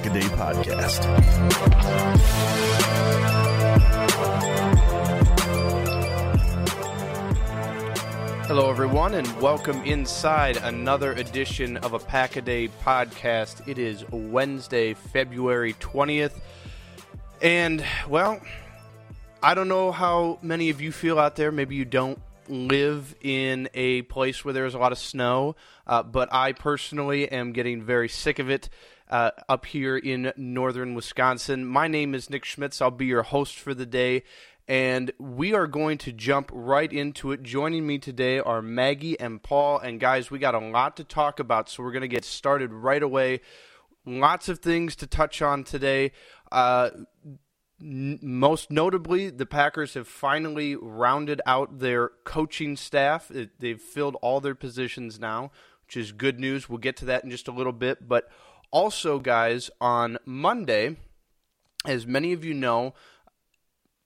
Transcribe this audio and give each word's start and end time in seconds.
This 0.00 0.14
is 0.14 0.30
the 0.30 0.36
Pack 0.38 0.46
a 0.46 0.54
Day 0.60 0.60
Podcast. 0.60 1.04
Hello, 8.46 8.70
everyone, 8.70 9.14
and 9.14 9.40
welcome 9.40 9.82
inside 9.84 10.56
another 10.58 11.12
edition 11.12 11.76
of 11.78 11.94
a 11.94 11.98
Pack 11.98 12.36
a 12.36 12.40
Day 12.40 12.68
podcast. 12.84 13.66
It 13.68 13.78
is 13.78 14.04
Wednesday, 14.10 14.94
February 14.94 15.74
20th. 15.74 16.40
And, 17.42 17.84
well, 18.08 18.40
I 19.42 19.54
don't 19.54 19.68
know 19.68 19.92
how 19.92 20.38
many 20.42 20.70
of 20.70 20.80
you 20.80 20.92
feel 20.92 21.18
out 21.18 21.36
there. 21.36 21.50
Maybe 21.52 21.74
you 21.76 21.84
don't 21.84 22.20
live 22.48 23.14
in 23.20 23.68
a 23.74 24.02
place 24.02 24.44
where 24.44 24.54
there's 24.54 24.74
a 24.74 24.78
lot 24.78 24.92
of 24.92 24.98
snow, 24.98 25.56
uh, 25.86 26.02
but 26.02 26.32
I 26.32 26.52
personally 26.52 27.30
am 27.30 27.52
getting 27.52 27.82
very 27.82 28.08
sick 28.08 28.38
of 28.38 28.48
it. 28.50 28.68
Uh, 29.10 29.30
up 29.48 29.64
here 29.64 29.96
in 29.96 30.30
northern 30.36 30.94
Wisconsin. 30.94 31.64
My 31.64 31.88
name 31.88 32.14
is 32.14 32.28
Nick 32.28 32.44
Schmitz. 32.44 32.82
I'll 32.82 32.90
be 32.90 33.06
your 33.06 33.22
host 33.22 33.58
for 33.58 33.72
the 33.72 33.86
day, 33.86 34.22
and 34.66 35.10
we 35.18 35.54
are 35.54 35.66
going 35.66 35.96
to 35.98 36.12
jump 36.12 36.50
right 36.52 36.92
into 36.92 37.32
it. 37.32 37.42
Joining 37.42 37.86
me 37.86 37.96
today 37.96 38.38
are 38.38 38.60
Maggie 38.60 39.18
and 39.18 39.42
Paul. 39.42 39.78
And 39.78 39.98
guys, 39.98 40.30
we 40.30 40.38
got 40.38 40.54
a 40.54 40.58
lot 40.58 40.94
to 40.98 41.04
talk 41.04 41.40
about, 41.40 41.70
so 41.70 41.82
we're 41.82 41.92
going 41.92 42.02
to 42.02 42.08
get 42.08 42.22
started 42.22 42.70
right 42.74 43.02
away. 43.02 43.40
Lots 44.04 44.50
of 44.50 44.58
things 44.58 44.94
to 44.96 45.06
touch 45.06 45.40
on 45.40 45.64
today. 45.64 46.12
Uh, 46.52 46.90
n- 47.80 48.18
most 48.20 48.70
notably, 48.70 49.30
the 49.30 49.46
Packers 49.46 49.94
have 49.94 50.06
finally 50.06 50.76
rounded 50.76 51.40
out 51.46 51.78
their 51.78 52.10
coaching 52.24 52.76
staff. 52.76 53.30
It, 53.30 53.58
they've 53.58 53.80
filled 53.80 54.18
all 54.20 54.42
their 54.42 54.54
positions 54.54 55.18
now, 55.18 55.50
which 55.86 55.96
is 55.96 56.12
good 56.12 56.38
news. 56.38 56.68
We'll 56.68 56.76
get 56.76 56.98
to 56.98 57.06
that 57.06 57.24
in 57.24 57.30
just 57.30 57.48
a 57.48 57.52
little 57.52 57.72
bit. 57.72 58.06
But 58.06 58.28
also, 58.70 59.18
guys, 59.18 59.70
on 59.80 60.18
Monday, 60.24 60.96
as 61.86 62.06
many 62.06 62.32
of 62.32 62.44
you 62.44 62.54
know, 62.54 62.94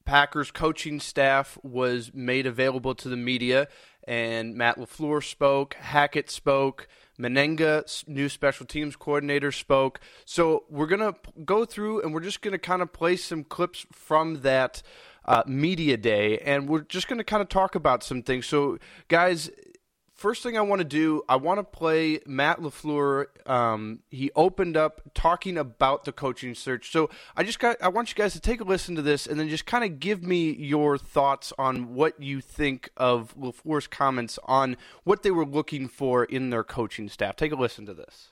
Packers 0.04 0.50
coaching 0.50 1.00
staff 1.00 1.58
was 1.62 2.10
made 2.12 2.46
available 2.46 2.94
to 2.96 3.08
the 3.08 3.16
media, 3.16 3.68
and 4.06 4.54
Matt 4.54 4.78
LaFleur 4.78 5.22
spoke, 5.22 5.74
Hackett 5.74 6.28
spoke, 6.30 6.88
Mennenga, 7.18 8.08
new 8.08 8.28
special 8.28 8.66
teams 8.66 8.96
coordinator, 8.96 9.52
spoke. 9.52 10.00
So 10.24 10.64
we're 10.68 10.86
going 10.86 11.00
to 11.00 11.14
go 11.44 11.64
through 11.64 12.02
and 12.02 12.12
we're 12.12 12.20
just 12.20 12.42
going 12.42 12.52
to 12.52 12.58
kind 12.58 12.82
of 12.82 12.92
play 12.92 13.16
some 13.16 13.44
clips 13.44 13.86
from 13.92 14.40
that 14.40 14.82
uh, 15.24 15.42
media 15.46 15.96
day, 15.96 16.38
and 16.38 16.68
we're 16.68 16.80
just 16.80 17.06
going 17.08 17.18
to 17.18 17.24
kind 17.24 17.42
of 17.42 17.48
talk 17.48 17.74
about 17.74 18.02
some 18.02 18.22
things. 18.22 18.46
So, 18.46 18.78
guys, 19.08 19.50
first 20.22 20.44
thing 20.44 20.56
I 20.56 20.60
want 20.60 20.78
to 20.78 20.84
do, 20.84 21.22
I 21.28 21.34
want 21.34 21.58
to 21.58 21.64
play 21.64 22.20
Matt 22.26 22.60
LaFleur. 22.60 23.26
Um, 23.44 23.98
he 24.08 24.30
opened 24.36 24.76
up 24.76 25.00
talking 25.14 25.58
about 25.58 26.04
the 26.04 26.12
coaching 26.12 26.54
search. 26.54 26.92
So 26.92 27.10
I 27.36 27.42
just 27.42 27.58
got, 27.58 27.76
I 27.82 27.88
want 27.88 28.10
you 28.10 28.14
guys 28.14 28.32
to 28.34 28.40
take 28.40 28.60
a 28.60 28.64
listen 28.64 28.94
to 28.94 29.02
this 29.02 29.26
and 29.26 29.38
then 29.38 29.48
just 29.48 29.66
kind 29.66 29.82
of 29.82 29.98
give 29.98 30.22
me 30.22 30.52
your 30.52 30.96
thoughts 30.96 31.52
on 31.58 31.94
what 31.94 32.22
you 32.22 32.40
think 32.40 32.90
of 32.96 33.34
LaFleur's 33.36 33.88
comments 33.88 34.38
on 34.44 34.76
what 35.02 35.24
they 35.24 35.32
were 35.32 35.44
looking 35.44 35.88
for 35.88 36.24
in 36.24 36.50
their 36.50 36.62
coaching 36.62 37.08
staff. 37.08 37.34
Take 37.34 37.50
a 37.50 37.56
listen 37.56 37.84
to 37.86 37.92
this. 37.92 38.28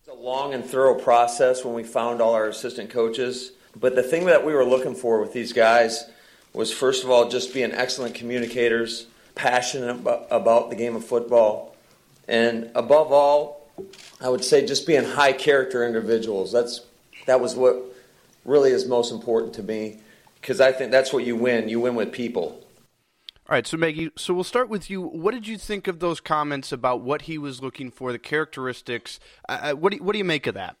It's 0.00 0.08
a 0.08 0.14
long 0.14 0.54
and 0.54 0.64
thorough 0.64 0.98
process 0.98 1.62
when 1.62 1.74
we 1.74 1.84
found 1.84 2.22
all 2.22 2.32
our 2.32 2.48
assistant 2.48 2.88
coaches. 2.88 3.52
But 3.76 3.96
the 3.96 4.02
thing 4.02 4.24
that 4.26 4.46
we 4.46 4.54
were 4.54 4.64
looking 4.64 4.94
for 4.94 5.20
with 5.20 5.34
these 5.34 5.52
guys 5.52 6.08
was, 6.54 6.72
first 6.72 7.04
of 7.04 7.10
all, 7.10 7.28
just 7.28 7.52
being 7.52 7.72
excellent 7.72 8.14
communicators 8.14 9.08
passionate 9.34 9.90
about, 9.90 10.26
about 10.30 10.70
the 10.70 10.76
game 10.76 10.96
of 10.96 11.04
football, 11.04 11.76
and 12.28 12.70
above 12.74 13.12
all, 13.12 13.68
I 14.20 14.28
would 14.28 14.44
say 14.44 14.64
just 14.64 14.86
being 14.86 15.04
high 15.04 15.32
character 15.32 15.86
individuals. 15.86 16.52
That's 16.52 16.82
that 17.26 17.40
was 17.40 17.54
what 17.54 17.76
really 18.44 18.70
is 18.70 18.86
most 18.86 19.12
important 19.12 19.54
to 19.54 19.62
me 19.62 20.00
because 20.40 20.60
I 20.60 20.72
think 20.72 20.92
that's 20.92 21.12
what 21.12 21.24
you 21.24 21.36
win. 21.36 21.68
You 21.68 21.80
win 21.80 21.94
with 21.94 22.12
people. 22.12 22.60
All 23.46 23.54
right, 23.54 23.66
so 23.66 23.76
Maggie, 23.76 24.10
so 24.16 24.32
we'll 24.32 24.44
start 24.44 24.70
with 24.70 24.88
you. 24.88 25.02
What 25.02 25.34
did 25.34 25.46
you 25.46 25.58
think 25.58 25.86
of 25.86 25.98
those 25.98 26.18
comments 26.18 26.72
about 26.72 27.02
what 27.02 27.22
he 27.22 27.36
was 27.36 27.62
looking 27.62 27.90
for, 27.90 28.10
the 28.10 28.18
characteristics? 28.18 29.20
Uh, 29.48 29.58
uh 29.62 29.72
what 29.72 29.90
do 29.90 29.98
you, 29.98 30.02
what 30.02 30.12
do 30.12 30.18
you 30.18 30.24
make 30.24 30.46
of 30.46 30.54
that? 30.54 30.76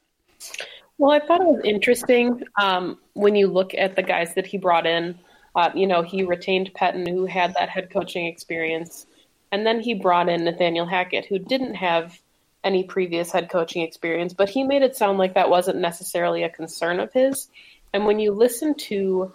Well, 0.96 1.10
I 1.10 1.20
thought 1.26 1.40
it 1.40 1.46
was 1.46 1.60
interesting 1.64 2.42
um, 2.60 2.98
when 3.14 3.34
you 3.34 3.48
look 3.48 3.74
at 3.74 3.96
the 3.96 4.02
guys 4.02 4.34
that 4.34 4.46
he 4.46 4.56
brought 4.56 4.86
in. 4.86 5.18
Uh, 5.54 5.70
you 5.74 5.86
know, 5.86 6.02
he 6.02 6.22
retained 6.24 6.72
Pettine, 6.74 7.08
who 7.08 7.26
had 7.26 7.54
that 7.54 7.68
head 7.68 7.90
coaching 7.90 8.26
experience, 8.26 9.06
and 9.52 9.64
then 9.64 9.80
he 9.80 9.94
brought 9.94 10.28
in 10.28 10.44
Nathaniel 10.44 10.86
Hackett, 10.86 11.26
who 11.26 11.38
didn't 11.38 11.74
have 11.74 12.18
any 12.64 12.82
previous 12.82 13.30
head 13.30 13.50
coaching 13.50 13.82
experience, 13.82 14.32
but 14.32 14.48
he 14.48 14.64
made 14.64 14.82
it 14.82 14.96
sound 14.96 15.18
like 15.18 15.34
that 15.34 15.50
wasn't 15.50 15.78
necessarily 15.78 16.42
a 16.42 16.48
concern 16.48 16.98
of 16.98 17.12
his. 17.12 17.48
And 17.92 18.06
when 18.06 18.18
you 18.18 18.32
listen 18.32 18.74
to 18.74 19.32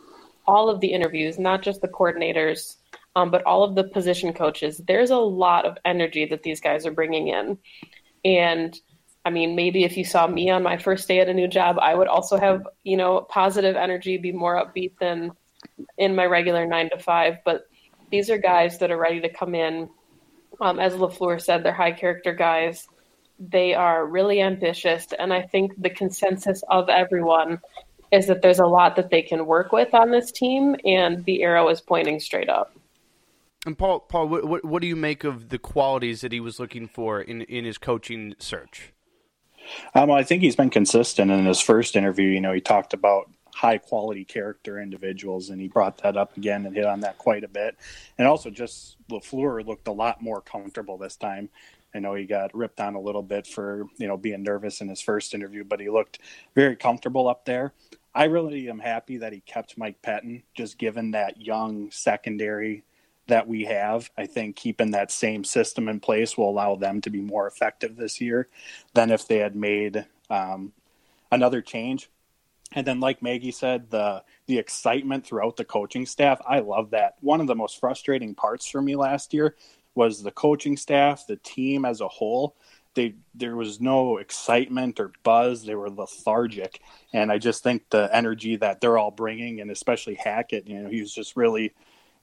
all 0.48 0.70
of 0.70 0.82
the 0.82 0.92
interviews, 0.92 1.40
not 1.40 1.62
just 1.62 1.82
the 1.82 1.88
coordinators, 1.88 2.76
um, 3.16 3.32
but 3.32 3.44
all 3.44 3.64
of 3.64 3.76
the 3.76 3.84
position 3.84 4.34
coaches, 4.34 4.82
there's 4.88 5.12
a 5.12 5.18
lot 5.18 5.66
of 5.66 5.78
energy 5.86 6.26
that 6.26 6.44
these 6.44 6.60
guys 6.60 6.86
are 6.86 6.92
bringing 6.92 7.28
in. 7.28 7.58
And 8.26 8.78
I 9.26 9.30
mean, 9.30 9.56
maybe 9.56 9.84
if 9.84 9.96
you 9.96 10.04
saw 10.04 10.28
me 10.28 10.50
on 10.50 10.64
my 10.64 10.78
first 10.78 11.08
day 11.08 11.20
at 11.20 11.30
a 11.30 11.34
new 11.34 11.48
job, 11.48 11.78
I 11.80 11.94
would 11.94 12.08
also 12.08 12.38
have, 12.38 12.68
you 12.84 12.98
know, 12.98 13.22
positive 13.22 13.76
energy, 13.76 14.18
be 14.18 14.32
more 14.32 14.56
upbeat 14.56 14.98
than 15.00 15.32
in 15.98 16.16
my 16.16 16.26
regular 16.26 16.66
nine 16.66 16.90
to 16.90 17.00
five. 17.00 17.38
But 17.46 17.68
these 18.12 18.30
are 18.30 18.38
guys 18.38 18.80
that 18.80 18.92
are 18.92 18.98
ready 18.98 19.22
to 19.22 19.30
come 19.30 19.56
in. 19.56 19.90
Um, 20.62 20.80
as 20.80 20.94
LaFleur 20.94 21.42
said, 21.42 21.64
they're 21.64 21.74
high 21.74 21.92
character 21.92 22.34
guys. 22.34 22.88
They 23.40 23.74
are 23.74 24.06
really 24.06 24.42
ambitious. 24.42 25.08
And 25.18 25.32
I 25.34 25.44
think 25.44 25.82
the 25.82 25.90
consensus 25.90 26.64
of 26.70 26.90
everyone 26.90 27.60
is 28.12 28.28
that 28.28 28.42
there's 28.42 28.60
a 28.60 28.66
lot 28.66 28.96
that 28.96 29.10
they 29.10 29.22
can 29.22 29.46
work 29.46 29.72
with 29.72 29.94
on 29.94 30.10
this 30.10 30.32
team, 30.32 30.76
and 30.84 31.24
the 31.26 31.44
arrow 31.44 31.70
is 31.70 31.80
pointing 31.80 32.20
straight 32.20 32.50
up. 32.50 32.74
And 33.66 33.78
Paul, 33.78 34.00
Paul, 34.00 34.28
what, 34.30 34.46
what, 34.46 34.66
what 34.66 34.82
do 34.82 34.88
you 34.88 34.96
make 34.96 35.24
of 35.24 35.50
the 35.50 35.60
qualities 35.60 36.22
that 36.22 36.32
he 36.32 36.40
was 36.40 36.60
looking 36.60 36.88
for 36.88 37.22
in, 37.22 37.42
in 37.44 37.66
his 37.66 37.78
coaching 37.78 38.34
search? 38.40 38.94
Um, 39.94 40.10
I 40.10 40.24
think 40.24 40.42
he's 40.42 40.56
been 40.56 40.70
consistent 40.72 41.30
in 41.30 41.46
his 41.46 41.62
first 41.62 41.96
interview. 41.96 42.30
You 42.30 42.42
know, 42.42 42.54
he 42.54 42.62
talked 42.62 42.94
about 42.94 43.30
high 43.60 43.78
quality 43.78 44.24
character 44.24 44.80
individuals, 44.80 45.50
and 45.50 45.60
he 45.60 45.68
brought 45.68 45.98
that 45.98 46.16
up 46.16 46.38
again 46.38 46.66
and 46.66 46.74
hit 46.74 46.86
on 46.86 47.02
that 47.02 47.18
quite 47.18 47.44
a 47.44 47.48
bit. 47.50 47.76
And 48.18 48.26
also, 48.26 48.50
just 48.50 48.96
LaFleur 49.10 49.68
looked 49.68 49.90
a 49.90 49.92
lot 49.92 50.22
more 50.22 50.40
comfortable 50.40 50.98
this 50.98 51.18
time. 51.18 51.50
I 51.94 52.00
know 52.00 52.14
he 52.14 52.24
got 52.24 52.56
ripped 52.56 52.80
on 52.80 52.96
a 52.96 53.02
little 53.02 53.22
bit 53.22 53.46
for 53.46 53.86
you 53.98 54.08
know 54.08 54.16
being 54.16 54.44
nervous 54.44 54.80
in 54.80 54.88
his 54.88 55.02
first 55.02 55.34
interview, 55.34 55.66
but 55.66 55.82
he 55.82 55.90
looked 55.90 56.20
very 56.56 56.78
comfortable 56.78 57.28
up 57.28 57.44
there. 57.44 57.74
I 58.16 58.26
really 58.26 58.70
am 58.70 58.80
happy 58.80 59.18
that 59.18 59.34
he 59.34 59.42
kept 59.42 59.78
Mike 59.78 60.02
Pettine, 60.02 60.44
just 60.56 60.78
given 60.78 61.12
that 61.12 61.42
young 61.42 61.92
secondary 61.92 62.84
that 63.28 63.46
we 63.46 63.66
have. 63.66 64.10
I 64.18 64.26
think 64.26 64.56
keeping 64.56 64.92
that 64.92 65.12
same 65.12 65.44
system 65.44 65.90
in 65.90 66.00
place 66.00 66.38
will 66.38 66.50
allow 66.50 66.76
them 66.76 67.02
to 67.02 67.10
be 67.10 67.20
more 67.20 67.46
effective 67.46 67.98
this 67.98 68.22
year 68.22 68.48
than 68.94 69.12
if 69.12 69.28
they 69.28 69.40
had 69.40 69.56
made 69.56 70.06
um, 70.30 70.72
another 71.30 71.62
change. 71.62 72.10
And 72.74 72.86
then, 72.86 73.00
like 73.00 73.24
Maggie 73.24 73.52
said, 73.52 73.90
the 73.90 74.24
the 74.46 74.58
excitement 74.58 75.26
throughout 75.26 75.58
the 75.58 75.66
coaching 75.66 76.06
staff, 76.06 76.40
I 76.48 76.60
love 76.60 76.92
that. 76.92 77.16
One 77.22 77.42
of 77.42 77.48
the 77.48 77.56
most 77.56 77.80
frustrating 77.80 78.36
parts 78.36 78.68
for 78.68 78.82
me 78.82 78.96
last 78.96 79.34
year 79.34 79.56
was 79.96 80.22
the 80.22 80.32
coaching 80.32 80.78
staff, 80.78 81.26
the 81.28 81.38
team 81.38 81.84
as 81.84 82.02
a 82.02 82.08
whole. 82.08 82.56
They 82.94 83.16
there 83.34 83.56
was 83.56 83.82
no 83.82 84.18
excitement 84.18 85.00
or 85.00 85.12
buzz. 85.24 85.66
They 85.66 85.76
were 85.76 85.90
lethargic, 85.90 86.80
and 87.14 87.32
I 87.32 87.38
just 87.40 87.64
think 87.64 87.90
the 87.90 88.10
energy 88.16 88.56
that 88.58 88.82
they're 88.82 88.98
all 88.98 89.12
bringing, 89.12 89.62
and 89.62 89.72
especially 89.72 90.16
Hackett, 90.16 90.68
you 90.68 90.80
know, 90.80 90.90
he 90.90 91.02
was 91.02 91.14
just 91.14 91.36
really 91.36 91.74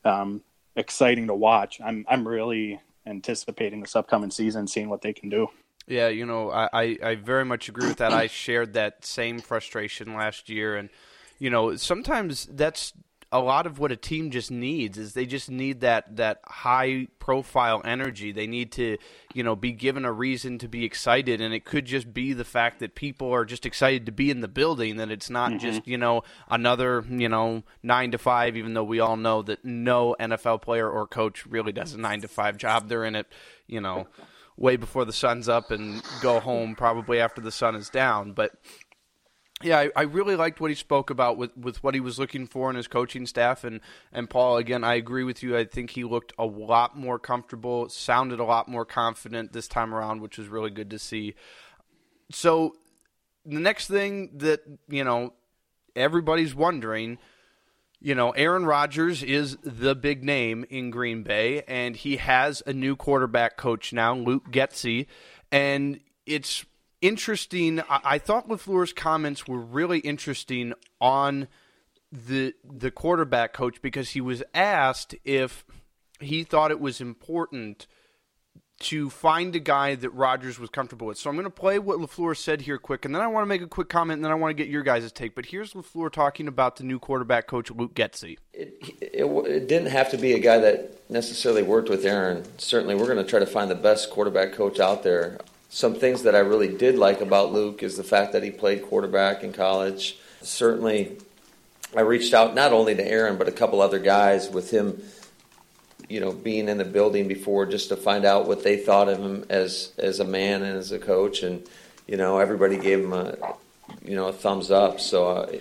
um, 0.04 0.42
exciting 0.76 1.26
to 1.26 1.34
watch. 1.34 1.80
I'm 1.80 2.04
I'm 2.08 2.26
really 2.26 2.80
anticipating 3.04 3.80
this 3.80 3.96
upcoming 3.96 4.30
season, 4.30 4.66
seeing 4.66 4.88
what 4.88 5.02
they 5.02 5.12
can 5.12 5.28
do. 5.28 5.48
Yeah, 5.86 6.08
you 6.08 6.26
know, 6.26 6.50
I, 6.50 6.98
I 7.02 7.14
very 7.14 7.44
much 7.44 7.68
agree 7.68 7.86
with 7.86 7.98
that. 7.98 8.12
I 8.12 8.26
shared 8.26 8.72
that 8.72 9.04
same 9.04 9.38
frustration 9.38 10.14
last 10.14 10.48
year, 10.48 10.76
and 10.76 10.90
you 11.38 11.50
know, 11.50 11.76
sometimes 11.76 12.46
that's 12.50 12.92
a 13.32 13.40
lot 13.40 13.66
of 13.66 13.78
what 13.78 13.90
a 13.90 13.96
team 13.96 14.30
just 14.30 14.50
needs 14.50 14.96
is 14.96 15.12
they 15.12 15.26
just 15.26 15.50
need 15.50 15.80
that 15.80 16.16
that 16.16 16.40
high 16.44 17.08
profile 17.18 17.82
energy. 17.84 18.30
They 18.30 18.46
need 18.46 18.70
to, 18.72 18.98
you 19.34 19.42
know, 19.42 19.56
be 19.56 19.72
given 19.72 20.04
a 20.04 20.12
reason 20.12 20.58
to 20.58 20.68
be 20.68 20.84
excited 20.84 21.40
and 21.40 21.52
it 21.52 21.64
could 21.64 21.86
just 21.86 22.14
be 22.14 22.32
the 22.32 22.44
fact 22.44 22.78
that 22.80 22.94
people 22.94 23.32
are 23.32 23.44
just 23.44 23.66
excited 23.66 24.06
to 24.06 24.12
be 24.12 24.30
in 24.30 24.40
the 24.40 24.48
building 24.48 24.96
that 24.96 25.10
it's 25.10 25.28
not 25.28 25.50
mm-hmm. 25.50 25.58
just, 25.58 25.86
you 25.88 25.98
know, 25.98 26.22
another, 26.48 27.04
you 27.10 27.28
know, 27.28 27.64
9 27.82 28.12
to 28.12 28.18
5 28.18 28.56
even 28.56 28.74
though 28.74 28.84
we 28.84 29.00
all 29.00 29.16
know 29.16 29.42
that 29.42 29.64
no 29.64 30.14
NFL 30.20 30.62
player 30.62 30.88
or 30.88 31.06
coach 31.06 31.44
really 31.46 31.72
does 31.72 31.94
a 31.94 31.98
9 31.98 32.20
to 32.20 32.28
5 32.28 32.56
job. 32.56 32.88
They're 32.88 33.04
in 33.04 33.16
it, 33.16 33.26
you 33.66 33.80
know, 33.80 34.06
way 34.56 34.76
before 34.76 35.04
the 35.04 35.12
sun's 35.12 35.48
up 35.48 35.70
and 35.70 36.02
go 36.22 36.40
home 36.40 36.74
probably 36.74 37.20
after 37.20 37.40
the 37.40 37.52
sun 37.52 37.74
is 37.74 37.90
down, 37.90 38.32
but 38.32 38.52
yeah, 39.62 39.78
I, 39.78 39.90
I, 39.96 40.02
really 40.02 40.36
liked 40.36 40.60
what 40.60 40.70
he 40.70 40.74
spoke 40.74 41.08
about 41.08 41.38
with, 41.38 41.56
with 41.56 41.82
what 41.82 41.94
he 41.94 42.00
was 42.00 42.18
looking 42.18 42.46
for 42.46 42.68
in 42.68 42.76
his 42.76 42.88
coaching 42.88 43.26
staff. 43.26 43.64
And, 43.64 43.80
and 44.12 44.28
Paul, 44.28 44.58
again, 44.58 44.84
I 44.84 44.94
agree 44.94 45.24
with 45.24 45.42
you. 45.42 45.56
I 45.56 45.64
think 45.64 45.90
he 45.90 46.04
looked 46.04 46.34
a 46.38 46.44
lot 46.44 46.96
more 46.96 47.18
comfortable, 47.18 47.88
sounded 47.88 48.38
a 48.38 48.44
lot 48.44 48.68
more 48.68 48.84
confident 48.84 49.54
this 49.54 49.66
time 49.66 49.94
around, 49.94 50.20
which 50.20 50.36
was 50.36 50.48
really 50.48 50.70
good 50.70 50.90
to 50.90 50.98
see. 50.98 51.34
So, 52.30 52.74
the 53.46 53.60
next 53.60 53.86
thing 53.86 54.30
that, 54.38 54.60
you 54.88 55.04
know, 55.04 55.32
everybody's 55.94 56.54
wondering, 56.54 57.16
you 58.00 58.14
know, 58.14 58.30
Aaron 58.30 58.66
Rodgers 58.66 59.22
is 59.22 59.56
the 59.62 59.94
big 59.94 60.22
name 60.22 60.64
in 60.68 60.90
Green 60.90 61.22
Bay, 61.22 61.62
and 61.66 61.96
he 61.96 62.16
has 62.16 62.62
a 62.66 62.72
new 62.72 62.94
quarterback 62.96 63.56
coach 63.56 63.92
now, 63.92 64.14
Luke 64.14 64.50
Getsy. 64.50 65.06
And 65.50 66.00
it's 66.26 66.64
interesting. 67.00 67.80
I, 67.80 68.00
I 68.04 68.18
thought 68.18 68.48
LaFleur's 68.48 68.92
comments 68.92 69.48
were 69.48 69.60
really 69.60 70.00
interesting 70.00 70.74
on 71.00 71.48
the 72.12 72.54
the 72.64 72.90
quarterback 72.90 73.52
coach 73.52 73.82
because 73.82 74.10
he 74.10 74.20
was 74.20 74.42
asked 74.54 75.14
if 75.24 75.64
he 76.20 76.44
thought 76.44 76.70
it 76.70 76.80
was 76.80 77.00
important 77.00 77.86
to 78.78 79.08
find 79.08 79.56
a 79.56 79.58
guy 79.58 79.94
that 79.94 80.10
Rodgers 80.10 80.58
was 80.58 80.68
comfortable 80.68 81.06
with. 81.06 81.16
So 81.16 81.30
I'm 81.30 81.36
going 81.36 81.44
to 81.44 81.50
play 81.50 81.78
what 81.78 81.98
LaFleur 81.98 82.36
said 82.36 82.60
here 82.60 82.78
quick, 82.78 83.04
and 83.04 83.14
then 83.14 83.22
I 83.22 83.26
want 83.26 83.42
to 83.42 83.48
make 83.48 83.62
a 83.62 83.66
quick 83.66 83.88
comment, 83.88 84.18
and 84.18 84.24
then 84.24 84.32
I 84.32 84.34
want 84.34 84.56
to 84.56 84.62
get 84.62 84.70
your 84.70 84.82
guys' 84.82 85.10
take. 85.12 85.34
But 85.34 85.46
here's 85.46 85.72
LaFleur 85.72 86.12
talking 86.12 86.46
about 86.46 86.76
the 86.76 86.84
new 86.84 86.98
quarterback 86.98 87.46
coach, 87.46 87.70
Luke 87.70 87.94
Getsy. 87.94 88.36
It, 88.52 88.76
it, 89.00 89.24
it, 89.24 89.68
didn't 89.68 89.88
have 89.88 90.10
to 90.10 90.18
be 90.18 90.34
a 90.34 90.38
guy 90.38 90.58
that 90.58 91.10
necessarily 91.10 91.62
worked 91.62 91.88
with 91.88 92.04
Aaron. 92.04 92.44
Certainly, 92.58 92.96
we're 92.96 93.06
going 93.06 93.24
to 93.24 93.24
try 93.24 93.38
to 93.38 93.46
find 93.46 93.70
the 93.70 93.74
best 93.74 94.10
quarterback 94.10 94.52
coach 94.52 94.78
out 94.78 95.02
there 95.02 95.38
some 95.68 95.94
things 95.94 96.22
that 96.22 96.34
I 96.34 96.38
really 96.38 96.74
did 96.74 96.96
like 96.96 97.20
about 97.20 97.52
Luke 97.52 97.82
is 97.82 97.96
the 97.96 98.04
fact 98.04 98.32
that 98.32 98.42
he 98.42 98.50
played 98.50 98.86
quarterback 98.86 99.42
in 99.42 99.52
college. 99.52 100.16
Certainly, 100.40 101.18
I 101.94 102.00
reached 102.00 102.34
out 102.34 102.54
not 102.54 102.72
only 102.72 102.94
to 102.94 103.06
Aaron 103.06 103.36
but 103.36 103.48
a 103.48 103.52
couple 103.52 103.80
other 103.80 103.98
guys 103.98 104.48
with 104.48 104.70
him, 104.70 105.02
you 106.08 106.20
know, 106.20 106.32
being 106.32 106.68
in 106.68 106.78
the 106.78 106.84
building 106.84 107.28
before 107.28 107.66
just 107.66 107.88
to 107.88 107.96
find 107.96 108.24
out 108.24 108.46
what 108.46 108.62
they 108.62 108.76
thought 108.76 109.08
of 109.08 109.18
him 109.18 109.44
as 109.48 109.92
as 109.98 110.20
a 110.20 110.24
man 110.24 110.62
and 110.62 110.76
as 110.76 110.92
a 110.92 110.98
coach. 110.98 111.42
And 111.42 111.66
you 112.06 112.16
know, 112.16 112.38
everybody 112.38 112.78
gave 112.78 113.00
him 113.00 113.12
a 113.12 113.36
you 114.04 114.14
know 114.14 114.28
a 114.28 114.32
thumbs 114.32 114.70
up. 114.70 115.00
So 115.00 115.28
uh, 115.28 115.52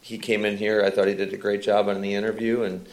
he 0.00 0.18
came 0.18 0.44
in 0.44 0.56
here. 0.56 0.82
I 0.84 0.90
thought 0.90 1.08
he 1.08 1.14
did 1.14 1.32
a 1.32 1.38
great 1.38 1.62
job 1.62 1.88
on 1.88 2.00
the 2.00 2.14
interview, 2.14 2.62
and 2.62 2.86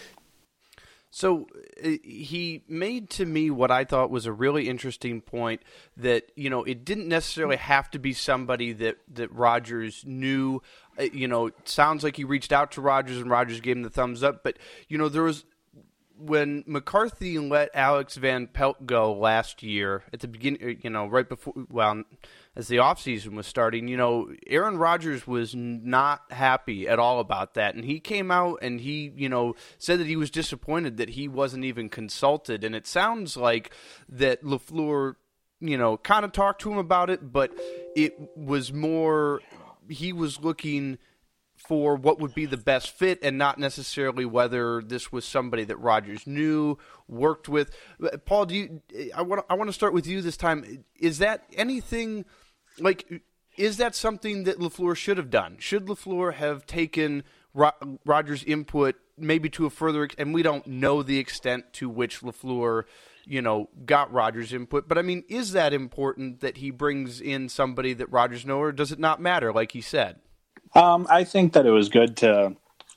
so 1.10 1.48
uh, 1.84 1.90
he 2.04 2.64
made 2.70 3.10
to 3.12 3.26
me 3.26 3.52
what 3.52 3.70
I 3.70 3.84
thought 3.84 4.10
was 4.10 4.26
a 4.26 4.32
really 4.32 4.70
interesting 4.70 5.20
point 5.20 5.62
that 5.98 6.32
you 6.36 6.50
know 6.50 6.64
it 6.64 6.86
didn't 6.86 7.10
necessarily 7.10 7.58
have 7.58 7.92
to 7.92 8.00
be 8.00 8.14
somebody 8.14 8.72
that 8.74 8.98
that 9.14 9.32
Rodgers 9.34 10.04
knew. 10.06 10.62
Uh, 10.98 11.04
you 11.04 11.28
know, 11.28 11.52
sounds 11.66 12.04
like 12.04 12.16
he 12.16 12.24
reached 12.24 12.54
out 12.54 12.72
to 12.74 12.82
Rodgers 12.82 13.18
and 13.18 13.30
Rodgers 13.30 13.60
gave 13.60 13.76
him 13.76 13.84
the 13.84 13.90
thumbs 13.90 14.24
up. 14.24 14.42
But 14.44 14.58
you 14.88 14.98
know, 14.98 15.10
there 15.10 15.24
was 15.24 15.44
when 16.22 16.64
McCarthy 16.68 17.40
let 17.40 17.70
Alex 17.74 18.16
Van 18.16 18.48
Pelt 18.48 18.86
go 18.86 19.14
last 19.14 19.64
year 19.64 20.04
at 20.14 20.20
the 20.20 20.28
beginning. 20.28 20.64
Uh, 20.64 20.80
you 20.82 20.90
know, 20.90 21.08
right 21.08 21.28
before 21.28 21.54
well 21.70 22.04
as 22.56 22.68
the 22.68 22.78
offseason 22.78 23.34
was 23.34 23.48
starting, 23.48 23.88
you 23.88 23.98
know, 23.98 24.30
Aaron 24.48 24.78
Rodgers 24.78 25.26
was 25.26 25.56
not 25.56 26.22
happy 26.32 26.88
at 26.88 27.00
all 27.00 27.20
about 27.20 27.54
that. 27.54 27.76
And 27.76 27.86
he 27.86 28.00
came 28.00 28.30
out 28.30 28.60
and 28.62 28.80
he, 28.80 29.12
you 29.16 29.30
know, 29.30 29.56
said 29.78 30.00
that 30.00 30.08
he 30.08 30.16
was 30.16 30.30
disappointed 30.30 30.98
that 30.98 31.10
he 31.12 31.28
wasn't 31.28 31.64
even 31.64 31.90
consulted. 31.90 32.64
And 32.64 32.76
it 32.76 32.86
sounds 32.86 33.38
like 33.38 33.72
that 34.10 34.44
LaFleur, 34.44 35.16
you 35.62 35.78
know, 35.78 35.98
kind 35.98 36.26
of 36.26 36.34
talked 36.34 36.62
to 36.62 36.72
him 36.72 36.78
about 36.78 37.10
it, 37.10 37.32
but 37.32 37.52
it 37.96 38.16
was 38.36 38.74
more, 38.74 39.42
he 39.90 40.12
was 40.12 40.42
looking 40.42 40.98
for 41.68 41.96
what 41.96 42.20
would 42.20 42.34
be 42.34 42.46
the 42.46 42.58
best 42.58 42.90
fit 42.90 43.20
and 43.22 43.38
not 43.38 43.60
necessarily 43.60 44.26
whether 44.26 44.82
this 44.82 45.12
was 45.12 45.26
somebody 45.26 45.64
that 45.64 45.78
Rodgers 45.78 46.26
knew, 46.26 46.78
worked 47.08 47.48
with. 47.48 47.72
Paul, 48.26 48.46
do 48.46 48.56
you 48.56 48.82
I 49.16 49.22
want 49.22 49.46
I 49.50 49.54
want 49.54 49.70
to 49.70 49.74
start 49.74 49.94
with 49.94 50.08
you 50.08 50.22
this 50.22 50.38
time. 50.38 50.84
Is 51.00 51.20
that 51.20 51.46
anything 51.54 52.26
like 52.80 53.22
is 53.58 53.78
that 53.78 53.96
something 53.96 54.46
that 54.46 54.60
LaFleur 54.60 54.96
should 54.96 55.18
have 55.18 55.30
done? 55.30 55.58
Should 55.60 55.86
LaFleur 55.86 56.34
have 56.34 56.66
taken 56.66 57.24
Ro- 57.54 58.00
Rodgers' 58.06 58.44
input 58.44 58.96
maybe 59.18 59.50
to 59.50 59.66
a 59.66 59.70
further 59.70 60.10
and 60.18 60.34
we 60.34 60.42
don't 60.42 60.66
know 60.66 61.04
the 61.04 61.20
extent 61.20 61.74
to 61.74 61.90
which 61.90 62.22
LaFleur, 62.22 62.84
you 63.26 63.42
know, 63.42 63.70
got 63.86 64.12
Rodgers' 64.12 64.54
input, 64.54 64.88
but 64.88 64.98
I 64.98 65.04
mean, 65.04 65.24
is 65.30 65.52
that 65.52 65.74
important 65.74 66.40
that 66.40 66.58
he 66.58 66.72
brings 66.72 67.22
in 67.22 67.50
somebody 67.50 67.94
that 67.94 68.12
Rodgers 68.12 68.46
knows 68.46 68.60
or 68.60 68.72
does 68.72 68.92
it 68.92 69.00
not 69.00 69.22
matter 69.22 69.54
like 69.54 69.74
he 69.74 69.82
said? 69.82 70.20
Um, 70.74 71.08
I 71.10 71.24
think 71.24 71.54
that 71.54 71.66
it 71.66 71.72
was 71.72 71.90
good 71.90 72.18
to 72.18 72.56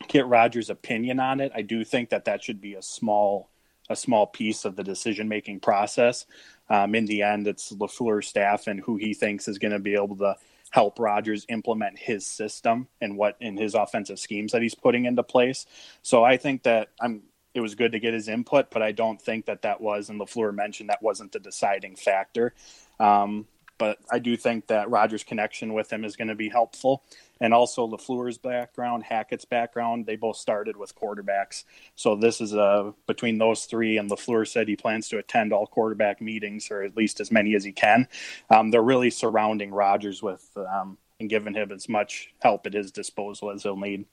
get 0.09 0.27
Rodgers' 0.27 0.71
opinion 0.71 1.21
on 1.21 1.41
it. 1.41 1.53
I 1.55 1.63
do 1.63 1.85
think 1.85 2.11
that 2.11 2.27
that 2.27 2.43
should 2.43 2.61
be 2.61 2.75
a 2.75 2.83
small 2.83 3.51
a 3.91 3.97
small 3.97 4.27
piece 4.27 4.65
of 4.65 4.77
the 4.77 4.83
decision 4.83 5.29
making 5.29 5.61
process. 5.61 6.25
Um, 6.71 6.95
in 6.95 7.05
the 7.05 7.21
end, 7.21 7.47
it's 7.47 7.71
LaFleur's 7.71 8.27
staff 8.27 8.67
and 8.67 8.81
who 8.81 8.97
he 8.97 9.13
thinks 9.13 9.47
is 9.47 9.59
going 9.59 9.73
to 9.73 9.79
be 9.79 9.95
able 9.95 10.17
to 10.17 10.37
help 10.71 10.99
Rodgers 10.99 11.45
implement 11.51 11.99
his 11.99 12.27
system 12.27 12.89
and 13.03 13.19
what 13.19 13.37
in 13.41 13.59
his 13.59 13.75
offensive 13.75 14.19
schemes 14.19 14.53
that 14.53 14.63
he's 14.63 14.75
putting 14.75 15.05
into 15.05 15.23
place. 15.23 15.67
So 16.03 16.25
I 16.25 16.37
think 16.37 16.63
that 16.63 16.89
I'm. 17.01 17.23
It 17.53 17.61
was 17.61 17.77
good 17.77 17.93
to 17.93 18.01
get 18.01 18.15
his 18.15 18.29
input, 18.29 18.71
but 18.71 18.83
I 18.83 18.91
don't 18.91 19.23
think 19.23 19.47
that 19.47 19.63
that 19.63 19.81
was, 19.81 20.11
and 20.11 20.21
LaFleur 20.21 20.53
mentioned 20.53 20.89
that 20.89 21.01
wasn't 21.01 21.31
the 21.31 21.39
deciding 21.39 21.95
factor. 21.95 22.53
Um, 22.99 23.47
but 23.79 23.99
I 24.11 24.19
do 24.19 24.37
think 24.37 24.67
that 24.69 24.91
Rodgers' 24.91 25.23
connection 25.23 25.73
with 25.73 25.93
him 25.93 26.05
is 26.05 26.17
going 26.17 26.29
to 26.29 26.35
be 26.35 26.49
helpful. 26.49 27.05
And 27.41 27.53
also 27.53 27.87
LaFleur's 27.87 28.39
background, 28.39 29.05
Hackett's 29.05 29.45
background, 29.45 30.07
they 30.07 30.17
both 30.17 30.37
started 30.37 30.77
with 30.77 30.95
quarterbacks. 30.95 31.65
So 31.97 32.15
this 32.17 32.41
is 32.41 32.53
a 32.55 32.95
between 33.07 33.39
those 33.39 33.65
three, 33.65 33.99
and 33.99 34.11
LaFleur 34.11 34.47
said 34.47 34.69
he 34.69 34.77
plans 34.77 35.09
to 35.09 35.19
attend 35.19 35.53
all 35.53 35.67
quarterback 35.67 36.21
meetings, 36.21 36.71
or 36.71 36.83
at 36.83 36.97
least 36.97 37.21
as 37.21 37.31
many 37.31 37.55
as 37.55 37.65
he 37.65 37.73
can. 37.73 38.09
Um, 38.51 38.71
they're 38.71 38.83
really 38.83 39.11
surrounding 39.11 39.73
Rodgers 39.73 40.23
with 40.23 40.49
um, 40.57 40.99
and 41.21 41.31
giving 41.31 41.55
him 41.55 41.73
as 41.73 41.89
much 41.89 42.33
help 42.41 42.67
at 42.67 42.75
his 42.75 42.91
disposal 42.91 43.51
as 43.51 43.63
he'll 43.63 43.77
need. 43.77 44.07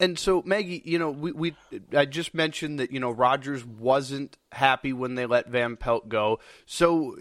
And 0.00 0.18
so, 0.18 0.42
Maggie, 0.44 0.82
you 0.84 0.98
know, 0.98 1.10
we, 1.10 1.32
we 1.32 1.56
I 1.92 2.04
just 2.04 2.34
mentioned 2.34 2.80
that 2.80 2.90
you 2.90 2.98
know 2.98 3.10
Rodgers 3.10 3.64
wasn't 3.64 4.36
happy 4.52 4.92
when 4.92 5.14
they 5.14 5.26
let 5.26 5.48
Van 5.48 5.76
Pelt 5.76 6.08
go. 6.08 6.40
So, 6.66 7.16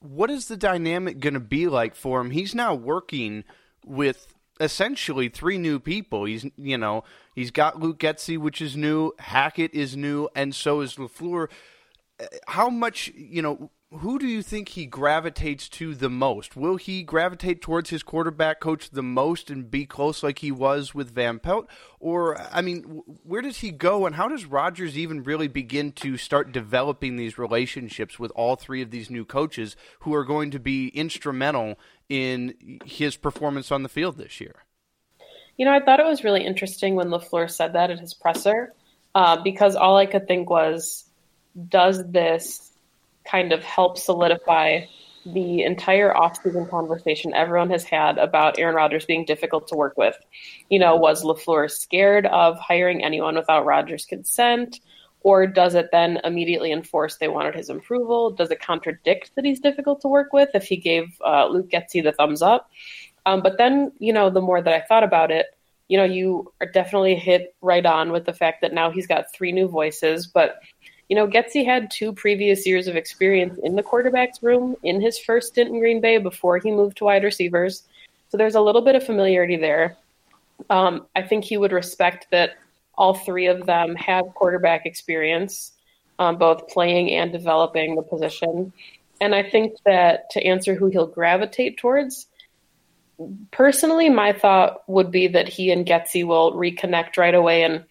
what 0.00 0.30
is 0.30 0.48
the 0.48 0.56
dynamic 0.56 1.20
going 1.20 1.34
to 1.34 1.40
be 1.40 1.68
like 1.68 1.94
for 1.94 2.20
him? 2.20 2.30
He's 2.30 2.54
now 2.54 2.74
working 2.74 3.44
with 3.84 4.34
essentially 4.60 5.28
three 5.28 5.58
new 5.58 5.80
people. 5.80 6.24
He's 6.24 6.46
you 6.56 6.78
know 6.78 7.04
he's 7.34 7.50
got 7.50 7.80
Luke 7.80 7.98
Getsy, 7.98 8.38
which 8.38 8.60
is 8.60 8.76
new. 8.76 9.12
Hackett 9.18 9.74
is 9.74 9.96
new, 9.96 10.28
and 10.34 10.54
so 10.54 10.80
is 10.80 10.96
LaFleur. 10.96 11.48
Uh, 12.20 12.26
how 12.46 12.68
much 12.68 13.08
you 13.14 13.42
know? 13.42 13.70
Who 13.92 14.20
do 14.20 14.26
you 14.26 14.40
think 14.40 14.68
he 14.68 14.86
gravitates 14.86 15.68
to 15.70 15.96
the 15.96 16.08
most? 16.08 16.54
Will 16.54 16.76
he 16.76 17.02
gravitate 17.02 17.60
towards 17.60 17.90
his 17.90 18.04
quarterback 18.04 18.60
coach 18.60 18.90
the 18.90 19.02
most 19.02 19.50
and 19.50 19.68
be 19.68 19.84
close 19.84 20.22
like 20.22 20.38
he 20.38 20.52
was 20.52 20.94
with 20.94 21.10
Van 21.12 21.40
Pelt? 21.40 21.68
Or, 21.98 22.40
I 22.52 22.62
mean, 22.62 23.02
where 23.24 23.42
does 23.42 23.58
he 23.58 23.72
go 23.72 24.06
and 24.06 24.14
how 24.14 24.28
does 24.28 24.44
Rodgers 24.44 24.96
even 24.96 25.24
really 25.24 25.48
begin 25.48 25.90
to 25.92 26.16
start 26.16 26.52
developing 26.52 27.16
these 27.16 27.36
relationships 27.36 28.16
with 28.16 28.30
all 28.36 28.54
three 28.54 28.80
of 28.80 28.92
these 28.92 29.10
new 29.10 29.24
coaches 29.24 29.74
who 30.00 30.14
are 30.14 30.24
going 30.24 30.52
to 30.52 30.60
be 30.60 30.88
instrumental 30.90 31.76
in 32.08 32.78
his 32.84 33.16
performance 33.16 33.72
on 33.72 33.82
the 33.82 33.88
field 33.88 34.18
this 34.18 34.40
year? 34.40 34.54
You 35.56 35.64
know, 35.64 35.72
I 35.72 35.80
thought 35.80 35.98
it 35.98 36.06
was 36.06 36.22
really 36.22 36.46
interesting 36.46 36.94
when 36.94 37.08
LaFleur 37.08 37.50
said 37.50 37.72
that 37.72 37.90
at 37.90 37.98
his 37.98 38.14
presser 38.14 38.72
uh, 39.16 39.42
because 39.42 39.74
all 39.74 39.96
I 39.96 40.06
could 40.06 40.28
think 40.28 40.48
was, 40.48 41.06
does 41.68 42.08
this 42.08 42.69
kind 43.30 43.52
of 43.52 43.62
help 43.62 43.98
solidify 43.98 44.80
the 45.26 45.62
entire 45.62 46.12
offseason 46.14 46.68
conversation 46.70 47.34
everyone 47.34 47.70
has 47.70 47.84
had 47.84 48.16
about 48.18 48.58
Aaron 48.58 48.74
Rodgers 48.74 49.04
being 49.04 49.24
difficult 49.24 49.68
to 49.68 49.76
work 49.76 49.96
with. 49.98 50.16
You 50.70 50.78
know, 50.78 50.96
was 50.96 51.24
LaFleur 51.24 51.70
scared 51.70 52.26
of 52.26 52.58
hiring 52.58 53.04
anyone 53.04 53.34
without 53.34 53.66
Rodgers' 53.66 54.06
consent? 54.06 54.80
Or 55.22 55.46
does 55.46 55.74
it 55.74 55.90
then 55.92 56.18
immediately 56.24 56.72
enforce 56.72 57.18
they 57.18 57.28
wanted 57.28 57.54
his 57.54 57.68
approval? 57.68 58.30
Does 58.30 58.50
it 58.50 58.60
contradict 58.60 59.32
that 59.34 59.44
he's 59.44 59.60
difficult 59.60 60.00
to 60.00 60.08
work 60.08 60.32
with 60.32 60.48
if 60.54 60.64
he 60.64 60.78
gave 60.78 61.20
uh, 61.24 61.46
Luke 61.46 61.68
Getsy 61.68 62.02
the 62.02 62.12
thumbs 62.12 62.40
up? 62.40 62.70
Um, 63.26 63.42
but 63.42 63.58
then, 63.58 63.92
you 63.98 64.14
know, 64.14 64.30
the 64.30 64.40
more 64.40 64.62
that 64.62 64.72
I 64.72 64.80
thought 64.80 65.04
about 65.04 65.30
it, 65.30 65.46
you 65.88 65.98
know, 65.98 66.04
you 66.04 66.50
are 66.60 66.70
definitely 66.70 67.16
hit 67.16 67.54
right 67.60 67.84
on 67.84 68.12
with 68.12 68.24
the 68.24 68.32
fact 68.32 68.62
that 68.62 68.72
now 68.72 68.90
he's 68.90 69.06
got 69.06 69.30
three 69.34 69.52
new 69.52 69.68
voices, 69.68 70.26
but 70.26 70.60
you 71.10 71.16
know, 71.16 71.26
Getsy 71.26 71.64
had 71.64 71.90
two 71.90 72.12
previous 72.12 72.64
years 72.64 72.86
of 72.86 72.94
experience 72.94 73.58
in 73.64 73.74
the 73.74 73.82
quarterback's 73.82 74.44
room 74.44 74.76
in 74.84 75.00
his 75.00 75.18
first 75.18 75.48
stint 75.48 75.70
in 75.70 75.80
Green 75.80 76.00
Bay 76.00 76.18
before 76.18 76.58
he 76.58 76.70
moved 76.70 76.98
to 76.98 77.04
wide 77.04 77.24
receivers. 77.24 77.82
So 78.28 78.36
there's 78.38 78.54
a 78.54 78.60
little 78.60 78.80
bit 78.80 78.94
of 78.94 79.04
familiarity 79.04 79.56
there. 79.56 79.96
Um, 80.70 81.06
I 81.16 81.22
think 81.22 81.44
he 81.44 81.56
would 81.56 81.72
respect 81.72 82.28
that 82.30 82.50
all 82.96 83.14
three 83.14 83.48
of 83.48 83.66
them 83.66 83.96
have 83.96 84.24
quarterback 84.36 84.86
experience, 84.86 85.72
um, 86.20 86.36
both 86.36 86.68
playing 86.68 87.10
and 87.10 87.32
developing 87.32 87.96
the 87.96 88.02
position. 88.02 88.72
And 89.20 89.34
I 89.34 89.42
think 89.42 89.78
that 89.84 90.30
to 90.30 90.46
answer 90.46 90.76
who 90.76 90.86
he'll 90.86 91.08
gravitate 91.08 91.78
towards, 91.78 92.28
personally, 93.50 94.10
my 94.10 94.32
thought 94.32 94.88
would 94.88 95.10
be 95.10 95.26
that 95.26 95.48
he 95.48 95.72
and 95.72 95.84
Getsy 95.84 96.24
will 96.24 96.52
reconnect 96.52 97.16
right 97.16 97.34
away 97.34 97.64
and 97.64 97.84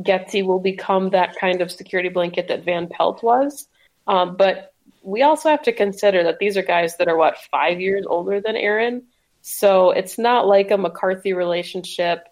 Getsy 0.00 0.44
will 0.44 0.60
become 0.60 1.10
that 1.10 1.36
kind 1.36 1.60
of 1.60 1.70
security 1.70 2.08
blanket 2.08 2.48
that 2.48 2.64
Van 2.64 2.88
Pelt 2.88 3.22
was. 3.22 3.68
Um, 4.06 4.36
but 4.36 4.72
we 5.02 5.22
also 5.22 5.48
have 5.50 5.62
to 5.62 5.72
consider 5.72 6.24
that 6.24 6.38
these 6.38 6.56
are 6.56 6.62
guys 6.62 6.96
that 6.96 7.08
are 7.08 7.16
what 7.16 7.36
five 7.50 7.80
years 7.80 8.04
older 8.06 8.40
than 8.40 8.56
Aaron, 8.56 9.04
so 9.42 9.90
it's 9.90 10.18
not 10.18 10.46
like 10.46 10.70
a 10.70 10.78
McCarthy 10.78 11.34
relationship 11.34 12.26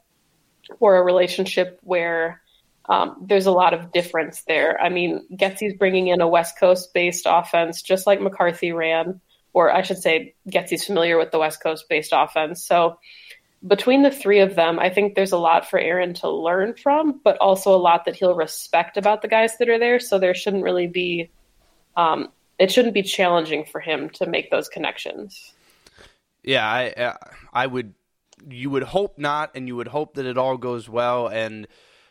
or 0.81 0.97
a 0.97 1.03
relationship 1.03 1.79
where 1.83 2.41
um, 2.89 3.25
there's 3.27 3.47
a 3.47 3.53
lot 3.53 3.75
of 3.75 3.93
difference 3.93 4.43
there. 4.43 4.81
I 4.81 4.89
mean, 4.89 5.27
Getsy's 5.33 5.77
bringing 5.77 6.09
in 6.09 6.21
a 6.21 6.29
West 6.29 6.59
Coast 6.59 6.93
based 6.95 7.27
offense 7.29 7.83
just 7.83 8.07
like 8.07 8.21
McCarthy 8.21 8.73
ran, 8.73 9.21
or 9.53 9.71
I 9.71 9.83
should 9.83 9.99
say, 9.99 10.35
Getsy's 10.49 10.85
familiar 10.85 11.19
with 11.19 11.31
the 11.31 11.39
West 11.39 11.63
Coast 11.63 11.87
based 11.89 12.13
offense. 12.15 12.65
So 12.65 12.99
between 13.67 14.03
the 14.03 14.11
three 14.11 14.41
of 14.41 14.55
them, 14.55 14.79
I 14.79 14.91
think 14.91 15.15
there's 15.15 15.33
a 15.33 15.39
lot 15.39 15.69
for 15.69 15.79
Aaron 15.79 16.15
to 16.15 16.29
learn 16.29 16.75
from, 16.75 17.21
but 17.23 17.37
also 17.39 17.75
a 17.75 17.79
lot 17.79 18.05
that 18.05 18.17
he'll 18.17 18.35
respect 18.35 18.97
about 18.97 19.23
the 19.23 19.29
guys 19.29 19.59
that 19.59 19.69
are 19.69 19.79
there. 19.79 20.01
So 20.01 20.19
there 20.19 20.35
shouldn't 20.35 20.65
really 20.65 20.89
be, 20.89 21.31
um, 21.97 22.31
it 22.59 22.73
shouldn't 22.73 22.95
be 22.95 23.03
challenging 23.03 23.65
for 23.65 23.81
him 23.81 24.11
to 24.11 24.27
make 24.27 24.51
those 24.51 24.69
connections. 24.69 25.55
Yeah, 26.43 26.69
I, 26.69 26.91
uh, 26.91 27.17
I 27.53 27.67
would, 27.67 27.95
you 28.49 28.71
would 28.71 28.83
hope 28.83 29.19
not, 29.19 29.53
and 29.55 29.69
you 29.69 29.77
would 29.77 29.89
hope 29.89 30.15
that 30.15 30.27
it 30.27 30.37
all 30.37 30.57
goes 30.57 30.89
well, 30.89 31.29
and 31.29 31.69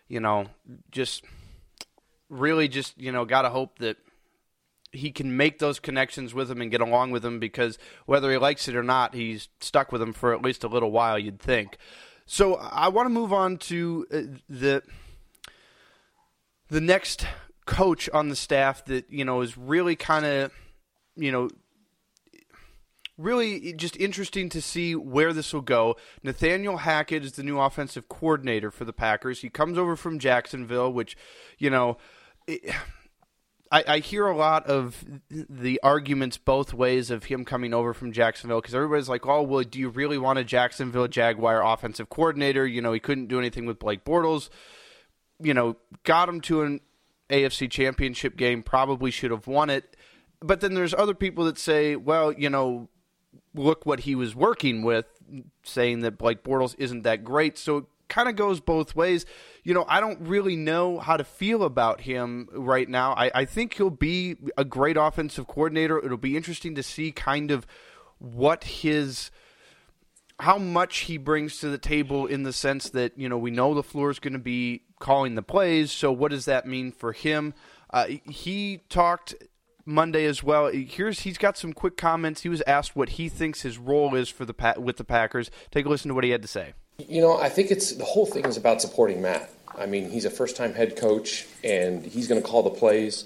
you 0.08 0.22
know, 0.22 0.48
just 0.90 1.26
really, 2.30 2.70
just 2.70 2.98
you 2.98 3.12
know, 3.12 3.26
gotta 3.26 3.50
hope 3.50 3.80
that 3.80 3.98
he 4.92 5.12
can 5.12 5.38
make 5.38 5.60
those 5.60 5.80
connections 5.80 6.34
with 6.34 6.52
him 6.52 6.62
and 6.62 6.72
get 6.72 6.82
along 6.82 7.12
with 7.12 7.24
him 7.24 7.40
because 7.40 7.78
whether 8.06 8.32
he 8.32 8.38
likes 8.38 8.68
it 8.68 8.76
or 8.76 8.84
not, 8.84 9.14
he's 9.14 9.50
stuck 9.60 9.92
with 9.92 10.02
him 10.02 10.14
for 10.14 10.34
at 10.34 10.42
least 10.42 10.64
a 10.64 10.68
little 10.68 10.92
while. 10.92 11.18
You'd 11.18 11.40
think. 11.40 11.78
So 12.26 12.56
I 12.56 12.90
want 12.90 13.08
to 13.08 13.10
move 13.10 13.34
on 13.34 13.58
to 13.58 14.06
uh, 14.12 14.22
the 14.50 14.84
the 16.70 16.82
next 16.82 17.26
coach 17.66 18.10
on 18.10 18.30
the 18.30 18.36
staff 18.36 18.86
that 18.86 19.10
you 19.10 19.26
know 19.26 19.42
is 19.42 19.58
really 19.58 19.96
kind 19.96 20.26
of 20.26 20.52
you 21.16 21.32
know 21.32 21.50
really 23.18 23.74
just 23.74 23.96
interesting 23.98 24.50
to 24.50 24.62
see 24.62 24.96
where 24.96 25.32
this 25.32 25.54
will 25.54 25.62
go. 25.62 25.96
Nathaniel 26.24 26.78
Hackett 26.78 27.24
is 27.24 27.34
the 27.34 27.44
new 27.44 27.60
offensive 27.60 28.10
coordinator 28.10 28.72
for 28.72 28.84
the 28.84 28.94
Packers. 28.94 29.42
He 29.42 29.50
comes 29.50 29.78
over 29.78 29.96
from 29.96 30.20
Jacksonville, 30.20 30.92
which 30.92 31.16
you 31.58 31.70
know. 31.70 31.98
It, 32.48 32.74
I, 33.72 33.84
I, 33.88 34.00
hear 34.00 34.28
a 34.28 34.36
lot 34.36 34.68
of 34.68 35.06
the 35.30 35.80
arguments 35.82 36.38
both 36.38 36.74
ways 36.74 37.10
of 37.10 37.26
him 37.26 37.46
coming 37.46 37.74
over 37.74 37.94
from 37.94 38.12
Jacksonville 38.12 38.60
because 38.60 38.76
everybody's 38.76 39.08
like, 39.08 39.26
"Oh, 39.26 39.42
well, 39.44 39.64
do 39.64 39.80
you 39.80 39.88
really 39.90 40.18
want 40.18 40.40
a 40.40 40.44
Jacksonville 40.44 41.08
Jaguar 41.08 41.66
offensive 41.66 42.10
coordinator?" 42.10 42.68
You 42.68 42.82
know, 42.82 42.92
he 42.92 43.00
couldn't 43.00 43.28
do 43.28 43.40
anything 43.40 43.66
with 43.66 43.80
Blake 43.80 44.04
Bortles. 44.04 44.50
You 45.40 45.54
know, 45.54 45.78
got 46.04 46.28
him 46.28 46.42
to 46.42 46.64
an 46.64 46.82
AFC 47.30 47.72
Championship 47.72 48.36
game, 48.36 48.62
probably 48.62 49.10
should 49.10 49.32
have 49.32 49.48
won 49.48 49.70
it. 49.70 49.96
But 50.42 50.60
then 50.60 50.74
there's 50.74 50.94
other 50.94 51.16
people 51.16 51.46
that 51.46 51.58
say, 51.58 51.96
"Well, 51.96 52.34
you 52.34 52.50
know, 52.50 52.90
look 53.56 53.86
what 53.86 54.02
he 54.02 54.16
was 54.16 54.36
working 54.36 54.84
with," 54.84 55.06
saying 55.64 56.02
that 56.02 56.18
Blake 56.18 56.44
Bortles 56.44 56.76
isn't 56.78 57.04
that 57.04 57.24
great. 57.24 57.58
So 57.58 57.88
kind 58.12 58.30
of 58.30 58.36
goes 58.36 58.60
both 58.60 58.96
ways. 58.96 59.26
You 59.64 59.74
know, 59.74 59.86
I 59.88 60.00
don't 60.00 60.20
really 60.22 60.56
know 60.56 61.00
how 61.00 61.18
to 61.18 61.24
feel 61.24 61.64
about 61.64 62.02
him 62.02 62.50
right 62.52 62.88
now. 62.88 63.14
I, 63.14 63.32
I 63.34 63.46
think 63.46 63.74
he'll 63.74 63.90
be 63.90 64.36
a 64.58 64.66
great 64.66 64.98
offensive 64.98 65.48
coordinator. 65.48 65.98
It'll 65.98 66.18
be 66.18 66.38
interesting 66.38 66.76
to 66.76 66.84
see 66.84 67.12
kind 67.12 67.50
of 67.50 67.66
what 68.20 68.66
his 68.66 69.32
how 70.40 70.58
much 70.58 71.00
he 71.00 71.18
brings 71.18 71.60
to 71.60 71.70
the 71.70 71.78
table 71.78 72.26
in 72.26 72.44
the 72.44 72.54
sense 72.54 72.90
that 72.90 73.18
you 73.18 73.30
know 73.30 73.38
we 73.38 73.50
know 73.50 73.74
LaFleur 73.74 74.12
is 74.12 74.20
going 74.20 74.34
to 74.34 74.40
be 74.40 74.84
calling 75.00 75.36
the 75.36 75.42
plays. 75.42 75.92
So 75.92 76.12
what 76.12 76.32
does 76.32 76.46
that 76.46 76.68
mean 76.68 76.92
for 76.92 77.14
him? 77.14 77.54
Uh, 77.92 78.08
he 78.26 78.82
talked 78.90 79.36
Monday 79.86 80.26
as 80.26 80.44
well. 80.44 80.68
Here's 80.68 81.22
he's 81.22 81.38
got 81.38 81.58
some 81.58 81.74
quick 81.74 81.96
comments. 81.96 82.42
He 82.42 82.50
was 82.50 82.62
asked 82.68 82.96
what 82.96 83.10
he 83.10 83.30
thinks 83.30 83.62
his 83.62 83.78
role 83.78 84.16
is 84.16 84.30
for 84.30 84.46
the 84.46 84.76
with 84.78 84.98
the 84.98 85.04
Packers. 85.04 85.50
Take 85.72 85.86
a 85.86 85.90
listen 85.90 86.10
to 86.10 86.16
what 86.16 86.24
he 86.24 86.32
had 86.32 86.42
to 86.42 86.48
say. 86.48 86.74
You 86.98 87.22
know, 87.22 87.40
I 87.40 87.50
think 87.50 87.72
it's 87.72 87.94
the 87.94 88.06
whole 88.06 88.26
thing 88.26 88.46
is 88.46 88.58
about 88.58 88.82
supporting 88.82 89.22
Matt. 89.22 89.50
I 89.78 89.86
mean, 89.86 90.10
he's 90.10 90.26
a 90.26 90.30
first 90.30 90.56
time 90.56 90.74
head 90.74 90.96
coach 90.98 91.48
and 91.64 92.06
he's 92.06 92.28
going 92.28 92.42
to 92.42 92.48
call 92.48 92.64
the 92.64 92.70
plays. 92.70 93.26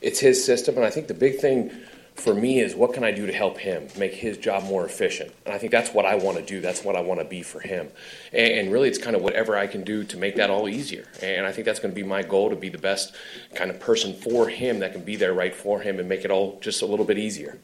It's 0.00 0.20
his 0.20 0.44
system. 0.44 0.76
And 0.76 0.84
I 0.84 0.90
think 0.90 1.08
the 1.08 1.14
big 1.14 1.38
thing 1.38 1.70
for 2.14 2.34
me 2.34 2.60
is 2.60 2.74
what 2.74 2.92
can 2.92 3.02
I 3.02 3.10
do 3.10 3.26
to 3.26 3.32
help 3.32 3.58
him 3.58 3.88
make 3.98 4.12
his 4.12 4.36
job 4.38 4.64
more 4.64 4.84
efficient? 4.84 5.32
And 5.44 5.54
I 5.54 5.58
think 5.58 5.72
that's 5.72 5.90
what 5.90 6.04
I 6.04 6.14
want 6.14 6.36
to 6.38 6.44
do. 6.44 6.60
That's 6.60 6.84
what 6.84 6.96
I 6.96 7.00
want 7.00 7.20
to 7.20 7.26
be 7.26 7.42
for 7.42 7.60
him. 7.60 7.88
And, 8.32 8.52
and, 8.52 8.72
really, 8.72 8.88
it's 8.88 8.98
kind 8.98 9.16
of 9.16 9.22
whatever 9.22 9.56
I 9.56 9.66
can 9.66 9.82
do 9.82 10.04
to 10.04 10.16
make 10.16 10.36
that 10.36 10.50
all 10.50 10.68
easier. 10.68 11.06
And 11.22 11.46
I 11.46 11.52
think 11.52 11.64
that's 11.64 11.80
going 11.80 11.92
to 11.92 12.00
be 12.00 12.06
my 12.06 12.22
goal 12.22 12.50
to 12.50 12.56
be 12.56 12.68
the 12.68 12.78
best 12.78 13.14
kind 13.54 13.70
of 13.70 13.80
person 13.80 14.14
for 14.14 14.48
him 14.48 14.78
that 14.80 14.92
can 14.92 15.04
be 15.04 15.16
there 15.16 15.34
right 15.34 15.54
for 15.54 15.80
him 15.80 15.98
and 15.98 16.08
make 16.08 16.24
it 16.24 16.30
all 16.30 16.58
just 16.60 16.82
a 16.82 16.86
little 16.86 17.04
bit 17.04 17.18
easier. 17.18 17.58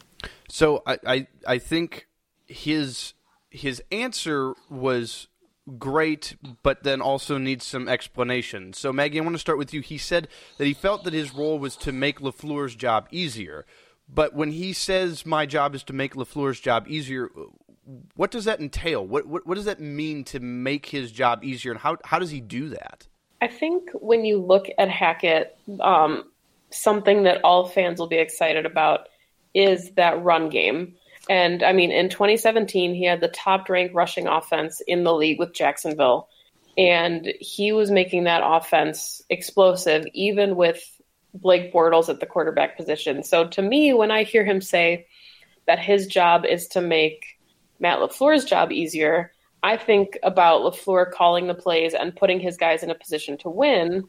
So 0.49 0.83
I, 0.87 0.99
I, 1.07 1.27
I 1.47 1.59
think 1.59 2.09
his 2.47 3.15
his 3.51 3.83
answer 3.91 4.55
was 4.69 5.29
great, 5.79 6.37
but 6.63 6.83
then 6.83 7.01
also 7.01 7.39
needs 7.39 7.65
some 7.65 7.89
explanation. 7.89 8.73
So, 8.73 8.93
Maggie, 8.93 9.21
I 9.21 9.23
want 9.23 9.35
to 9.35 9.41
start 9.41 9.59
with 9.59 9.73
you. 9.73 9.81
He 9.81 9.99
said 9.99 10.29
that 10.59 10.67
he 10.67 10.75
felt 10.75 11.05
that 11.05 11.15
his 11.15 11.35
role 11.35 11.59
was 11.59 11.77
to 11.79 11.93
make 11.93 12.21
LaFleur's 12.21 12.75
job 12.75 13.09
easier. 13.11 13.67
But 14.13 14.35
when 14.35 14.53
he 14.53 14.73
says 14.73 15.25
my 15.25 15.47
job 15.47 15.75
is 15.75 15.85
to 15.85 15.93
make 15.93 16.15
LaFleur's 16.15 16.61
job 16.61 16.87
easier, 16.89 17.31
what 18.17 18.31
does 18.31 18.45
that 18.45 18.61
entail? 18.61 19.07
What, 19.07 19.27
what, 19.27 19.47
what 19.47 19.55
does 19.55 19.65
that 19.67 19.81
mean 19.81 20.25
to 20.25 20.41
make 20.41 20.87
his 20.87 21.13
job 21.13 21.45
easier, 21.45 21.73
and 21.73 21.81
how 21.81 21.97
how 22.05 22.19
does 22.19 22.31
he 22.31 22.41
do 22.41 22.69
that? 22.71 23.07
I 23.41 23.49
think 23.49 23.91
when 23.95 24.25
you 24.25 24.39
look 24.39 24.67
at 24.79 24.91
Hackett, 24.91 25.57
um, 25.81 26.25
something 26.71 27.23
that 27.25 27.43
all 27.43 27.67
fans 27.67 27.99
will 27.99 28.07
be 28.09 28.19
excited 28.19 28.67
about 28.67 29.09
is 29.55 29.93
that 29.93 30.23
run 30.23 30.49
game. 30.49 30.95
And 31.31 31.63
I 31.63 31.73
mean, 31.73 31.93
in 31.93 32.09
2017, 32.09 32.93
he 32.93 33.05
had 33.05 33.21
the 33.21 33.29
top 33.29 33.69
ranked 33.69 33.95
rushing 33.95 34.27
offense 34.27 34.83
in 34.85 35.05
the 35.05 35.15
league 35.15 35.39
with 35.39 35.55
Jacksonville. 35.55 36.29
And 36.77 37.33
he 37.39 37.71
was 37.71 37.89
making 37.89 38.25
that 38.25 38.43
offense 38.45 39.23
explosive, 39.31 40.07
even 40.13 40.57
with 40.57 40.83
Blake 41.33 41.73
Bortles 41.73 42.09
at 42.09 42.19
the 42.19 42.27
quarterback 42.27 42.77
position. 42.77 43.23
So 43.23 43.47
to 43.47 43.63
me, 43.63 43.95
when 43.95 44.11
I 44.11 44.25
hear 44.25 44.45
him 44.45 44.61
say 44.61 45.07
that 45.69 45.79
his 45.79 46.09
job 46.09 46.45
is 46.45 46.67
to 46.69 46.81
make 46.81 47.39
Matt 47.79 48.01
LaFleur's 48.01 48.45
job 48.45 48.73
easier, 48.73 49.33
I 49.63 49.77
think 49.77 50.19
about 50.25 50.63
LaFleur 50.63 51.13
calling 51.13 51.47
the 51.47 51.55
plays 51.55 51.95
and 51.95 52.17
putting 52.17 52.41
his 52.41 52.57
guys 52.57 52.83
in 52.83 52.91
a 52.91 52.95
position 52.97 53.39
to 53.39 53.51
win. 53.51 54.09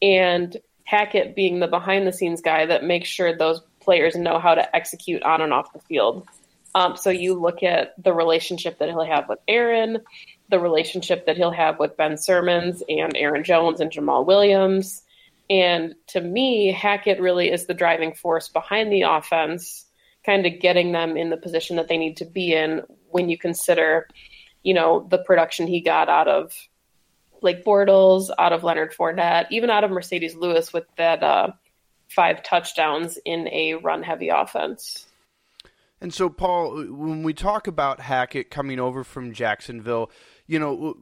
And 0.00 0.56
Hackett 0.84 1.34
being 1.34 1.58
the 1.58 1.66
behind 1.66 2.06
the 2.06 2.12
scenes 2.12 2.42
guy 2.42 2.66
that 2.66 2.84
makes 2.84 3.08
sure 3.08 3.36
those 3.36 3.60
players 3.80 4.14
know 4.14 4.38
how 4.38 4.54
to 4.54 4.76
execute 4.76 5.24
on 5.24 5.40
and 5.40 5.52
off 5.52 5.72
the 5.72 5.80
field. 5.80 6.28
Um, 6.74 6.96
so 6.96 7.10
you 7.10 7.34
look 7.34 7.62
at 7.62 7.94
the 8.02 8.12
relationship 8.12 8.78
that 8.78 8.88
he'll 8.88 9.04
have 9.04 9.28
with 9.28 9.38
Aaron, 9.46 10.00
the 10.50 10.58
relationship 10.58 11.26
that 11.26 11.36
he'll 11.36 11.52
have 11.52 11.78
with 11.78 11.96
Ben 11.96 12.16
Simmons 12.16 12.82
and 12.88 13.16
Aaron 13.16 13.44
Jones 13.44 13.80
and 13.80 13.90
Jamaal 13.90 14.26
Williams. 14.26 15.02
And 15.48 15.94
to 16.08 16.20
me, 16.20 16.72
Hackett 16.72 17.20
really 17.20 17.50
is 17.50 17.66
the 17.66 17.74
driving 17.74 18.14
force 18.14 18.48
behind 18.48 18.90
the 18.90 19.02
offense, 19.02 19.86
kind 20.24 20.46
of 20.46 20.60
getting 20.60 20.92
them 20.92 21.16
in 21.16 21.30
the 21.30 21.36
position 21.36 21.76
that 21.76 21.88
they 21.88 21.98
need 21.98 22.16
to 22.16 22.24
be 22.24 22.54
in 22.54 22.82
when 23.10 23.28
you 23.28 23.38
consider, 23.38 24.08
you 24.62 24.74
know, 24.74 25.06
the 25.10 25.18
production 25.18 25.66
he 25.66 25.80
got 25.80 26.08
out 26.08 26.28
of 26.28 26.52
Blake 27.40 27.64
Bortles, 27.64 28.30
out 28.38 28.54
of 28.54 28.64
Leonard 28.64 28.94
Fournette, 28.94 29.46
even 29.50 29.68
out 29.70 29.84
of 29.84 29.90
Marcedes 29.90 30.34
Lewis 30.34 30.72
with 30.72 30.86
that 30.96 31.22
uh, 31.22 31.52
five 32.08 32.42
touchdowns 32.42 33.18
in 33.24 33.48
a 33.48 33.74
run 33.74 34.02
heavy 34.02 34.30
offense. 34.30 35.06
And 36.00 36.12
so, 36.12 36.28
Paul, 36.28 36.78
uh, 36.78 36.92
when 36.92 37.22
we 37.22 37.32
talk 37.32 37.66
about 37.66 38.00
Hackett 38.00 38.50
coming 38.50 38.78
over 38.78 39.04
from 39.04 39.32
Jacksonville, 39.32 40.10
you 40.46 40.58
know, 40.58 40.96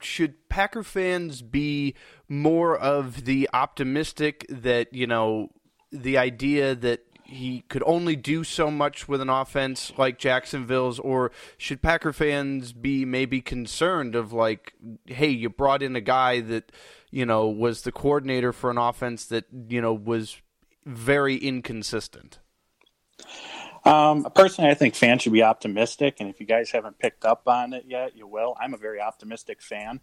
should 0.00 0.48
Packer 0.48 0.82
fans 0.82 1.42
be 1.42 1.94
more 2.28 2.76
of 2.76 3.24
the 3.24 3.48
optimistic 3.52 4.46
that, 4.48 4.92
you 4.92 5.06
know, 5.06 5.50
the 5.90 6.18
idea 6.18 6.74
that 6.74 7.00
he 7.28 7.62
could 7.68 7.82
only 7.84 8.16
do 8.16 8.42
so 8.42 8.70
much 8.70 9.06
with 9.06 9.20
an 9.20 9.28
offense 9.28 9.92
like 9.98 10.18
Jacksonville's, 10.18 10.98
or 10.98 11.30
should 11.58 11.82
Packer 11.82 12.12
fans 12.12 12.72
be 12.72 13.04
maybe 13.04 13.42
concerned 13.42 14.14
of 14.14 14.32
like, 14.32 14.72
hey, 15.04 15.28
you 15.28 15.50
brought 15.50 15.82
in 15.82 15.94
a 15.94 16.00
guy 16.00 16.40
that 16.40 16.72
you 17.10 17.26
know 17.26 17.46
was 17.46 17.82
the 17.82 17.92
coordinator 17.92 18.52
for 18.52 18.70
an 18.70 18.78
offense 18.78 19.26
that 19.26 19.44
you 19.68 19.82
know 19.82 19.92
was 19.92 20.40
very 20.86 21.36
inconsistent? 21.36 22.38
Um, 23.88 24.26
personally, 24.34 24.70
I 24.70 24.74
think 24.74 24.94
fans 24.94 25.22
should 25.22 25.32
be 25.32 25.42
optimistic, 25.42 26.16
and 26.20 26.28
if 26.28 26.40
you 26.40 26.46
guys 26.46 26.70
haven't 26.70 26.98
picked 26.98 27.24
up 27.24 27.48
on 27.48 27.72
it 27.72 27.84
yet, 27.88 28.14
you 28.14 28.26
will. 28.26 28.54
I'm 28.60 28.74
a 28.74 28.76
very 28.76 29.00
optimistic 29.00 29.62
fan, 29.62 30.00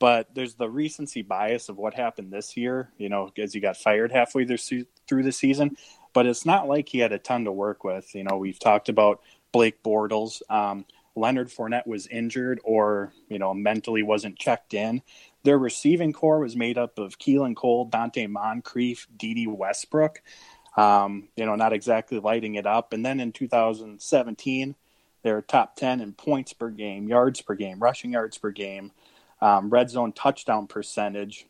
but 0.00 0.34
there's 0.34 0.54
the 0.54 0.68
recency 0.68 1.22
bias 1.22 1.68
of 1.68 1.76
what 1.78 1.94
happened 1.94 2.32
this 2.32 2.56
year. 2.56 2.90
You 2.98 3.08
know, 3.08 3.30
as 3.38 3.54
he 3.54 3.60
got 3.60 3.76
fired 3.76 4.10
halfway 4.10 4.46
through 4.46 5.22
the 5.22 5.30
season, 5.30 5.76
but 6.12 6.26
it's 6.26 6.44
not 6.44 6.66
like 6.66 6.88
he 6.88 6.98
had 6.98 7.12
a 7.12 7.20
ton 7.20 7.44
to 7.44 7.52
work 7.52 7.84
with. 7.84 8.12
You 8.16 8.24
know, 8.24 8.36
we've 8.36 8.58
talked 8.58 8.88
about 8.88 9.20
Blake 9.52 9.80
Bortles. 9.84 10.42
Um, 10.50 10.84
Leonard 11.14 11.50
Fournette 11.50 11.86
was 11.86 12.08
injured 12.08 12.60
or, 12.64 13.12
you 13.28 13.38
know, 13.38 13.54
mentally 13.54 14.02
wasn't 14.02 14.38
checked 14.38 14.74
in. 14.74 15.02
Their 15.44 15.58
receiving 15.58 16.12
corps 16.12 16.40
was 16.40 16.56
made 16.56 16.78
up 16.78 16.98
of 16.98 17.18
Keelan 17.18 17.54
Cole, 17.56 17.88
Donte 17.88 18.28
Moncrief, 18.28 19.06
Dede 19.16 19.48
Westbrook. 19.48 20.20
Um, 20.76 21.28
you 21.36 21.44
know, 21.46 21.56
not 21.56 21.72
exactly 21.72 22.20
lighting 22.20 22.54
it 22.54 22.66
up. 22.66 22.92
And 22.92 23.04
then 23.04 23.20
in 23.20 23.32
2017, 23.32 24.74
they're 25.22 25.42
top 25.42 25.76
10 25.76 26.00
in 26.00 26.12
points 26.12 26.52
per 26.52 26.70
game, 26.70 27.08
yards 27.08 27.40
per 27.40 27.54
game, 27.54 27.78
rushing 27.80 28.12
yards 28.12 28.38
per 28.38 28.50
game, 28.50 28.92
um, 29.40 29.68
red 29.68 29.90
zone 29.90 30.12
touchdown 30.12 30.66
percentage. 30.66 31.46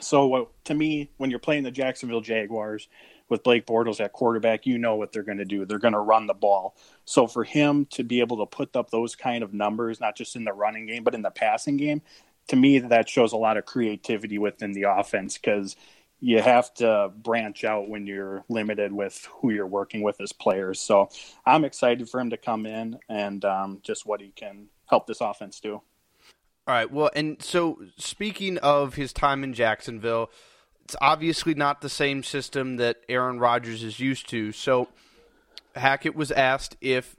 So, 0.00 0.50
to 0.64 0.74
me, 0.74 1.10
when 1.18 1.30
you're 1.30 1.38
playing 1.38 1.62
the 1.62 1.70
Jacksonville 1.70 2.20
Jaguars, 2.20 2.88
with 3.28 3.42
Blake 3.42 3.66
Bortles 3.66 4.00
at 4.00 4.12
quarterback, 4.12 4.66
you 4.66 4.78
know 4.78 4.96
what 4.96 5.12
they're 5.12 5.22
going 5.22 5.38
to 5.38 5.44
do. 5.44 5.64
They're 5.64 5.78
going 5.78 5.94
to 5.94 6.00
run 6.00 6.26
the 6.26 6.34
ball. 6.34 6.76
So 7.04 7.26
for 7.26 7.44
him 7.44 7.86
to 7.86 8.04
be 8.04 8.20
able 8.20 8.38
to 8.38 8.46
put 8.46 8.76
up 8.76 8.90
those 8.90 9.16
kind 9.16 9.42
of 9.42 9.54
numbers, 9.54 10.00
not 10.00 10.16
just 10.16 10.36
in 10.36 10.44
the 10.44 10.52
running 10.52 10.86
game, 10.86 11.04
but 11.04 11.14
in 11.14 11.22
the 11.22 11.30
passing 11.30 11.76
game, 11.76 12.02
to 12.48 12.56
me, 12.56 12.78
that 12.78 13.08
shows 13.08 13.32
a 13.32 13.38
lot 13.38 13.56
of 13.56 13.64
creativity 13.64 14.36
within 14.38 14.72
the 14.72 14.82
offense 14.82 15.38
because 15.38 15.76
you 16.24 16.40
have 16.40 16.72
to 16.72 17.12
branch 17.18 17.64
out 17.64 17.86
when 17.86 18.06
you're 18.06 18.46
limited 18.48 18.90
with 18.90 19.28
who 19.30 19.50
you're 19.50 19.66
working 19.66 20.00
with 20.00 20.18
as 20.22 20.32
players. 20.32 20.80
So 20.80 21.10
I'm 21.44 21.66
excited 21.66 22.08
for 22.08 22.18
him 22.18 22.30
to 22.30 22.38
come 22.38 22.64
in 22.64 22.98
and 23.10 23.44
um, 23.44 23.80
just 23.82 24.06
what 24.06 24.22
he 24.22 24.30
can 24.30 24.68
help 24.86 25.06
this 25.06 25.20
offense 25.20 25.60
do. 25.60 25.74
All 25.74 25.82
right. 26.66 26.90
Well, 26.90 27.10
and 27.14 27.42
so 27.42 27.78
speaking 27.98 28.56
of 28.56 28.94
his 28.94 29.12
time 29.12 29.44
in 29.44 29.52
Jacksonville, 29.52 30.30
it's 30.84 30.96
obviously 30.98 31.52
not 31.52 31.82
the 31.82 31.90
same 31.90 32.22
system 32.22 32.76
that 32.76 33.02
Aaron 33.06 33.38
Rodgers 33.38 33.84
is 33.84 34.00
used 34.00 34.26
to. 34.30 34.50
So 34.50 34.88
Hackett 35.76 36.16
was 36.16 36.32
asked 36.32 36.78
if 36.80 37.16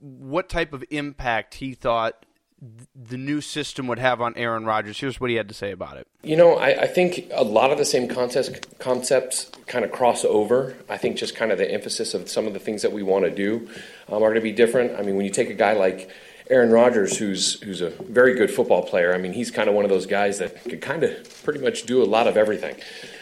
what 0.00 0.50
type 0.50 0.74
of 0.74 0.84
impact 0.90 1.54
he 1.54 1.72
thought 1.72 2.26
the 2.60 3.18
new 3.18 3.40
system 3.40 3.86
would 3.88 3.98
have 3.98 4.20
on 4.20 4.34
Aaron 4.36 4.64
Rodgers. 4.64 4.98
Here's 4.98 5.20
what 5.20 5.30
he 5.30 5.36
had 5.36 5.48
to 5.48 5.54
say 5.54 5.70
about 5.70 5.96
it. 5.96 6.06
You 6.22 6.36
know, 6.36 6.54
I, 6.54 6.82
I 6.82 6.86
think 6.86 7.28
a 7.32 7.44
lot 7.44 7.70
of 7.70 7.78
the 7.78 7.84
same 7.84 8.08
concepts 8.08 8.58
concepts 8.78 9.50
kind 9.66 9.84
of 9.84 9.92
cross 9.92 10.24
over. 10.24 10.76
I 10.88 10.96
think 10.96 11.16
just 11.16 11.34
kind 11.34 11.52
of 11.52 11.58
the 11.58 11.70
emphasis 11.70 12.14
of 12.14 12.28
some 12.28 12.46
of 12.46 12.52
the 12.52 12.58
things 12.58 12.82
that 12.82 12.92
we 12.92 13.02
want 13.02 13.24
to 13.24 13.30
do 13.30 13.68
um, 14.08 14.22
are 14.22 14.30
going 14.30 14.34
to 14.36 14.40
be 14.40 14.52
different. 14.52 14.98
I 14.98 15.02
mean, 15.02 15.16
when 15.16 15.26
you 15.26 15.32
take 15.32 15.50
a 15.50 15.54
guy 15.54 15.74
like 15.74 16.10
Aaron 16.50 16.70
Rodgers, 16.70 17.16
who's 17.16 17.60
who's 17.62 17.80
a 17.80 17.90
very 17.90 18.34
good 18.34 18.50
football 18.50 18.82
player. 18.82 19.14
I 19.14 19.18
mean, 19.18 19.32
he's 19.32 19.50
kind 19.50 19.68
of 19.68 19.74
one 19.74 19.84
of 19.84 19.90
those 19.90 20.06
guys 20.06 20.38
that 20.38 20.62
can 20.64 20.80
kind 20.80 21.02
of 21.02 21.42
pretty 21.42 21.60
much 21.60 21.84
do 21.84 22.02
a 22.02 22.04
lot 22.04 22.26
of 22.26 22.36
everything. 22.36 22.76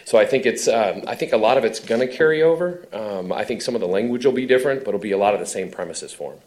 So 0.05 0.18
I 0.18 0.27
think 0.27 0.45
it's 0.45 0.68
um, 0.68 1.03
I 1.07 1.14
think 1.14 1.33
a 1.33 1.37
lot 1.37 1.57
of 1.57 1.64
it's 1.64 1.81
going 1.81 2.01
to 2.01 2.09
carry 2.09 2.42
over. 2.42 2.87
Um, 2.92 3.33
I 3.33 3.45
think 3.45 3.62
some 3.62 3.75
of 3.75 3.81
the 3.81 3.88
language 3.88 4.25
will 4.25 4.33
be 4.33 4.47
different, 4.47 4.81
but 4.81 4.88
it'll 4.88 5.01
be 5.01 5.12
a 5.12 5.18
lot 5.18 5.35
of 5.35 5.40
the 5.40 5.47
same 5.47 5.71
premises 5.71 6.12
for 6.12 6.33
him. 6.33 6.40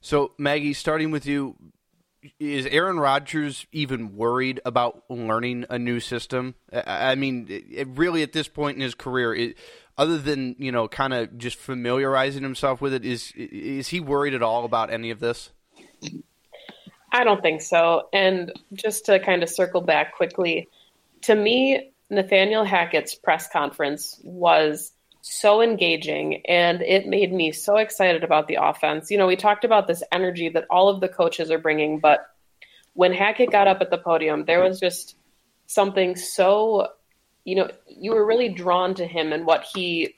So 0.00 0.32
Maggie, 0.38 0.72
starting 0.72 1.10
with 1.10 1.26
you, 1.26 1.56
is 2.38 2.66
Aaron 2.66 2.98
Rodgers 2.98 3.66
even 3.72 4.16
worried 4.16 4.60
about 4.64 5.04
learning 5.08 5.66
a 5.70 5.78
new 5.78 6.00
system? 6.00 6.54
I 6.72 7.14
mean, 7.14 7.46
it, 7.48 7.88
really 7.88 8.22
at 8.22 8.32
this 8.32 8.48
point 8.48 8.76
in 8.76 8.82
his 8.82 8.94
career, 8.94 9.34
it, 9.34 9.56
other 9.98 10.18
than 10.18 10.56
you 10.58 10.72
know, 10.72 10.88
kind 10.88 11.12
of 11.12 11.36
just 11.38 11.56
familiarizing 11.58 12.42
himself 12.42 12.80
with 12.80 12.94
it, 12.94 13.04
is 13.04 13.32
is 13.36 13.88
he 13.88 14.00
worried 14.00 14.34
at 14.34 14.42
all 14.42 14.64
about 14.64 14.92
any 14.92 15.10
of 15.10 15.20
this? 15.20 15.50
I 17.12 17.24
don't 17.24 17.42
think 17.42 17.60
so. 17.60 18.08
And 18.12 18.52
just 18.72 19.06
to 19.06 19.18
kind 19.20 19.42
of 19.42 19.50
circle 19.50 19.82
back 19.82 20.16
quickly, 20.16 20.68
to 21.22 21.34
me, 21.34 21.92
Nathaniel 22.08 22.64
Hackett's 22.64 23.14
press 23.14 23.48
conference 23.48 24.18
was 24.22 24.92
so 25.22 25.62
engaging 25.62 26.44
and 26.46 26.82
it 26.82 27.06
made 27.06 27.32
me 27.32 27.52
so 27.52 27.76
excited 27.76 28.24
about 28.24 28.48
the 28.48 28.58
offense. 28.60 29.10
You 29.10 29.16
know, 29.16 29.26
we 29.28 29.36
talked 29.36 29.64
about 29.64 29.86
this 29.86 30.02
energy 30.12 30.48
that 30.50 30.66
all 30.68 30.88
of 30.88 31.00
the 31.00 31.08
coaches 31.08 31.50
are 31.50 31.58
bringing, 31.58 32.00
but 32.00 32.26
when 32.94 33.12
Hackett 33.12 33.52
got 33.52 33.68
up 33.68 33.80
at 33.80 33.90
the 33.90 33.98
podium, 33.98 34.44
there 34.44 34.62
was 34.62 34.80
just 34.80 35.16
something 35.66 36.16
so, 36.16 36.88
you 37.44 37.54
know, 37.54 37.70
you 37.86 38.12
were 38.12 38.26
really 38.26 38.48
drawn 38.48 38.94
to 38.96 39.06
him 39.06 39.32
and 39.32 39.46
what 39.46 39.64
he 39.72 40.16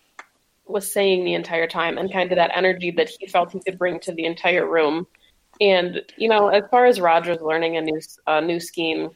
was 0.67 0.91
saying 0.91 1.25
the 1.25 1.35
entire 1.35 1.67
time 1.67 1.99
and 1.99 2.11
kind 2.11 2.33
of 2.33 2.37
that 2.37 2.51
energy 2.55 2.91
that 2.91 3.11
he 3.11 3.27
felt 3.27 3.53
he 3.53 3.61
could 3.61 3.79
bring 3.79 4.01
to 4.01 4.13
the 4.13 4.25
entire 4.25 4.67
room. 4.67 5.07
And 5.61 6.01
you 6.17 6.29
know, 6.29 6.49
as 6.49 6.65
far 6.71 6.87
as 6.87 7.01
Rodgers 7.01 7.41
learning 7.41 7.77
a 7.77 7.83
new 7.83 8.01
a 8.27 8.41
new 8.41 8.59
scheme, 8.59 9.11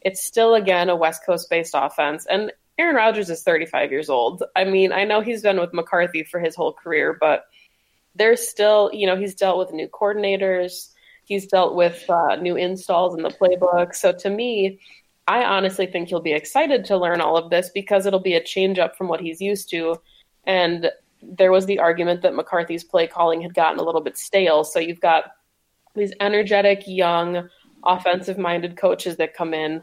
it's 0.00 0.24
still 0.24 0.54
again 0.54 0.88
a 0.88 0.96
West 0.96 1.26
Coast 1.26 1.50
based 1.50 1.74
offense. 1.76 2.26
And 2.30 2.52
Aaron 2.78 2.96
Rodgers 2.96 3.30
is 3.30 3.42
35 3.42 3.90
years 3.90 4.08
old. 4.08 4.42
I 4.56 4.64
mean, 4.64 4.92
I 4.92 5.04
know 5.04 5.20
he's 5.20 5.42
been 5.42 5.60
with 5.60 5.74
McCarthy 5.74 6.24
for 6.24 6.40
his 6.40 6.54
whole 6.54 6.72
career, 6.72 7.16
but 7.20 7.44
there's 8.14 8.46
still, 8.48 8.90
you 8.92 9.06
know, 9.06 9.16
he's 9.16 9.34
dealt 9.34 9.58
with 9.58 9.72
new 9.72 9.88
coordinators. 9.88 10.88
He's 11.24 11.46
dealt 11.46 11.74
with 11.74 12.08
uh, 12.08 12.36
new 12.36 12.56
installs 12.56 13.14
in 13.14 13.22
the 13.22 13.30
playbook. 13.30 13.94
So 13.94 14.12
to 14.12 14.30
me, 14.30 14.80
I 15.28 15.44
honestly 15.44 15.86
think 15.86 16.08
he'll 16.08 16.20
be 16.20 16.32
excited 16.32 16.84
to 16.86 16.96
learn 16.96 17.20
all 17.20 17.36
of 17.36 17.50
this 17.50 17.70
because 17.72 18.06
it'll 18.06 18.20
be 18.20 18.34
a 18.34 18.42
change 18.42 18.78
up 18.78 18.96
from 18.96 19.08
what 19.08 19.20
he's 19.20 19.40
used 19.40 19.70
to. 19.70 19.96
And 20.44 20.90
there 21.22 21.52
was 21.52 21.66
the 21.66 21.78
argument 21.78 22.22
that 22.22 22.34
McCarthy's 22.34 22.84
play 22.84 23.06
calling 23.06 23.40
had 23.40 23.54
gotten 23.54 23.78
a 23.78 23.84
little 23.84 24.00
bit 24.00 24.18
stale. 24.18 24.64
So 24.64 24.80
you've 24.80 25.00
got 25.00 25.24
these 25.94 26.12
energetic, 26.20 26.82
young, 26.86 27.48
offensive 27.84 28.38
minded 28.38 28.76
coaches 28.76 29.16
that 29.16 29.34
come 29.34 29.54
in. 29.54 29.82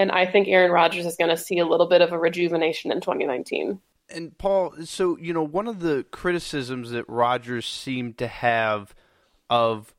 And 0.00 0.10
I 0.10 0.24
think 0.24 0.48
Aaron 0.48 0.72
Rodgers 0.72 1.04
is 1.04 1.16
going 1.16 1.28
to 1.28 1.36
see 1.36 1.58
a 1.58 1.66
little 1.66 1.86
bit 1.86 2.00
of 2.00 2.12
a 2.12 2.18
rejuvenation 2.18 2.90
in 2.90 3.02
2019. 3.02 3.78
and 4.08 4.36
Paul, 4.38 4.74
so 4.84 5.18
you 5.18 5.34
know, 5.34 5.42
one 5.42 5.68
of 5.68 5.80
the 5.80 6.06
criticisms 6.10 6.90
that 6.92 7.06
Rodgers 7.08 7.66
seemed 7.66 8.16
to 8.18 8.26
have 8.26 8.94
of 9.50 9.94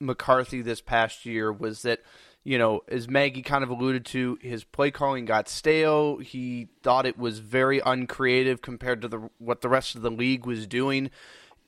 McCarthy 0.00 0.62
this 0.62 0.80
past 0.80 1.24
year 1.24 1.52
was 1.52 1.82
that, 1.82 2.00
you 2.42 2.58
know, 2.58 2.82
as 2.88 3.08
Maggie 3.08 3.42
kind 3.42 3.62
of 3.62 3.70
alluded 3.70 4.04
to, 4.06 4.36
his 4.42 4.64
play 4.64 4.90
calling 4.90 5.24
got 5.24 5.48
stale. 5.48 6.18
He 6.18 6.68
thought 6.82 7.06
it 7.06 7.18
was 7.18 7.38
very 7.38 7.80
uncreative 7.84 8.62
compared 8.62 9.02
to 9.02 9.08
the 9.08 9.30
what 9.38 9.60
the 9.60 9.68
rest 9.68 9.94
of 9.94 10.02
the 10.02 10.10
league 10.10 10.44
was 10.44 10.66
doing. 10.66 11.10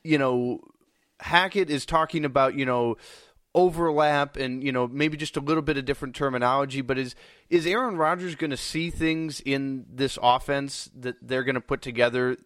You 0.02 0.18
know, 0.18 0.60
Hackett 1.20 1.70
is 1.70 1.86
talking 1.86 2.24
about, 2.24 2.54
you 2.54 2.66
know, 2.66 2.96
overlap 3.58 4.36
and 4.36 4.62
you 4.62 4.70
know 4.70 4.86
maybe 4.86 5.16
just 5.16 5.36
a 5.36 5.40
little 5.40 5.64
bit 5.64 5.76
of 5.76 5.84
different 5.84 6.14
terminology 6.14 6.80
but 6.80 6.96
is 6.96 7.16
is 7.50 7.66
Aaron 7.66 7.96
Rodgers 7.96 8.36
going 8.36 8.52
to 8.52 8.56
see 8.56 8.88
things 8.88 9.40
in 9.40 9.84
this 9.92 10.16
offense 10.22 10.88
that 10.94 11.16
they're 11.20 11.42
going 11.42 11.56
to 11.56 11.60
put 11.60 11.82
together? 11.82 12.36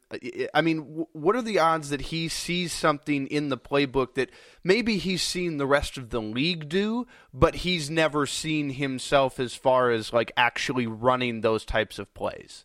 I 0.55 0.62
mean 0.62 1.07
what 1.12 1.37
are 1.37 1.42
the 1.42 1.59
odds 1.59 1.90
that 1.90 2.01
he 2.01 2.29
sees 2.29 2.72
something 2.72 3.27
in 3.27 3.51
the 3.51 3.59
playbook 3.59 4.14
that 4.14 4.31
maybe 4.64 4.96
he's 4.96 5.22
seen 5.22 5.59
the 5.59 5.66
rest 5.66 5.98
of 5.98 6.09
the 6.09 6.22
league 6.22 6.70
do 6.70 7.07
but 7.35 7.57
he's 7.57 7.90
never 7.90 8.25
seen 8.25 8.70
himself 8.70 9.38
as 9.38 9.55
far 9.55 9.90
as 9.90 10.14
like 10.14 10.33
actually 10.35 10.87
running 10.87 11.42
those 11.42 11.66
types 11.66 11.98
of 11.98 12.12
plays? 12.14 12.64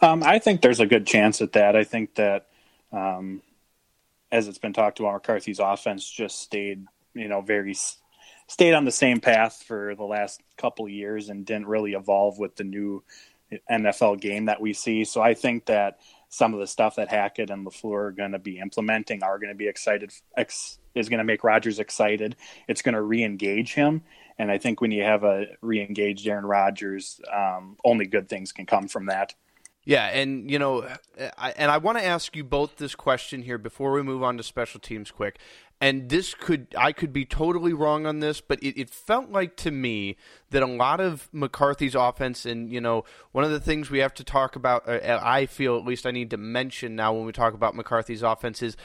Um, 0.00 0.22
I 0.22 0.38
think 0.38 0.62
there's 0.62 0.80
a 0.80 0.86
good 0.86 1.06
chance 1.06 1.42
at 1.42 1.52
that. 1.52 1.76
I 1.76 1.84
think 1.84 2.14
that 2.14 2.46
um, 2.90 3.42
as 4.32 4.48
it's 4.48 4.58
been 4.58 4.72
talked 4.72 4.98
about, 4.98 5.12
McCarthy's 5.12 5.58
offense 5.58 6.10
just 6.10 6.40
stayed 6.40 6.86
you 7.14 7.28
know 7.28 7.40
very 7.40 7.74
stayed 8.46 8.74
on 8.74 8.84
the 8.84 8.92
same 8.92 9.20
path 9.20 9.62
for 9.66 9.94
the 9.94 10.04
last 10.04 10.42
couple 10.56 10.88
years 10.88 11.28
and 11.28 11.46
didn't 11.46 11.66
really 11.66 11.92
evolve 11.92 12.38
with 12.38 12.56
the 12.56 12.64
new 12.64 13.02
NFL 13.70 14.20
game 14.20 14.46
that 14.46 14.60
we 14.60 14.72
see. 14.72 15.04
So 15.04 15.20
I 15.20 15.34
think 15.34 15.66
that 15.66 16.00
some 16.28 16.54
of 16.54 16.60
the 16.60 16.66
stuff 16.66 16.96
that 16.96 17.08
Hackett 17.08 17.50
and 17.50 17.66
LaFleur 17.66 18.08
are 18.08 18.10
going 18.10 18.32
to 18.32 18.38
be 18.38 18.58
implementing 18.58 19.22
are 19.22 19.38
going 19.38 19.50
to 19.50 19.56
be 19.56 19.68
excited 19.68 20.12
ex, 20.36 20.78
is 20.94 21.08
going 21.08 21.18
to 21.18 21.24
make 21.24 21.44
Rodgers 21.44 21.78
excited. 21.78 22.36
It's 22.68 22.82
going 22.82 22.94
to 22.94 23.02
re-engage 23.02 23.74
him, 23.74 24.02
and 24.38 24.50
I 24.50 24.58
think 24.58 24.80
when 24.80 24.90
you 24.90 25.02
have 25.02 25.24
a 25.24 25.46
re-engaged 25.60 26.26
Aaron 26.26 26.46
Rodgers, 26.46 27.20
um, 27.32 27.76
only 27.84 28.06
good 28.06 28.28
things 28.28 28.52
can 28.52 28.66
come 28.66 28.88
from 28.88 29.06
that. 29.06 29.34
Yeah, 29.84 30.06
and 30.06 30.50
you 30.50 30.58
know, 30.58 30.86
I, 31.36 31.50
and 31.52 31.70
I 31.70 31.78
want 31.78 31.98
to 31.98 32.04
ask 32.04 32.36
you 32.36 32.44
both 32.44 32.76
this 32.76 32.94
question 32.94 33.42
here 33.42 33.58
before 33.58 33.92
we 33.92 34.02
move 34.02 34.22
on 34.22 34.36
to 34.36 34.42
special 34.42 34.78
teams 34.78 35.10
quick 35.10 35.38
and 35.82 36.08
this 36.08 36.32
could 36.32 36.68
I 36.78 36.92
could 36.92 37.12
be 37.12 37.24
totally 37.24 37.72
wrong 37.72 38.06
on 38.06 38.20
this, 38.20 38.40
but 38.40 38.62
it, 38.62 38.80
it, 38.80 38.88
felt 38.88 39.30
like 39.30 39.56
to 39.56 39.72
me 39.72 40.16
that 40.50 40.62
a 40.62 40.66
lot 40.66 41.00
of 41.00 41.28
McCarthy's 41.32 41.96
offense, 41.96 42.46
and 42.46 42.70
you 42.72 42.80
know, 42.80 43.04
one 43.32 43.42
of 43.42 43.50
the 43.50 43.58
things 43.58 43.90
we 43.90 43.98
have 43.98 44.14
to 44.14 44.24
talk 44.24 44.54
about, 44.54 44.88
uh, 44.88 45.18
I 45.20 45.46
feel 45.46 45.76
at 45.76 45.84
least 45.84 46.06
I 46.06 46.12
need 46.12 46.30
to 46.30 46.36
mention 46.36 46.94
now 46.94 47.12
when 47.12 47.26
we 47.26 47.32
talk 47.32 47.52
about 47.52 47.74
McCarthy's 47.74 48.22
offense 48.22 48.62
is 48.62 48.76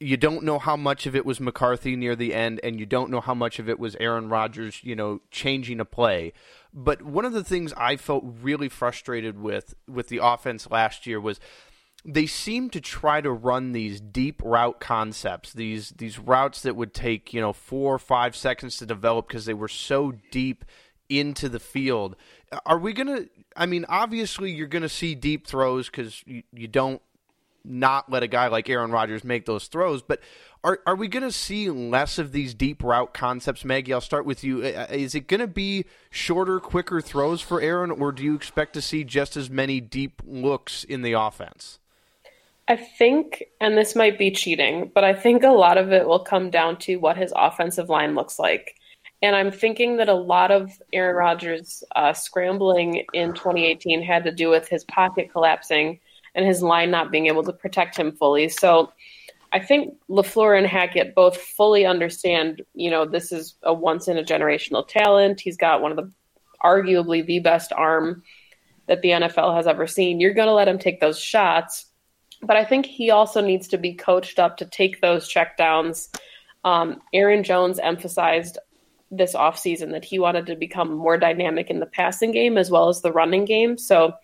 you 0.00 0.16
don't 0.16 0.42
know 0.42 0.58
how 0.58 0.76
much 0.76 1.06
of 1.06 1.14
it 1.14 1.24
was 1.24 1.38
McCarthy 1.38 1.94
near 1.94 2.16
the 2.16 2.34
end, 2.34 2.58
and 2.64 2.80
you 2.80 2.84
don't 2.84 3.10
know 3.10 3.20
how 3.20 3.34
much 3.34 3.60
of 3.60 3.68
it 3.68 3.78
was 3.78 3.94
Aaron 4.00 4.28
Rodgers, 4.28 4.82
you 4.82 4.96
know, 4.96 5.20
changing 5.30 5.78
a 5.78 5.84
play. 5.84 6.32
But 6.72 7.00
one 7.02 7.24
of 7.24 7.32
the 7.32 7.44
things 7.44 7.72
I 7.76 7.94
felt 7.94 8.24
really 8.42 8.68
frustrated 8.68 9.38
with 9.38 9.74
with 9.86 10.08
the 10.08 10.18
offense 10.20 10.68
last 10.68 11.06
year 11.06 11.20
was 11.20 11.38
they 12.04 12.26
seem 12.26 12.68
to 12.70 12.80
try 12.80 13.20
to 13.20 13.30
run 13.30 13.72
these 13.72 14.00
deep 14.00 14.42
route 14.44 14.80
concepts, 14.80 15.52
these 15.52 15.90
these 15.90 16.18
routes 16.18 16.62
that 16.62 16.76
would 16.76 16.92
take 16.92 17.32
you 17.32 17.40
know 17.40 17.52
four 17.52 17.94
or 17.94 17.98
five 17.98 18.36
seconds 18.36 18.76
to 18.78 18.86
develop 18.86 19.28
because 19.28 19.46
they 19.46 19.54
were 19.54 19.68
so 19.68 20.12
deep 20.30 20.64
into 21.08 21.48
the 21.48 21.60
field. 21.60 22.16
Are 22.66 22.78
we 22.78 22.92
gonna? 22.92 23.26
I 23.56 23.66
mean, 23.66 23.86
obviously 23.88 24.52
you're 24.52 24.66
gonna 24.66 24.88
see 24.88 25.14
deep 25.14 25.46
throws 25.46 25.86
because 25.86 26.22
you, 26.26 26.42
you 26.52 26.68
don't 26.68 27.00
not 27.64 28.10
let 28.10 28.22
a 28.22 28.26
guy 28.26 28.48
like 28.48 28.68
Aaron 28.68 28.90
Rodgers 28.90 29.24
make 29.24 29.46
those 29.46 29.66
throws. 29.66 30.02
But 30.02 30.20
are 30.62 30.80
are 30.86 30.94
we 30.94 31.08
going 31.08 31.22
to 31.22 31.32
see 31.32 31.70
less 31.70 32.18
of 32.18 32.32
these 32.32 32.54
deep 32.54 32.82
route 32.82 33.14
concepts, 33.14 33.64
Maggie? 33.64 33.92
I'll 33.92 34.00
start 34.00 34.26
with 34.26 34.44
you. 34.44 34.62
Uh, 34.62 34.86
uh, 34.90 34.94
is 34.94 35.14
it 35.14 35.26
going 35.26 35.40
to 35.40 35.46
be 35.46 35.86
shorter, 36.10 36.60
quicker 36.60 37.00
throws 37.00 37.40
for 37.40 37.60
Aaron, 37.60 37.90
or 37.90 38.12
do 38.12 38.22
you 38.22 38.34
expect 38.34 38.74
to 38.74 38.82
see 38.82 39.04
just 39.04 39.36
as 39.36 39.48
many 39.48 39.80
deep 39.80 40.22
looks 40.24 40.84
in 40.84 41.02
the 41.02 41.12
offense? 41.12 41.78
I 42.66 42.76
think, 42.76 43.44
and 43.60 43.76
this 43.76 43.94
might 43.94 44.18
be 44.18 44.30
cheating, 44.30 44.90
but 44.94 45.04
I 45.04 45.12
think 45.12 45.42
a 45.42 45.48
lot 45.50 45.76
of 45.76 45.92
it 45.92 46.06
will 46.06 46.20
come 46.20 46.50
down 46.50 46.78
to 46.78 46.96
what 46.96 47.16
his 47.16 47.32
offensive 47.36 47.90
line 47.90 48.14
looks 48.14 48.38
like. 48.38 48.76
And 49.20 49.36
I'm 49.36 49.50
thinking 49.50 49.98
that 49.98 50.08
a 50.08 50.14
lot 50.14 50.50
of 50.50 50.70
Aaron 50.92 51.16
Rodgers' 51.16 51.84
uh, 51.94 52.12
scrambling 52.14 53.04
in 53.12 53.34
2018 53.34 54.02
had 54.02 54.24
to 54.24 54.32
do 54.32 54.48
with 54.48 54.68
his 54.68 54.84
pocket 54.84 55.30
collapsing 55.30 56.00
and 56.34 56.46
his 56.46 56.62
line 56.62 56.90
not 56.90 57.10
being 57.10 57.26
able 57.26 57.42
to 57.44 57.52
protect 57.52 57.96
him 57.96 58.12
fully. 58.12 58.48
So 58.48 58.92
I 59.52 59.60
think 59.60 59.94
LaFleur 60.10 60.58
and 60.58 60.66
Hackett 60.66 61.14
both 61.14 61.36
fully 61.36 61.86
understand, 61.86 62.62
you 62.74 62.90
know, 62.90 63.04
this 63.04 63.30
is 63.30 63.56
a 63.62 63.72
once 63.72 64.08
in 64.08 64.18
a 64.18 64.24
generational 64.24 64.86
talent. 64.86 65.40
He's 65.40 65.56
got 65.56 65.80
one 65.80 65.90
of 65.90 65.96
the 65.96 66.10
arguably 66.62 67.24
the 67.24 67.40
best 67.40 67.72
arm 67.72 68.22
that 68.88 69.02
the 69.02 69.10
NFL 69.10 69.54
has 69.54 69.66
ever 69.66 69.86
seen. 69.86 70.18
You're 70.18 70.34
going 70.34 70.48
to 70.48 70.54
let 70.54 70.68
him 70.68 70.78
take 70.78 71.00
those 71.00 71.20
shots 71.20 71.86
but 72.46 72.56
I 72.56 72.64
think 72.64 72.86
he 72.86 73.10
also 73.10 73.40
needs 73.40 73.68
to 73.68 73.78
be 73.78 73.94
coached 73.94 74.38
up 74.38 74.56
to 74.58 74.66
take 74.66 75.00
those 75.00 75.28
checkdowns. 75.28 76.08
Um, 76.64 77.00
Aaron 77.12 77.42
Jones 77.42 77.78
emphasized 77.78 78.58
this 79.10 79.34
offseason 79.34 79.92
that 79.92 80.04
he 80.04 80.18
wanted 80.18 80.46
to 80.46 80.56
become 80.56 80.92
more 80.92 81.18
dynamic 81.18 81.70
in 81.70 81.80
the 81.80 81.86
passing 81.86 82.32
game 82.32 82.58
as 82.58 82.70
well 82.70 82.88
as 82.88 83.00
the 83.00 83.12
running 83.12 83.44
game. 83.44 83.78
So 83.78 84.14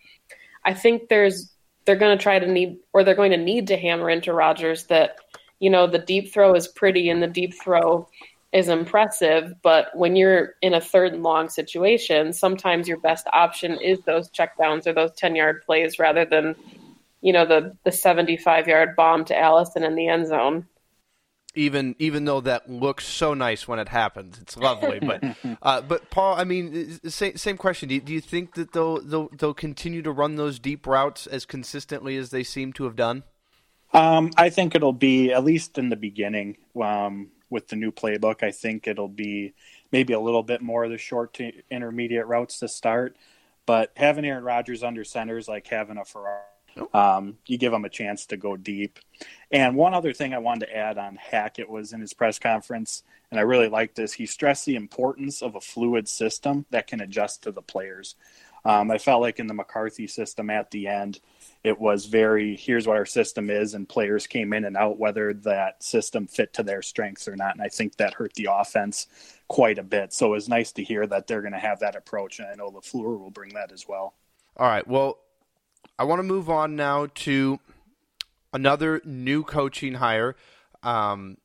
I 0.65 0.75
think 0.75 1.09
there's 1.09 1.53
they're 1.85 1.97
going 1.97 2.17
to 2.17 2.23
try 2.23 2.39
to 2.39 2.47
need 2.47 2.77
or 2.93 3.05
they're 3.05 3.15
going 3.15 3.31
to 3.31 3.37
need 3.37 3.67
to 3.69 3.77
hammer 3.77 4.11
into 4.11 4.33
Rodgers 4.33 4.87
that 4.87 5.17
you 5.59 5.71
know 5.71 5.87
the 5.87 5.99
deep 5.99 6.33
throw 6.33 6.55
is 6.55 6.69
pretty 6.69 7.09
and 7.09 7.23
the 7.23 7.27
deep 7.27 7.55
throw 7.55 8.09
is 8.53 8.69
impressive, 8.69 9.55
but 9.63 9.97
when 9.97 10.17
you're 10.17 10.55
in 10.61 10.75
a 10.75 10.81
third 10.81 11.13
and 11.13 11.23
long 11.23 11.49
situation, 11.49 12.33
sometimes 12.33 12.89
your 12.89 12.99
best 12.99 13.27
option 13.33 13.79
is 13.81 14.01
those 14.01 14.29
checkdowns 14.31 14.89
or 14.89 14.93
those 14.93 15.13
10 15.13 15.37
yard 15.37 15.63
plays 15.65 16.01
rather 16.01 16.25
than 16.25 16.57
you 17.21 17.33
know 17.33 17.47
the 17.47 17.77
the 17.85 17.93
75 17.93 18.69
yard 18.69 18.97
bomb 18.97 19.25
to 19.27 19.39
Allison 19.39 19.83
in 19.83 19.95
the 19.95 20.09
end 20.09 20.27
zone. 20.27 20.67
Even 21.55 21.97
even 21.99 22.25
though 22.27 22.41
that 22.41 22.71
looks 22.71 23.07
so 23.07 23.35
nice 23.35 23.67
when 23.67 23.81
it 23.81 23.89
happens, 23.89 24.39
it's 24.41 24.57
lovely. 24.57 25.01
but 25.01 25.25
uh, 25.63 25.81
but 25.81 26.09
Paul, 26.11 26.37
I 26.37 26.45
mean, 26.45 27.01
same 27.09 27.37
same 27.37 27.57
question. 27.57 27.89
Do 27.89 27.97
you, 27.97 28.01
do 28.01 28.13
you 28.13 28.21
think 28.21 28.55
that 28.55 28.73
they'll, 28.73 29.01
they'll 29.01 29.29
they'll 29.37 29.55
continue 29.55 30.01
to 30.03 30.13
run 30.13 30.37
those 30.37 30.61
deep 30.61 30.87
routes 30.87 31.27
as 31.27 31.45
consistently 31.45 32.17
as 32.17 32.31
they 32.31 32.45
seem 32.45 32.73
to 32.75 32.85
have 32.85 32.95
done? 32.95 33.25
Um, 33.93 34.31
I 34.37 34.51
think 34.51 34.77
it'll 34.77 34.93
be 34.93 35.33
at 35.33 35.43
least 35.43 35.77
in 35.77 35.89
the 35.89 35.97
beginning 35.97 36.57
um, 36.81 37.31
with 37.51 37.67
the 37.67 37.75
new 37.75 37.91
playbook. 37.91 38.45
I 38.45 38.53
think 38.53 38.87
it'll 38.87 39.09
be 39.09 39.55
maybe 39.91 40.13
a 40.13 40.21
little 40.21 40.45
bit 40.45 40.63
more 40.63 40.85
of 40.85 40.91
the 40.93 40.99
short 40.99 41.35
to 41.35 41.51
intermediate 41.69 42.27
routes 42.27 42.61
to 42.61 42.69
start. 42.69 43.17
But 43.67 43.91
having 43.97 44.25
Aaron 44.25 44.45
Rodgers 44.45 44.85
under 44.85 45.03
center 45.03 45.37
is 45.37 45.49
like 45.49 45.67
having 45.67 45.97
a 45.97 46.05
Ferrari 46.05 46.43
um, 46.95 47.37
you 47.47 47.59
give 47.59 47.73
him 47.73 47.85
a 47.85 47.91
chance 47.91 48.27
to 48.27 48.37
go 48.37 48.57
deep. 48.57 48.99
And 49.51 49.77
one 49.77 49.95
other 49.95 50.13
thing 50.13 50.33
I 50.35 50.39
wanted 50.39 50.67
to 50.67 50.77
add 50.77 50.99
on 50.99 51.17
Hackett 51.17 51.69
was 51.69 51.93
in 51.93 52.01
his 52.01 52.15
press 52.15 52.39
conference, 52.39 53.03
and 53.31 53.39
I 53.39 53.43
really 53.43 53.69
like 53.69 53.95
this. 53.95 54.13
He 54.13 54.27
stressed 54.27 54.67
the 54.67 54.77
importance 54.77 55.43
of 55.43 55.55
a 55.55 55.61
fluid 55.61 56.09
system 56.09 56.67
that 56.71 56.87
can 56.87 57.01
adjust 57.01 57.43
to 57.43 57.53
the 57.53 57.63
players. 57.63 58.15
Um, 58.65 58.91
I 58.91 58.99
felt 58.99 59.23
like 59.23 59.39
in 59.39 59.47
the 59.47 59.55
McCarthy 59.55 60.07
system 60.07 60.51
at 60.51 60.71
the 60.71 60.87
end, 60.87 61.21
it 61.65 61.79
was 61.79 62.07
very 62.07 62.57
here's 62.57 62.87
what 62.87 62.97
our 62.97 63.07
system 63.07 63.51
is, 63.51 63.75
and 63.75 63.89
players 63.89 64.27
came 64.27 64.53
in 64.53 64.65
and 64.65 64.77
out 64.77 64.99
whether 64.99 65.35
that 65.35 65.83
system 65.83 66.27
fit 66.27 66.53
to 66.55 66.63
their 66.63 66.83
strengths 66.83 67.29
or 67.29 67.37
not. 67.37 67.55
And 67.55 67.63
I 67.63 67.69
think 67.69 67.97
that 67.97 68.15
hurt 68.15 68.35
the 68.35 68.49
offense 68.51 69.07
quite 69.49 69.79
a 69.79 69.83
bit. 69.83 70.13
So 70.13 70.27
it 70.27 70.31
was 70.31 70.49
nice 70.49 70.73
to 70.73 70.85
hear 70.85 71.07
that 71.07 71.27
they're 71.27 71.43
going 71.43 71.53
to 71.53 71.59
have 71.59 71.81
that 71.81 71.97
approach, 71.97 72.39
and 72.39 72.49
I 72.49 72.55
know 72.55 72.71
LaFleur 72.71 73.19
will 73.19 73.31
bring 73.31 73.55
that 73.55 73.73
as 73.73 73.89
well. 73.89 74.15
All 74.57 74.69
right. 74.69 74.87
Well, 74.87 75.19
I 76.01 76.05
want 76.05 76.21
to 76.21 76.23
move 76.23 76.49
on 76.49 76.77
now 76.77 77.09
to 77.15 77.61
another 78.55 79.03
new 79.05 79.45
coaching 79.45 79.97
hire. 79.97 80.35
Um, 80.83 81.37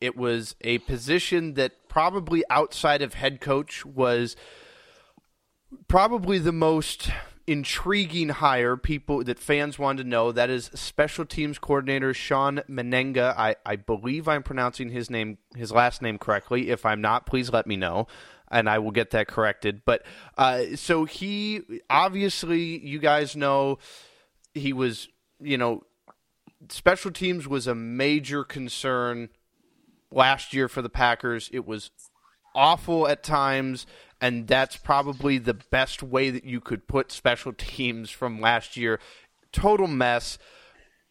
it 0.00 0.16
was 0.16 0.54
a 0.60 0.78
position 0.78 1.54
that 1.54 1.88
probably 1.88 2.44
outside 2.50 3.02
of 3.02 3.14
head 3.14 3.40
coach 3.40 3.84
was 3.84 4.36
probably 5.88 6.38
the 6.38 6.52
most 6.52 7.10
intriguing 7.48 8.28
hire 8.28 8.76
people 8.76 9.24
that 9.24 9.40
fans 9.40 9.76
wanted 9.76 10.04
to 10.04 10.08
know. 10.08 10.30
That 10.30 10.50
is 10.50 10.70
special 10.74 11.24
teams 11.24 11.58
coordinator 11.58 12.14
Shawn 12.14 12.62
Mennenga. 12.70 13.34
I, 13.36 13.56
I 13.66 13.74
believe 13.74 14.28
I'm 14.28 14.44
pronouncing 14.44 14.90
his 14.90 15.10
name 15.10 15.38
his 15.56 15.72
last 15.72 16.00
name 16.00 16.18
correctly. 16.18 16.70
If 16.70 16.86
I'm 16.86 17.00
not, 17.00 17.26
please 17.26 17.52
let 17.52 17.66
me 17.66 17.76
know 17.76 18.06
and 18.50 18.68
I 18.68 18.78
will 18.78 18.90
get 18.90 19.10
that 19.10 19.28
corrected. 19.28 19.82
But 19.84 20.04
uh, 20.36 20.76
so 20.76 21.04
he 21.04 21.62
obviously, 21.90 22.78
you 22.78 22.98
guys 22.98 23.36
know, 23.36 23.78
he 24.54 24.72
was, 24.72 25.08
you 25.40 25.58
know, 25.58 25.84
special 26.68 27.10
teams 27.10 27.46
was 27.46 27.66
a 27.66 27.74
major 27.74 28.44
concern 28.44 29.28
last 30.10 30.52
year 30.52 30.68
for 30.68 30.82
the 30.82 30.88
Packers. 30.88 31.50
It 31.52 31.66
was 31.66 31.90
awful 32.54 33.06
at 33.06 33.22
times, 33.22 33.86
and 34.20 34.46
that's 34.46 34.76
probably 34.76 35.38
the 35.38 35.54
best 35.54 36.02
way 36.02 36.30
that 36.30 36.44
you 36.44 36.60
could 36.60 36.88
put 36.88 37.12
special 37.12 37.52
teams 37.52 38.10
from 38.10 38.40
last 38.40 38.76
year. 38.76 38.98
Total 39.52 39.86
mess. 39.86 40.38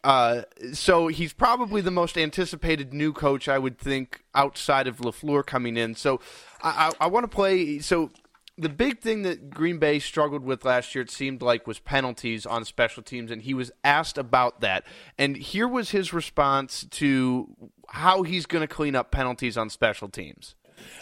Uh, 0.04 0.42
so 0.72 1.08
he's 1.08 1.32
probably 1.32 1.80
the 1.80 1.90
most 1.90 2.16
anticipated 2.16 2.94
new 2.94 3.12
coach, 3.12 3.48
I 3.48 3.58
would 3.58 3.78
think, 3.78 4.22
outside 4.34 4.86
of 4.86 4.98
LaFleur 4.98 5.44
coming 5.44 5.76
in. 5.76 5.94
So 5.94 6.20
I, 6.62 6.92
I, 7.00 7.04
I 7.04 7.06
want 7.08 7.24
to 7.24 7.28
play. 7.28 7.80
So 7.80 8.10
the 8.56 8.68
big 8.68 9.00
thing 9.00 9.22
that 9.22 9.50
Green 9.50 9.78
Bay 9.78 9.98
struggled 9.98 10.44
with 10.44 10.64
last 10.64 10.94
year, 10.94 11.02
it 11.02 11.10
seemed 11.10 11.42
like, 11.42 11.66
was 11.66 11.78
penalties 11.78 12.46
on 12.46 12.64
special 12.64 13.02
teams, 13.02 13.30
and 13.30 13.42
he 13.42 13.54
was 13.54 13.70
asked 13.84 14.18
about 14.18 14.60
that. 14.60 14.84
And 15.16 15.36
here 15.36 15.68
was 15.68 15.90
his 15.90 16.12
response 16.12 16.86
to 16.90 17.54
how 17.88 18.22
he's 18.22 18.46
going 18.46 18.66
to 18.66 18.72
clean 18.72 18.96
up 18.96 19.10
penalties 19.10 19.56
on 19.56 19.70
special 19.70 20.08
teams. 20.08 20.54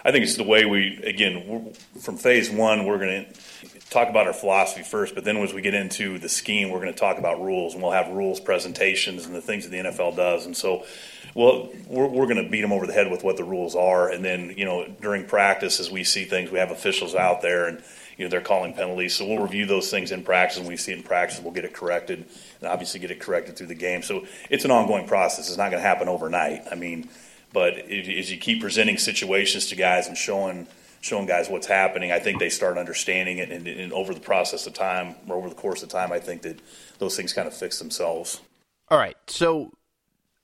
I 0.04 0.12
think 0.12 0.24
it's 0.24 0.36
the 0.36 0.44
way 0.44 0.64
we, 0.64 1.00
again, 1.02 1.72
from 2.00 2.16
phase 2.16 2.50
one, 2.50 2.84
we're 2.84 2.98
going 2.98 3.24
to 3.24 3.40
talk 3.90 4.08
about 4.08 4.26
our 4.26 4.32
philosophy 4.32 4.82
first, 4.82 5.14
but 5.14 5.24
then 5.24 5.36
as 5.36 5.54
we 5.54 5.62
get 5.62 5.74
into 5.74 6.18
the 6.18 6.28
scheme, 6.28 6.70
we're 6.70 6.80
going 6.80 6.92
to 6.92 6.98
talk 6.98 7.18
about 7.18 7.40
rules, 7.40 7.74
and 7.74 7.82
we'll 7.82 7.92
have 7.92 8.08
rules 8.08 8.40
presentations 8.40 9.26
and 9.26 9.34
the 9.34 9.40
things 9.40 9.64
that 9.64 9.70
the 9.70 9.90
NFL 9.90 10.16
does. 10.16 10.46
And 10.46 10.56
so, 10.56 10.84
well, 11.34 11.68
we're, 11.86 12.06
we're 12.06 12.26
going 12.26 12.42
to 12.42 12.48
beat 12.48 12.62
them 12.62 12.72
over 12.72 12.86
the 12.86 12.92
head 12.92 13.10
with 13.10 13.22
what 13.22 13.36
the 13.36 13.44
rules 13.44 13.74
are. 13.74 14.10
And 14.10 14.24
then, 14.24 14.54
you 14.56 14.64
know, 14.64 14.86
during 15.00 15.24
practice, 15.24 15.80
as 15.80 15.90
we 15.90 16.04
see 16.04 16.24
things, 16.24 16.50
we 16.50 16.58
have 16.58 16.70
officials 16.70 17.14
out 17.14 17.42
there 17.42 17.66
and, 17.66 17.82
you 18.16 18.24
know, 18.24 18.30
they're 18.30 18.40
calling 18.40 18.72
penalties. 18.72 19.14
So 19.14 19.26
we'll 19.26 19.42
review 19.42 19.66
those 19.66 19.90
things 19.90 20.10
in 20.10 20.22
practice, 20.22 20.58
and 20.58 20.66
we 20.66 20.76
see 20.76 20.92
it 20.92 20.98
in 20.98 21.02
practice, 21.04 21.40
we'll 21.40 21.52
get 21.52 21.64
it 21.64 21.74
corrected, 21.74 22.24
and 22.60 22.68
obviously 22.68 23.00
get 23.00 23.10
it 23.10 23.20
corrected 23.20 23.56
through 23.56 23.66
the 23.66 23.74
game. 23.74 24.02
So 24.02 24.26
it's 24.50 24.64
an 24.64 24.70
ongoing 24.70 25.06
process. 25.06 25.48
It's 25.48 25.58
not 25.58 25.70
going 25.70 25.82
to 25.82 25.88
happen 25.88 26.08
overnight. 26.08 26.62
I 26.70 26.74
mean, 26.74 27.08
but 27.56 27.78
as 27.90 28.30
you 28.30 28.36
keep 28.36 28.60
presenting 28.60 28.98
situations 28.98 29.68
to 29.68 29.76
guys 29.76 30.08
and 30.08 30.18
showing 30.18 30.66
showing 31.00 31.24
guys 31.24 31.48
what's 31.48 31.66
happening, 31.66 32.12
I 32.12 32.18
think 32.18 32.38
they 32.38 32.50
start 32.50 32.76
understanding 32.76 33.38
it. 33.38 33.50
And, 33.50 33.66
and, 33.66 33.94
over 33.94 34.12
the 34.12 34.20
process 34.20 34.66
of 34.66 34.74
time, 34.74 35.14
or 35.26 35.36
over 35.36 35.48
the 35.48 35.54
course 35.54 35.82
of 35.82 35.88
time, 35.88 36.12
I 36.12 36.18
think 36.18 36.42
that 36.42 36.60
those 36.98 37.16
things 37.16 37.32
kind 37.32 37.48
of 37.48 37.54
fix 37.54 37.78
themselves. 37.78 38.42
All 38.88 38.98
right. 38.98 39.16
So 39.26 39.72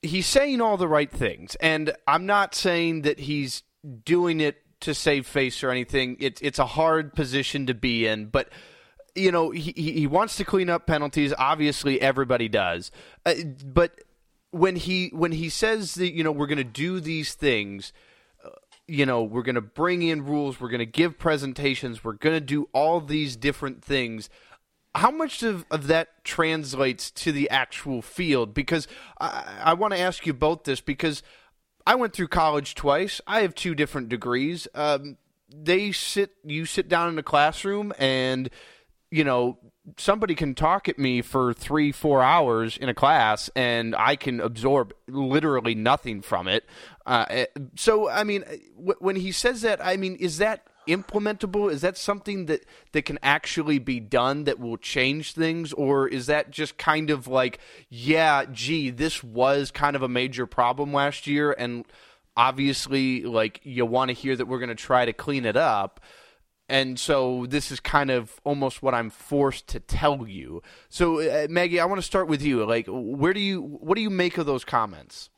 he's 0.01 0.27
saying 0.27 0.62
all 0.62 0.79
the 0.79 0.88
right 0.88 1.11
things, 1.11 1.55
and 1.57 1.92
I'm 2.07 2.25
not 2.25 2.55
saying 2.55 3.03
that 3.03 3.18
he's 3.18 3.62
doing 4.07 4.40
it 4.40 4.62
to 4.81 4.94
save 4.94 5.27
face 5.27 5.62
or 5.62 5.70
anything. 5.70 6.16
It's 6.18 6.40
it's 6.40 6.59
a 6.59 6.66
hard 6.66 7.12
position 7.12 7.66
to 7.66 7.75
be 7.75 8.07
in, 8.07 8.29
but 8.29 8.48
you 9.14 9.31
know 9.31 9.51
he 9.51 9.72
he 9.72 10.07
wants 10.07 10.37
to 10.37 10.46
clean 10.46 10.70
up 10.70 10.87
penalties. 10.87 11.35
Obviously, 11.37 12.01
everybody 12.01 12.48
does, 12.48 12.90
uh, 13.27 13.35
but 13.66 14.01
when 14.53 14.77
he 14.77 15.09
when 15.09 15.33
he 15.33 15.49
says 15.49 15.95
that 15.97 16.12
you 16.12 16.23
know 16.23 16.31
we're 16.31 16.47
going 16.47 16.57
to 16.57 16.65
do 16.65 17.01
these 17.01 17.35
things 17.35 17.93
uh, 18.45 18.51
you 18.87 19.05
know 19.05 19.23
we're 19.23 19.43
going 19.43 19.57
to 19.57 19.61
bring 19.61 20.03
in 20.03 20.25
rules 20.25 20.61
we're 20.61 20.69
going 20.69 20.79
to 20.79 20.87
give 20.87 21.19
presentations 21.19 22.05
we're 22.05 22.12
going 22.12 22.37
to 22.37 22.41
do 22.41 22.69
all 22.73 23.01
these 23.01 23.35
different 23.35 23.83
things 23.83 24.31
how 24.95 25.11
much 25.11 25.43
of, 25.43 25.65
of 25.71 25.87
that 25.87 26.23
translates 26.23 27.11
to 27.11 27.33
the 27.33 27.49
actual 27.49 28.03
field? 28.03 28.55
Because 28.55 28.87
i, 29.21 29.61
I 29.65 29.75
want 29.75 29.95
to 29.95 30.01
ask 30.01 30.27
you 30.27 30.33
both 30.33 30.65
this 30.65 30.81
because 30.81 31.23
i 31.87 31.95
went 31.95 32.12
through 32.12 32.29
college 32.29 32.75
twice. 32.75 33.21
I 33.27 33.41
have 33.41 33.55
two 33.55 33.75
different 33.75 34.09
degrees. 34.09 34.69
Um, 34.75 35.17
they 35.55 35.93
sit 35.93 36.33
you 36.45 36.67
sit 36.67 36.88
down 36.88 37.09
in 37.09 37.19
a 37.19 37.23
classroom 37.23 37.93
and 37.99 38.49
you 39.11 39.25
know 39.25 39.59
somebody 39.97 40.35
can 40.35 40.55
talk 40.55 40.88
at 40.88 40.99
me 40.99 41.23
for 41.23 41.53
three, 41.53 41.92
four 41.92 42.23
hours 42.23 42.77
in 42.77 42.88
a 42.88 42.95
class, 42.95 43.51
and 43.57 43.95
I 43.97 44.16
can 44.16 44.40
absorb 44.40 44.95
literally 45.09 45.75
nothing 45.75 46.23
from 46.23 46.49
it. 46.49 46.64
Uh, 47.05 47.27
eh, 47.29 47.47
so, 47.77 48.09
I 48.09 48.25
mean, 48.25 48.45
w- 48.77 48.97
when 49.01 49.16
he 49.16 49.33
says 49.33 49.62
that, 49.62 49.85
I 49.85 49.97
mean, 49.97 50.16
is 50.16 50.38
that 50.38 50.66
implementable? 50.88 51.71
Is 51.71 51.81
that 51.81 51.97
something 51.97 52.47
that 52.47 52.64
that 52.92 53.05
can 53.05 53.18
actually 53.23 53.79
be 53.79 54.01
done 54.01 54.45
that 54.45 54.61
will 54.61 54.77
change 54.77 55.35
things, 55.35 55.73
or 55.73 56.07
is 56.07 56.27
that 56.27 56.51
just 56.51 56.79
kind 56.79 57.11
of 57.11 57.27
like, 57.27 57.59
yeah, 57.88 58.45
gee, 58.51 58.90
this 58.90 59.23
was 59.25 59.71
kind 59.71 59.97
of 59.97 60.03
a 60.03 60.09
major 60.09 60.47
problem 60.47 60.92
last 60.92 61.27
year, 61.27 61.53
and 61.59 61.85
obviously, 62.37 63.25
like, 63.25 63.61
you 63.64 63.85
want 63.85 64.11
to 64.11 64.14
hear 64.14 64.37
that 64.37 64.47
we're 64.47 64.59
going 64.59 64.68
to 64.68 64.75
try 64.75 65.05
to 65.05 65.12
clean 65.12 65.45
it 65.45 65.57
up 65.57 66.01
and 66.68 66.98
so 66.98 67.46
this 67.48 67.70
is 67.70 67.81
kind 67.81 68.11
of 68.11 68.40
almost 68.44 68.83
what 68.83 68.94
I'm 68.94 69.11
forced 69.11 69.68
to 69.68 69.81
tell 69.81 70.27
you. 70.27 70.62
So 70.88 71.20
uh, 71.20 71.46
Maggie, 71.51 71.81
I 71.81 71.85
want 71.85 71.98
to 71.98 72.07
start 72.07 72.29
with 72.29 72.42
you. 72.42 72.64
Like, 72.64 72.87
where 72.88 73.33
do 73.33 73.40
you 73.40 73.61
what 73.61 73.96
do 73.96 74.01
you 74.01 74.11
make 74.11 74.38
of 74.38 74.46
those 74.46 74.64
comments? 74.64 75.31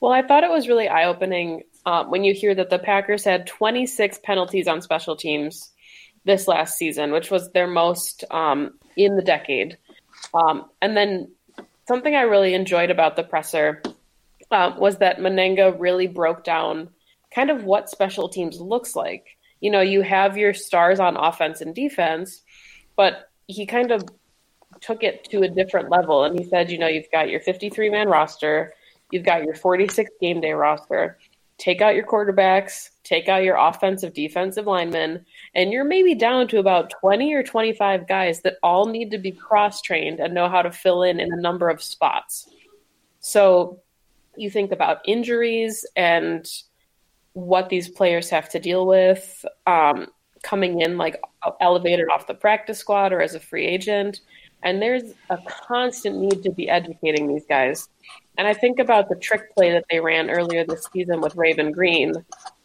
Well, 0.00 0.12
I 0.12 0.22
thought 0.22 0.42
it 0.42 0.50
was 0.50 0.68
really 0.68 0.88
eye 0.88 1.04
opening 1.04 1.62
uh, 1.86 2.04
when 2.04 2.24
you 2.24 2.34
hear 2.34 2.54
that 2.54 2.70
the 2.70 2.78
Packers 2.78 3.24
had 3.24 3.46
26 3.46 4.20
penalties 4.24 4.66
on 4.66 4.82
special 4.82 5.16
teams 5.16 5.70
this 6.24 6.48
last 6.48 6.76
season, 6.76 7.12
which 7.12 7.30
was 7.30 7.50
their 7.52 7.66
most 7.66 8.24
um, 8.30 8.78
in 8.96 9.16
the 9.16 9.22
decade. 9.22 9.76
Um, 10.34 10.66
and 10.80 10.96
then 10.96 11.30
something 11.86 12.14
I 12.14 12.22
really 12.22 12.54
enjoyed 12.54 12.90
about 12.90 13.16
the 13.16 13.22
presser 13.22 13.82
uh, 14.50 14.74
was 14.78 14.98
that 14.98 15.18
Mennenga 15.18 15.78
really 15.78 16.06
broke 16.06 16.44
down 16.44 16.88
kind 17.34 17.50
of 17.50 17.64
what 17.64 17.90
special 17.90 18.28
teams 18.28 18.60
looks 18.60 18.94
like 18.94 19.26
you 19.62 19.70
know, 19.70 19.80
you 19.80 20.02
have 20.02 20.36
your 20.36 20.52
stars 20.52 20.98
on 20.98 21.16
offense 21.16 21.60
and 21.60 21.72
defense, 21.72 22.42
but 22.96 23.30
he 23.46 23.64
kind 23.64 23.92
of 23.92 24.02
took 24.80 25.04
it 25.04 25.24
to 25.30 25.42
a 25.42 25.48
different 25.48 25.88
level. 25.88 26.24
And 26.24 26.36
he 26.36 26.44
said, 26.44 26.68
you 26.68 26.78
know, 26.78 26.88
you've 26.88 27.10
got 27.12 27.30
your 27.30 27.38
53 27.38 27.88
man 27.88 28.08
roster, 28.08 28.74
you've 29.12 29.24
got 29.24 29.44
your 29.44 29.54
46 29.54 30.10
game 30.20 30.40
day 30.40 30.52
roster. 30.52 31.16
Take 31.58 31.80
out 31.80 31.94
your 31.94 32.04
quarterbacks, 32.04 32.90
take 33.04 33.28
out 33.28 33.44
your 33.44 33.56
offensive, 33.56 34.14
defensive 34.14 34.66
linemen, 34.66 35.24
and 35.54 35.70
you're 35.70 35.84
maybe 35.84 36.16
down 36.16 36.48
to 36.48 36.58
about 36.58 36.90
20 37.00 37.32
or 37.34 37.44
25 37.44 38.08
guys 38.08 38.40
that 38.40 38.56
all 38.64 38.86
need 38.86 39.12
to 39.12 39.18
be 39.18 39.30
cross 39.30 39.80
trained 39.80 40.18
and 40.18 40.34
know 40.34 40.48
how 40.48 40.62
to 40.62 40.72
fill 40.72 41.04
in 41.04 41.20
in 41.20 41.32
a 41.32 41.40
number 41.40 41.70
of 41.70 41.80
spots. 41.80 42.48
So 43.20 43.80
you 44.36 44.50
think 44.50 44.72
about 44.72 45.02
injuries 45.06 45.86
and 45.94 46.44
what 47.34 47.68
these 47.68 47.88
players 47.88 48.28
have 48.30 48.48
to 48.50 48.58
deal 48.58 48.86
with 48.86 49.44
um, 49.66 50.06
coming 50.42 50.80
in 50.80 50.98
like 50.98 51.20
elevated 51.60 52.08
off 52.08 52.26
the 52.26 52.34
practice 52.34 52.78
squad 52.78 53.12
or 53.12 53.20
as 53.22 53.34
a 53.34 53.40
free 53.40 53.66
agent. 53.66 54.20
And 54.62 54.80
there's 54.80 55.14
a 55.30 55.38
constant 55.48 56.18
need 56.18 56.42
to 56.44 56.50
be 56.50 56.68
educating 56.68 57.26
these 57.26 57.44
guys. 57.48 57.88
And 58.38 58.46
I 58.46 58.54
think 58.54 58.78
about 58.78 59.08
the 59.08 59.16
trick 59.16 59.54
play 59.54 59.72
that 59.72 59.84
they 59.90 60.00
ran 60.00 60.30
earlier 60.30 60.64
this 60.64 60.88
season 60.92 61.20
with 61.20 61.34
Raven 61.36 61.72
Greene 61.72 62.14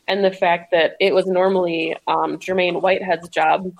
and 0.08 0.24
the 0.24 0.32
fact 0.32 0.72
that 0.72 0.96
it 1.00 1.14
was 1.14 1.26
normally 1.26 1.96
um, 2.08 2.38
Jermaine 2.38 2.82
Whitehead's 2.82 3.30
job, 3.30 3.72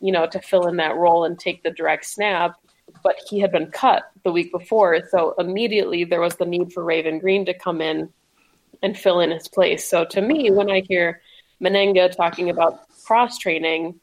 you 0.00 0.12
know, 0.12 0.26
to 0.26 0.40
fill 0.40 0.68
in 0.68 0.76
that 0.76 0.96
role 0.96 1.24
and 1.24 1.38
take 1.38 1.62
the 1.62 1.70
direct 1.70 2.06
snap. 2.06 2.54
But 3.02 3.16
he 3.28 3.40
had 3.40 3.52
been 3.52 3.70
cut 3.70 4.04
the 4.22 4.32
week 4.32 4.52
before. 4.52 5.00
So 5.10 5.34
immediately 5.38 6.04
there 6.04 6.20
was 6.20 6.36
the 6.36 6.46
need 6.46 6.72
for 6.72 6.84
Raven 6.84 7.18
Greene 7.18 7.44
to 7.46 7.54
come 7.54 7.80
in 7.80 8.10
and 8.82 8.96
fill 8.96 9.20
in 9.20 9.30
his 9.30 9.48
place. 9.48 9.88
So 9.88 10.04
to 10.06 10.20
me, 10.20 10.50
when 10.50 10.70
I 10.70 10.82
hear 10.88 11.20
Mennenga 11.62 12.14
talking 12.14 12.50
about 12.50 12.80
cross 13.04 13.38
training, 13.38 13.98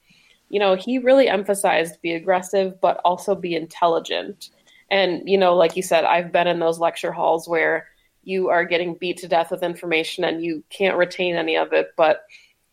you 0.49 0.59
know, 0.59 0.75
he 0.75 0.99
really 0.99 1.27
emphasized 1.27 2.01
be 2.01 2.13
aggressive, 2.13 2.79
but 2.79 3.01
also 3.03 3.36
be 3.36 3.55
intelligent. 3.55 4.49
And, 4.89 5.27
you 5.27 5.38
know, 5.38 5.55
like 5.55 5.75
you 5.75 5.81
said, 5.81 6.05
I've 6.05 6.31
been 6.31 6.47
in 6.47 6.59
those 6.59 6.79
lecture 6.79 7.12
halls 7.12 7.47
where 7.47 7.88
you 8.23 8.49
are 8.49 8.63
getting 8.63 8.95
beat 8.95 9.17
to 9.17 9.27
death 9.27 9.51
with 9.51 9.63
information 9.63 10.23
and 10.23 10.43
you 10.43 10.63
can't 10.69 10.97
retain 10.97 11.36
any 11.36 11.57
of 11.57 11.73
it. 11.73 11.89
But, 11.97 12.21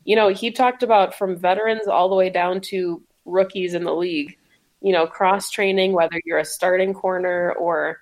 you 0.04 0.16
know, 0.16 0.28
he 0.28 0.50
talked 0.50 0.82
about 0.82 1.14
from 1.14 1.36
veterans 1.36 1.86
all 1.86 2.08
the 2.08 2.14
way 2.14 2.30
down 2.30 2.60
to 2.62 3.02
rookies 3.24 3.74
in 3.74 3.84
the 3.84 3.94
league, 3.94 4.36
you 4.80 4.92
know, 4.92 5.06
cross 5.06 5.50
training, 5.50 5.92
whether 5.92 6.20
you're 6.24 6.38
a 6.38 6.44
starting 6.44 6.94
corner 6.94 7.52
or 7.52 8.00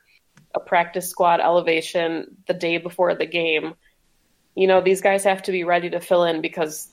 a 0.55 0.61
practice 0.61 1.09
squad 1.09 1.41
elevation 1.41 2.37
the 2.47 2.55
day 2.55 2.79
before 2.79 3.15
the 3.15 3.27
game 3.27 3.75
you 4.59 4.67
know 4.67 4.81
these 4.81 5.01
guys 5.01 5.23
have 5.23 5.43
to 5.45 5.53
be 5.53 5.63
ready 5.63 5.89
to 5.89 6.01
fill 6.01 6.25
in 6.25 6.41
because 6.41 6.89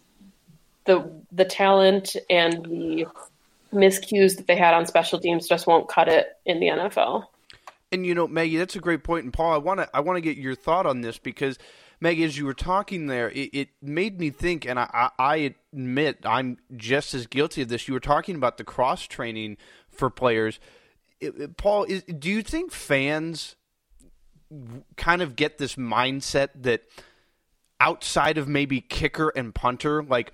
the 0.86 1.12
the 1.32 1.46
talent 1.46 2.16
and 2.30 2.64
the 2.66 3.08
miscues 3.74 4.38
that 4.38 4.46
they 4.46 4.56
had 4.56 4.76
on 4.76 4.86
special 4.86 5.20
teams 5.20 5.48
just 5.48 5.66
won't 5.66 5.90
cut 5.90 6.08
it 6.08 6.38
in 6.46 6.60
the 6.60 6.68
NFL. 6.68 7.26
And 7.92 8.06
you 8.06 8.14
know, 8.14 8.28
Maggie, 8.28 8.58
that's 8.58 8.76
a 8.76 8.80
great 8.80 9.04
point. 9.04 9.24
And 9.24 9.34
Paul, 9.34 9.52
I 9.52 9.58
want 9.58 9.80
to 9.80 9.90
I 9.96 10.02
want 10.02 10.18
to 10.18 10.22
get 10.22 10.38
your 10.38 10.54
thought 10.54 10.86
on 10.86 11.02
this 11.02 11.18
because 11.18 11.58
Maggie, 12.00 12.24
as 12.24 12.38
you 12.38 12.46
were 12.46 12.54
talking 12.54 13.08
there, 13.08 13.32
it, 13.32 13.50
it 13.52 13.70
made 13.82 14.20
me 14.20 14.30
think, 14.30 14.66
and 14.66 14.78
I, 14.78 15.10
I, 15.18 15.56
admit 15.74 16.20
I'm 16.26 16.58
just 16.76 17.14
as 17.14 17.26
guilty 17.26 17.62
of 17.62 17.70
this. 17.70 17.88
You 17.88 17.94
were 17.94 18.02
talking 18.02 18.36
about 18.36 18.58
the 18.58 18.66
cross 18.66 19.08
training 19.08 19.58
for 19.90 20.10
players. 20.10 20.60
Paul, 21.56 21.86
is, 21.86 22.04
do 22.04 22.30
you 22.30 22.44
think 22.44 22.74
fans 22.74 23.56
kind 24.98 25.22
of 25.22 25.38
get 25.38 25.58
this 25.58 25.76
mindset 25.76 26.50
that 26.56 26.82
outside 27.80 28.38
of 28.38 28.48
maybe 28.48 28.82
kicker 28.82 29.32
and 29.36 29.54
punter, 29.54 30.04
like 30.04 30.32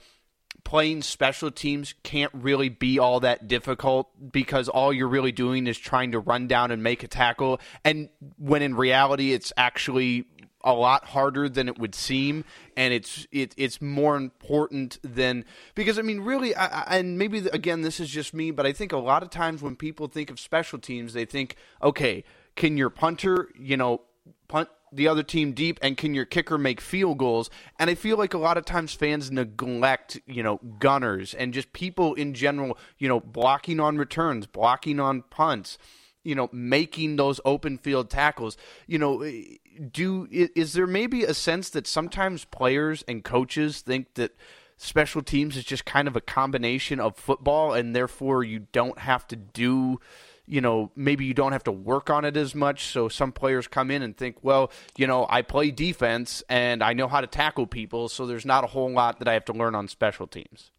playing 0.64 1.02
special 1.02 1.52
teams 1.52 1.96
can't 2.04 2.32
really 2.34 2.70
be 2.70 3.00
all 3.00 3.20
that 3.22 3.48
difficult 3.48 4.10
because 4.32 4.70
all 4.70 4.94
you're 4.94 5.08
really 5.08 5.32
doing 5.32 5.68
is 5.68 5.78
trying 5.78 6.12
to 6.12 6.20
run 6.20 6.48
down 6.48 6.72
and 6.72 6.84
make 6.84 7.04
a 7.04 7.08
tackle. 7.08 7.60
And 7.84 8.10
when 8.38 8.62
in 8.62 8.76
reality, 8.76 9.34
it's 9.34 9.52
actually 9.58 10.26
a 10.64 10.74
lot 10.74 11.06
harder 11.06 11.50
than 11.50 11.68
it 11.68 11.80
would 11.80 11.96
seem, 11.96 12.44
and 12.78 12.94
it's 12.94 13.26
it, 13.32 13.54
it's 13.58 13.82
more 13.82 14.16
important 14.16 15.00
than 15.04 15.46
because 15.74 15.98
I 15.98 16.04
mean, 16.04 16.22
really, 16.22 16.56
I, 16.56 16.84
I, 16.84 16.98
and 16.98 17.18
maybe 17.18 17.40
again, 17.52 17.82
this 17.82 18.00
is 18.00 18.10
just 18.10 18.34
me, 18.34 18.52
but 18.52 18.66
I 18.66 18.72
think 18.72 18.92
a 18.92 18.98
lot 18.98 19.24
of 19.24 19.32
times 19.32 19.62
when 19.62 19.76
people 19.76 20.08
think 20.08 20.30
of 20.30 20.40
special 20.40 20.78
teams, 20.80 21.14
they 21.14 21.26
think, 21.26 21.56
okay, 21.82 22.24
can 22.56 22.78
your 22.78 22.90
punter, 22.90 23.50
you 23.58 23.76
know, 23.76 24.02
punt 24.48 24.70
the 24.92 25.08
other 25.08 25.24
team 25.24 25.54
deep 25.54 25.80
and 25.82 25.98
can 25.98 26.14
your 26.14 26.26
kicker 26.26 26.58
make 26.58 26.82
field 26.82 27.18
goals? 27.18 27.50
And 27.80 27.90
i 27.90 27.96
feel 27.96 28.18
like 28.18 28.34
a 28.34 28.38
lot 28.38 28.58
of 28.58 28.66
times 28.66 28.94
fans 28.94 29.32
neglect 29.32 30.20
you 30.26 30.44
know 30.44 30.60
gunners 30.80 31.34
and 31.34 31.54
just 31.54 31.74
people 31.74 32.14
in 32.14 32.34
general 32.34 32.78
you 32.98 33.08
know 33.08 33.20
blocking 33.20 33.80
on 33.80 33.98
returns 33.98 34.48
blocking 34.48 35.00
on 35.00 35.24
punts 35.30 35.78
you 36.24 36.36
know 36.36 36.50
making 36.52 37.16
those 37.16 37.40
open 37.46 37.78
field 37.78 38.10
tackles. 38.10 38.58
You 38.88 39.00
know 39.00 39.22
eh, 39.22 39.58
do 39.92 40.28
is 40.32 40.74
there 40.74 40.88
maybe 40.88 41.24
a 41.24 41.34
sense 41.34 41.70
that 41.72 41.88
sometimes 41.88 42.46
players 42.46 43.04
and 43.08 43.24
coaches 43.24 43.82
think 43.82 44.14
that 44.16 44.36
special 44.78 45.22
teams 45.22 45.56
is 45.58 45.64
just 45.64 45.86
kind 45.86 46.08
of 46.08 46.16
a 46.16 46.22
combination 46.22 47.00
of 47.00 47.16
football 47.16 47.74
and 47.74 47.96
therefore 47.96 48.44
you 48.44 48.68
don't 48.72 49.00
have 49.00 49.28
to 49.28 49.36
do 49.36 50.00
you 50.46 50.62
know, 50.62 50.92
maybe 50.96 51.26
you 51.26 51.34
don't 51.34 51.52
have 51.52 51.64
to 51.66 51.72
work 51.72 52.10
on 52.10 52.26
it 52.26 52.36
as 52.36 52.54
much. 52.54 52.88
So 52.88 53.08
some 53.08 53.32
players 53.32 53.68
come 53.68 53.92
in 53.92 54.02
and 54.02 54.16
think, 54.16 54.38
well, 54.42 54.72
you 54.98 55.08
know, 55.08 55.26
I 55.30 55.42
play 55.42 55.72
defense 55.72 56.44
and 56.50 56.84
I 56.84 56.94
know 56.94 57.08
how 57.08 57.22
to 57.22 57.28
tackle 57.28 57.68
people, 57.68 58.10
so 58.10 58.26
there's 58.26 58.46
not 58.46 58.64
a 58.64 58.68
whole 58.68 58.92
lot 58.92 59.20
that 59.20 59.28
I 59.28 59.34
have 59.34 59.46
to 59.46 59.54
learn 59.54 59.76
on 59.76 59.88
special 59.88 60.28
teams. 60.28 60.72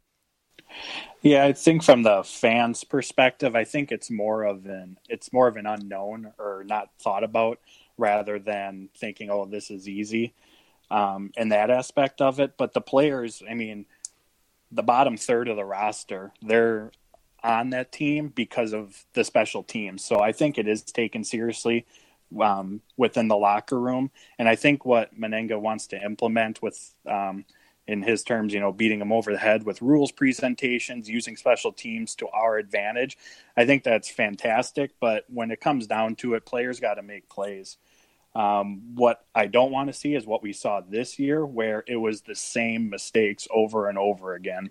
Yeah, 1.21 1.45
I 1.45 1.53
think 1.53 1.83
from 1.83 2.03
the 2.03 2.23
fans' 2.25 2.85
perspective, 2.85 3.55
I 3.55 3.65
think 3.65 3.93
it's 3.93 4.11
more 4.11 4.43
of 4.43 4.67
an 4.67 4.99
it's 5.09 5.33
more 5.33 5.47
of 5.47 5.57
an 5.57 5.67
unknown 5.67 6.33
or 6.39 6.65
not 6.67 6.91
thought 7.01 7.25
about 7.25 7.59
rather 7.99 8.39
than 8.39 8.89
thinking, 8.97 9.31
oh, 9.31 9.45
this 9.45 9.71
is 9.71 9.89
easy, 9.89 10.35
um, 10.91 11.31
in 11.37 11.51
that 11.51 11.71
aspect 11.71 12.21
of 12.21 12.41
it. 12.41 12.57
But 12.57 12.73
the 12.73 12.81
players, 12.81 13.43
I 13.49 13.55
mean, 13.55 13.87
the 14.71 14.83
bottom 14.83 15.17
third 15.17 15.49
of 15.49 15.57
the 15.57 15.65
roster, 15.65 16.33
they're 16.41 16.91
on 17.45 17.71
that 17.71 17.93
team 17.93 18.29
because 18.29 18.73
of 18.73 19.05
the 19.15 19.25
special 19.25 19.63
teams. 19.63 20.05
So 20.05 20.21
I 20.21 20.33
think 20.33 20.59
it 20.59 20.69
is 20.69 20.83
taken 20.83 21.25
seriously 21.25 21.87
um, 22.41 22.81
within 22.97 23.29
the 23.29 23.37
locker 23.37 23.79
room. 23.79 24.11
And 24.39 24.49
I 24.49 24.57
think 24.57 24.85
what 24.85 25.19
Mennenga 25.19 25.61
wants 25.61 25.89
to 25.89 26.03
implement 26.03 26.63
with, 26.63 26.95
um, 27.07 27.45
in 27.89 28.03
his 28.03 28.23
terms, 28.23 28.55
you 28.55 28.61
know, 28.61 28.73
beating 28.73 29.01
them 29.01 29.13
over 29.13 29.33
the 29.33 29.39
head 29.39 29.65
with 29.65 29.83
rules 29.83 30.13
presentations, 30.13 31.09
using 31.09 31.37
special 31.37 31.73
teams 31.73 32.15
to 32.17 32.29
our 32.29 32.57
advantage, 32.57 33.19
I 33.57 33.67
think 33.67 33.83
that's 33.83 34.09
fantastic. 34.09 34.93
But 35.01 35.25
when 35.29 35.51
it 35.51 35.61
comes 35.61 35.87
down 35.87 36.15
to 36.17 36.35
it, 36.35 36.47
players 36.47 36.79
got 36.79 36.95
to 36.95 37.03
make 37.03 37.29
plays. 37.29 37.77
Um, 38.35 38.95
what 38.95 39.27
I 39.35 39.47
don't 39.47 39.73
want 39.73 39.89
to 39.89 39.93
see 39.93 40.15
is 40.15 40.25
what 40.25 40.43
we 40.43 40.55
saw 40.55 40.81
this 40.81 41.19
year, 41.19 41.45
where 41.45 41.85
it 41.87 41.97
was 41.97 42.23
the 42.23 42.37
same 42.37 42.89
mistakes 42.89 43.47
over 43.53 43.89
and 43.89 43.99
over 43.99 44.35
again 44.35 44.71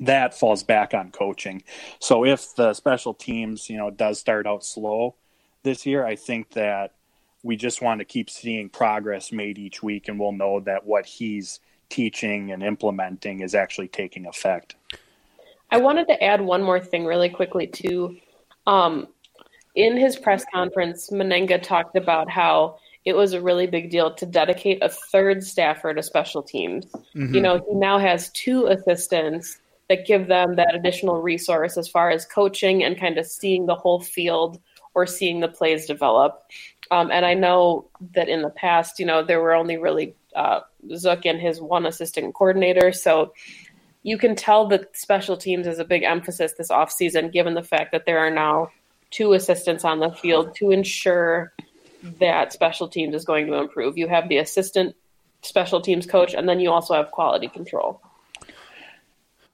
that 0.00 0.38
falls 0.38 0.62
back 0.62 0.94
on 0.94 1.10
coaching. 1.10 1.62
So 1.98 2.24
if 2.24 2.54
the 2.54 2.74
special 2.74 3.14
teams, 3.14 3.70
you 3.70 3.76
know, 3.76 3.90
does 3.90 4.18
start 4.18 4.46
out 4.46 4.64
slow 4.64 5.14
this 5.62 5.86
year, 5.86 6.04
I 6.04 6.16
think 6.16 6.50
that 6.50 6.94
we 7.42 7.56
just 7.56 7.80
want 7.80 8.00
to 8.00 8.04
keep 8.04 8.28
seeing 8.28 8.68
progress 8.68 9.32
made 9.32 9.58
each 9.58 9.82
week, 9.82 10.08
and 10.08 10.18
we'll 10.18 10.32
know 10.32 10.60
that 10.60 10.84
what 10.84 11.06
he's 11.06 11.60
teaching 11.88 12.50
and 12.50 12.62
implementing 12.62 13.40
is 13.40 13.54
actually 13.54 13.88
taking 13.88 14.26
effect. 14.26 14.74
I 15.70 15.78
wanted 15.78 16.08
to 16.08 16.22
add 16.22 16.40
one 16.40 16.62
more 16.62 16.80
thing 16.80 17.04
really 17.04 17.28
quickly 17.28 17.66
too. 17.66 18.16
Um, 18.66 19.08
in 19.74 19.96
his 19.96 20.16
press 20.16 20.44
conference, 20.52 21.10
Mennenga 21.10 21.62
talked 21.62 21.96
about 21.96 22.30
how 22.30 22.78
it 23.04 23.14
was 23.14 23.34
a 23.34 23.40
really 23.40 23.66
big 23.66 23.90
deal 23.90 24.12
to 24.14 24.26
dedicate 24.26 24.82
a 24.82 24.88
third 24.88 25.44
staffer 25.44 25.94
to 25.94 26.02
special 26.02 26.42
teams. 26.42 26.86
Mm-hmm. 26.86 27.34
You 27.34 27.40
know, 27.40 27.64
he 27.68 27.74
now 27.74 27.98
has 27.98 28.30
two 28.30 28.66
assistants 28.66 29.58
that 29.88 30.06
give 30.06 30.26
them 30.26 30.56
that 30.56 30.74
additional 30.74 31.22
resource 31.22 31.76
as 31.76 31.88
far 31.88 32.10
as 32.10 32.24
coaching 32.24 32.82
and 32.82 32.98
kind 32.98 33.18
of 33.18 33.26
seeing 33.26 33.66
the 33.66 33.74
whole 33.74 34.00
field 34.00 34.60
or 34.94 35.06
seeing 35.06 35.40
the 35.40 35.48
plays 35.48 35.86
develop. 35.86 36.42
Um, 36.90 37.10
and 37.10 37.24
I 37.26 37.34
know 37.34 37.88
that 38.14 38.28
in 38.28 38.42
the 38.42 38.50
past, 38.50 38.98
you 38.98 39.06
know, 39.06 39.22
there 39.22 39.40
were 39.40 39.54
only 39.54 39.76
really 39.76 40.14
uh, 40.34 40.60
Zook 40.94 41.24
and 41.24 41.40
his 41.40 41.60
one 41.60 41.86
assistant 41.86 42.34
coordinator. 42.34 42.92
So 42.92 43.32
you 44.02 44.18
can 44.18 44.36
tell 44.36 44.66
that 44.68 44.96
special 44.96 45.36
teams 45.36 45.66
is 45.66 45.78
a 45.78 45.84
big 45.84 46.02
emphasis 46.02 46.54
this 46.56 46.68
offseason, 46.68 47.32
given 47.32 47.54
the 47.54 47.62
fact 47.62 47.92
that 47.92 48.06
there 48.06 48.18
are 48.18 48.30
now 48.30 48.70
two 49.10 49.32
assistants 49.32 49.84
on 49.84 49.98
the 50.00 50.10
field 50.10 50.54
to 50.56 50.70
ensure 50.70 51.52
that 52.20 52.52
special 52.52 52.88
teams 52.88 53.14
is 53.14 53.24
going 53.24 53.46
to 53.46 53.54
improve. 53.54 53.98
You 53.98 54.08
have 54.08 54.28
the 54.28 54.38
assistant 54.38 54.94
special 55.42 55.80
teams 55.80 56.06
coach, 56.06 56.34
and 56.34 56.48
then 56.48 56.60
you 56.60 56.70
also 56.70 56.94
have 56.94 57.10
quality 57.10 57.48
control. 57.48 58.00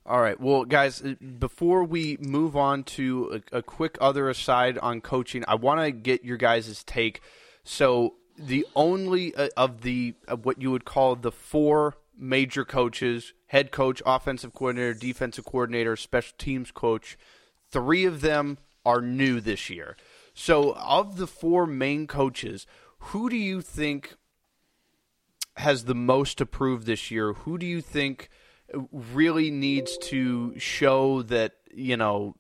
All 0.04 0.20
right. 0.20 0.38
Well, 0.40 0.64
guys, 0.64 1.00
uh, 1.00 1.14
before 1.38 1.84
we 1.84 2.16
move 2.20 2.56
on 2.56 2.82
to 2.84 3.40
a, 3.52 3.58
a 3.58 3.62
quick 3.62 3.96
other 4.00 4.28
aside 4.28 4.76
on 4.78 5.00
coaching, 5.00 5.44
I 5.46 5.54
want 5.54 5.80
to 5.80 5.92
get 5.92 6.24
your 6.24 6.36
guys' 6.36 6.82
take. 6.84 7.20
So, 7.62 8.14
the 8.36 8.66
only 8.74 9.34
uh, 9.34 9.50
of 9.56 9.82
the 9.82 10.14
of 10.26 10.44
what 10.44 10.60
you 10.60 10.70
would 10.72 10.84
call 10.84 11.14
the 11.14 11.30
four 11.30 11.94
major 12.18 12.64
coaches 12.64 13.32
head 13.46 13.70
coach, 13.70 14.02
offensive 14.04 14.52
coordinator, 14.52 14.94
defensive 14.94 15.44
coordinator, 15.44 15.94
special 15.94 16.34
teams 16.36 16.70
coach 16.72 17.16
three 17.70 18.04
of 18.04 18.20
them 18.20 18.58
are 18.84 19.00
new 19.00 19.40
this 19.40 19.70
year. 19.70 19.96
So, 20.34 20.72
of 20.74 21.16
the 21.16 21.26
four 21.26 21.66
main 21.66 22.06
coaches, 22.06 22.66
who 22.98 23.28
do 23.28 23.36
you 23.36 23.60
think 23.60 24.16
has 25.56 25.84
the 25.84 25.94
most 25.94 26.38
to 26.38 26.46
prove 26.46 26.86
this 26.86 27.10
year? 27.10 27.32
Who 27.32 27.58
do 27.58 27.66
you 27.66 27.80
think 27.80 28.30
really 28.92 29.50
needs 29.50 29.98
to 29.98 30.58
show 30.58 31.22
that 31.22 31.52
you 31.74 31.96
know 31.96 32.36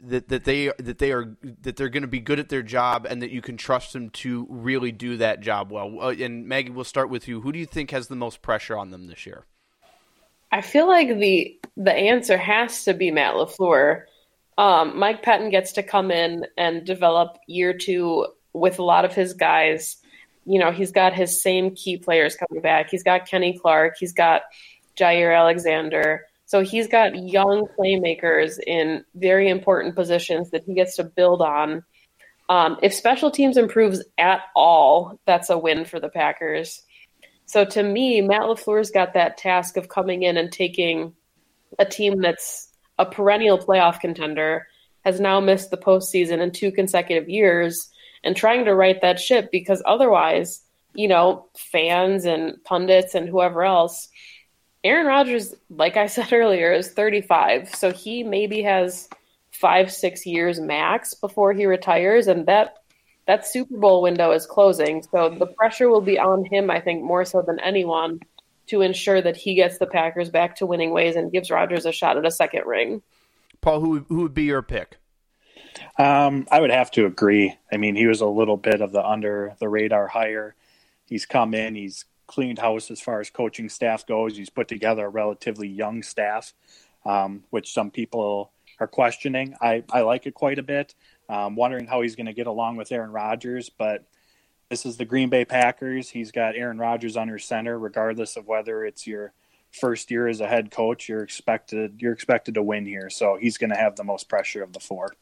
that 0.00 0.28
that 0.28 0.44
they 0.44 0.70
that 0.78 0.98
they 0.98 1.12
are 1.12 1.36
that 1.62 1.76
they're 1.76 1.88
going 1.88 2.02
to 2.02 2.08
be 2.08 2.20
good 2.20 2.38
at 2.38 2.48
their 2.48 2.62
job 2.62 3.06
and 3.08 3.22
that 3.22 3.30
you 3.30 3.42
can 3.42 3.56
trust 3.56 3.92
them 3.92 4.10
to 4.10 4.46
really 4.48 4.92
do 4.92 5.16
that 5.18 5.40
job 5.40 5.70
well. 5.70 6.00
Uh, 6.00 6.10
and 6.10 6.46
Maggie, 6.46 6.70
we'll 6.70 6.84
start 6.84 7.10
with 7.10 7.28
you. 7.28 7.40
Who 7.40 7.52
do 7.52 7.58
you 7.58 7.66
think 7.66 7.90
has 7.90 8.08
the 8.08 8.16
most 8.16 8.42
pressure 8.42 8.76
on 8.76 8.90
them 8.90 9.06
this 9.06 9.26
year? 9.26 9.46
I 10.52 10.60
feel 10.60 10.86
like 10.86 11.18
the 11.18 11.58
the 11.76 11.92
answer 11.92 12.36
has 12.36 12.84
to 12.84 12.94
be 12.94 13.10
Matt 13.10 13.34
LaFleur. 13.34 14.04
Um, 14.56 14.96
Mike 14.98 15.24
Pettine 15.24 15.50
gets 15.50 15.72
to 15.72 15.82
come 15.82 16.12
in 16.12 16.46
and 16.56 16.86
develop 16.86 17.38
year 17.48 17.76
two 17.76 18.26
with 18.52 18.78
a 18.78 18.84
lot 18.84 19.04
of 19.04 19.14
his 19.14 19.34
guys. 19.34 19.96
You 20.46 20.60
know, 20.60 20.70
he's 20.70 20.92
got 20.92 21.12
his 21.12 21.42
same 21.42 21.74
key 21.74 21.96
players 21.96 22.36
coming 22.36 22.62
back. 22.62 22.88
He's 22.90 23.02
got 23.02 23.26
Kenny 23.26 23.58
Clark. 23.58 23.96
He's 23.98 24.12
got 24.12 24.42
Jaire 24.96 25.36
Alexander. 25.36 26.26
So 26.46 26.60
he's 26.60 26.88
got 26.88 27.16
young 27.16 27.66
playmakers 27.78 28.58
in 28.66 29.04
very 29.14 29.48
important 29.48 29.94
positions 29.94 30.50
that 30.50 30.64
he 30.64 30.74
gets 30.74 30.96
to 30.96 31.04
build 31.04 31.40
on. 31.42 31.84
Um, 32.48 32.78
if 32.82 32.92
special 32.92 33.30
teams 33.30 33.56
improves 33.56 34.04
at 34.18 34.42
all, 34.54 35.18
that's 35.26 35.48
a 35.48 35.58
win 35.58 35.84
for 35.84 35.98
the 35.98 36.10
Packers. 36.10 36.82
So 37.46 37.64
to 37.64 37.82
me, 37.82 38.20
Matt 38.20 38.42
LaFleur's 38.42 38.90
got 38.90 39.14
that 39.14 39.38
task 39.38 39.76
of 39.76 39.88
coming 39.88 40.22
in 40.22 40.36
and 40.36 40.52
taking 40.52 41.14
a 41.78 41.84
team 41.84 42.20
that's 42.20 42.68
a 42.98 43.06
perennial 43.06 43.58
playoff 43.58 44.00
contender, 44.00 44.66
has 45.04 45.20
now 45.20 45.40
missed 45.40 45.70
the 45.70 45.76
postseason 45.76 46.40
in 46.40 46.50
two 46.50 46.70
consecutive 46.70 47.28
years, 47.28 47.90
and 48.22 48.36
trying 48.36 48.64
to 48.64 48.74
right 48.74 49.00
that 49.02 49.20
ship 49.20 49.50
because 49.50 49.82
otherwise, 49.84 50.62
you 50.94 51.08
know, 51.08 51.46
fans 51.56 52.24
and 52.24 52.62
pundits 52.64 53.14
and 53.14 53.28
whoever 53.28 53.64
else 53.64 54.08
Aaron 54.84 55.06
Rodgers, 55.06 55.54
like 55.70 55.96
I 55.96 56.06
said 56.14 56.32
earlier, 56.32 56.72
is 56.72 56.90
35. 56.92 57.74
So 57.74 57.92
he 57.92 58.22
maybe 58.22 58.62
has 58.62 59.08
five, 59.50 59.90
six 59.90 60.26
years 60.26 60.60
max 60.60 61.14
before 61.14 61.52
he 61.52 61.66
retires. 61.66 62.26
And 62.26 62.46
that 62.46 62.76
that 63.26 63.46
Super 63.46 63.78
Bowl 63.78 64.02
window 64.02 64.32
is 64.32 64.44
closing. 64.44 65.02
So 65.10 65.30
the 65.30 65.46
pressure 65.46 65.88
will 65.88 66.02
be 66.02 66.18
on 66.18 66.44
him, 66.44 66.70
I 66.70 66.80
think, 66.80 67.02
more 67.02 67.24
so 67.24 67.40
than 67.40 67.58
anyone 67.60 68.20
to 68.66 68.82
ensure 68.82 69.22
that 69.22 69.36
he 69.36 69.54
gets 69.54 69.78
the 69.78 69.86
Packers 69.86 70.28
back 70.28 70.56
to 70.56 70.66
winning 70.66 70.90
ways 70.90 71.16
and 71.16 71.32
gives 71.32 71.50
Rodgers 71.50 71.86
a 71.86 71.92
shot 71.92 72.18
at 72.18 72.26
a 72.26 72.30
second 72.30 72.66
ring. 72.66 73.02
Paul, 73.62 73.80
who 73.80 74.00
who 74.08 74.22
would 74.22 74.34
be 74.34 74.44
your 74.44 74.62
pick? 74.62 74.98
Um, 75.98 76.46
I 76.50 76.60
would 76.60 76.70
have 76.70 76.90
to 76.92 77.06
agree. 77.06 77.56
I 77.72 77.78
mean, 77.78 77.96
he 77.96 78.06
was 78.06 78.20
a 78.20 78.26
little 78.26 78.56
bit 78.56 78.80
of 78.80 78.92
the 78.92 79.04
under 79.04 79.56
the 79.58 79.68
radar 79.68 80.06
hire. 80.06 80.54
He's 81.06 81.26
come 81.26 81.54
in, 81.54 81.74
he's 81.74 82.04
cleaned 82.26 82.58
house 82.58 82.90
as 82.90 83.00
far 83.00 83.20
as 83.20 83.30
coaching 83.30 83.68
staff 83.68 84.06
goes. 84.06 84.36
He's 84.36 84.50
put 84.50 84.68
together 84.68 85.06
a 85.06 85.08
relatively 85.08 85.68
young 85.68 86.02
staff, 86.02 86.54
um, 87.04 87.44
which 87.50 87.72
some 87.72 87.90
people 87.90 88.52
are 88.80 88.86
questioning. 88.86 89.54
I, 89.60 89.84
I 89.90 90.02
like 90.02 90.26
it 90.26 90.34
quite 90.34 90.58
a 90.58 90.62
bit. 90.62 90.94
Um, 91.28 91.56
wondering 91.56 91.86
how 91.86 92.02
he's 92.02 92.16
going 92.16 92.26
to 92.26 92.32
get 92.32 92.46
along 92.46 92.76
with 92.76 92.92
Aaron 92.92 93.10
Rodgers, 93.10 93.70
but 93.70 94.04
this 94.68 94.84
is 94.84 94.96
the 94.96 95.04
Green 95.04 95.30
Bay 95.30 95.44
Packers. 95.44 96.10
He's 96.10 96.32
got 96.32 96.56
Aaron 96.56 96.78
Rodgers 96.78 97.16
under 97.16 97.38
center, 97.38 97.78
regardless 97.78 98.36
of 98.36 98.46
whether 98.46 98.84
it's 98.84 99.06
your 99.06 99.32
first 99.72 100.10
year 100.10 100.28
as 100.28 100.40
a 100.40 100.46
head 100.46 100.70
coach. 100.70 101.08
You're 101.08 101.22
expected 101.22 101.96
you're 101.98 102.12
expected 102.12 102.54
to 102.54 102.62
win 102.62 102.86
here, 102.86 103.08
so 103.10 103.36
he's 103.40 103.56
going 103.58 103.70
to 103.70 103.76
have 103.76 103.96
the 103.96 104.04
most 104.04 104.28
pressure 104.28 104.62
of 104.62 104.72
the 104.72 104.80
four. 104.80 105.14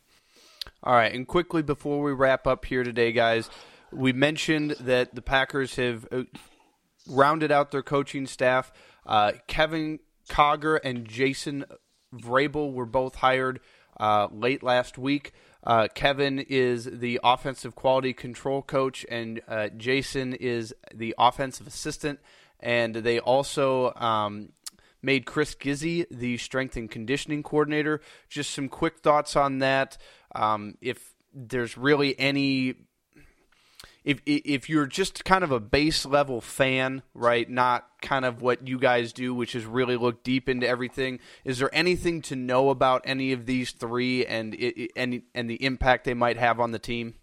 All 0.82 0.94
right, 0.94 1.12
and 1.12 1.26
quickly 1.26 1.62
before 1.62 2.02
we 2.02 2.12
wrap 2.12 2.46
up 2.46 2.64
here 2.64 2.84
today, 2.84 3.12
guys, 3.12 3.50
we 3.92 4.12
mentioned 4.12 4.72
that 4.80 5.14
the 5.14 5.22
Packers 5.22 5.76
have 5.76 6.06
rounded 7.08 7.50
out 7.50 7.70
their 7.70 7.82
coaching 7.82 8.26
staff. 8.26 8.72
Uh, 9.06 9.32
Kevin 9.46 9.98
Koger 10.28 10.78
and 10.82 11.06
Jason 11.06 11.64
Vrabel 12.14 12.72
were 12.72 12.86
both 12.86 13.16
hired 13.16 13.60
uh, 13.98 14.28
late 14.30 14.62
last 14.62 14.98
week. 14.98 15.32
Uh, 15.64 15.88
Kevin 15.94 16.40
is 16.40 16.84
the 16.84 17.20
offensive 17.22 17.74
quality 17.74 18.12
control 18.12 18.62
coach, 18.62 19.06
and 19.08 19.40
uh, 19.46 19.68
Jason 19.68 20.34
is 20.34 20.74
the 20.92 21.14
offensive 21.18 21.66
assistant. 21.66 22.18
And 22.58 22.94
they 22.96 23.18
also 23.18 23.92
um, 23.94 24.50
made 25.02 25.26
Chris 25.26 25.54
Gizzi 25.54 26.06
the 26.10 26.36
strength 26.38 26.76
and 26.76 26.90
conditioning 26.90 27.42
coordinator. 27.42 28.00
Just 28.28 28.50
some 28.50 28.68
quick 28.68 29.00
thoughts 29.00 29.36
on 29.36 29.58
that. 29.58 29.98
Um, 30.34 30.76
if 30.80 31.14
there's 31.34 31.76
really 31.76 32.18
any 32.18 32.74
if 34.04 34.20
if 34.26 34.68
you're 34.68 34.86
just 34.86 35.24
kind 35.24 35.44
of 35.44 35.52
a 35.52 35.60
base 35.60 36.04
level 36.04 36.40
fan, 36.40 37.02
right, 37.14 37.48
not 37.48 37.86
kind 38.00 38.24
of 38.24 38.42
what 38.42 38.66
you 38.66 38.78
guys 38.78 39.12
do, 39.12 39.34
which 39.34 39.54
is 39.54 39.64
really 39.64 39.96
look 39.96 40.24
deep 40.24 40.48
into 40.48 40.66
everything, 40.66 41.20
is 41.44 41.58
there 41.58 41.70
anything 41.72 42.22
to 42.22 42.36
know 42.36 42.70
about 42.70 43.02
any 43.04 43.32
of 43.32 43.46
these 43.46 43.70
three 43.72 44.26
and 44.26 44.56
and 44.96 45.22
and 45.34 45.48
the 45.48 45.64
impact 45.64 46.04
they 46.04 46.14
might 46.14 46.36
have 46.36 46.58
on 46.58 46.72
the 46.72 46.78
team? 46.78 47.14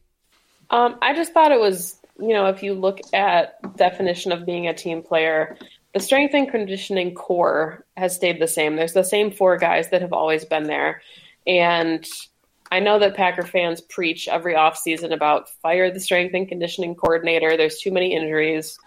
Um, 0.69 0.97
I 1.01 1.13
just 1.15 1.33
thought 1.33 1.51
it 1.51 1.59
was, 1.59 1.97
you 2.19 2.29
know, 2.29 2.45
if 2.45 2.63
you 2.63 2.73
look 2.73 2.99
at 3.13 3.75
definition 3.75 4.31
of 4.31 4.45
being 4.45 4.67
a 4.67 4.73
team 4.73 5.01
player, 5.01 5.57
the 5.93 5.99
strength 5.99 6.33
and 6.33 6.49
conditioning 6.49 7.13
core 7.15 7.85
has 7.97 8.15
stayed 8.15 8.39
the 8.39 8.47
same. 8.47 8.75
There's 8.75 8.93
the 8.93 9.03
same 9.03 9.31
four 9.31 9.57
guys 9.57 9.89
that 9.89 10.01
have 10.01 10.13
always 10.13 10.45
been 10.45 10.63
there, 10.63 11.01
and 11.45 12.07
I 12.71 12.79
know 12.79 12.99
that 12.99 13.15
Packer 13.15 13.43
fans 13.43 13.81
preach 13.81 14.27
every 14.27 14.53
offseason 14.53 15.11
about 15.11 15.49
fire 15.61 15.91
the 15.91 15.99
strength 15.99 16.35
and 16.35 16.47
conditioning 16.47 16.95
coordinator. 16.95 17.57
There's 17.57 17.79
too 17.79 17.91
many 17.91 18.13
injuries. 18.13 18.77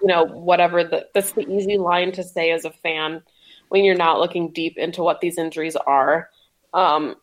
You 0.00 0.08
know, 0.08 0.24
whatever. 0.24 0.82
The, 0.82 1.06
that's 1.14 1.32
the 1.32 1.48
easy 1.48 1.78
line 1.78 2.12
to 2.12 2.24
say 2.24 2.50
as 2.50 2.64
a 2.64 2.70
fan 2.70 3.22
when 3.68 3.84
you're 3.84 3.94
not 3.94 4.18
looking 4.18 4.52
deep 4.52 4.76
into 4.76 5.02
what 5.02 5.20
these 5.20 5.38
injuries 5.38 5.76
are. 5.76 6.30
Um, 6.74 7.16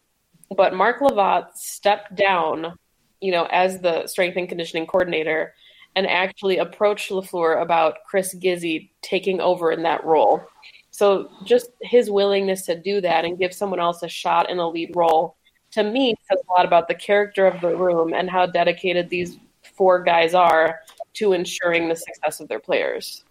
but 0.55 0.73
Mark 0.73 0.99
Lovat 0.99 1.55
stepped 1.55 2.15
down, 2.15 2.77
you 3.19 3.31
know, 3.31 3.45
as 3.51 3.79
the 3.79 4.07
strength 4.07 4.37
and 4.37 4.47
conditioning 4.47 4.87
coordinator 4.87 5.53
and 5.95 6.07
actually 6.07 6.57
approached 6.57 7.11
LaFleur 7.11 7.61
about 7.61 7.97
Chris 8.09 8.33
Gizzi 8.35 8.89
taking 9.01 9.41
over 9.41 9.71
in 9.71 9.83
that 9.83 10.03
role. 10.05 10.43
So 10.91 11.29
just 11.43 11.71
his 11.81 12.09
willingness 12.09 12.65
to 12.67 12.79
do 12.79 13.01
that 13.01 13.25
and 13.25 13.37
give 13.37 13.53
someone 13.53 13.79
else 13.79 14.01
a 14.03 14.07
shot 14.07 14.49
in 14.49 14.59
a 14.59 14.69
lead 14.69 14.91
role 14.95 15.35
to 15.73 15.83
me 15.83 16.15
says 16.29 16.39
a 16.47 16.51
lot 16.51 16.65
about 16.65 16.87
the 16.87 16.95
character 16.95 17.45
of 17.47 17.59
the 17.61 17.75
room 17.75 18.13
and 18.13 18.29
how 18.29 18.45
dedicated 18.45 19.09
these 19.09 19.37
four 19.75 20.01
guys 20.03 20.33
are 20.33 20.79
to 21.13 21.33
ensuring 21.33 21.89
the 21.89 21.95
success 21.95 22.39
of 22.39 22.47
their 22.47 22.59
players. 22.59 23.23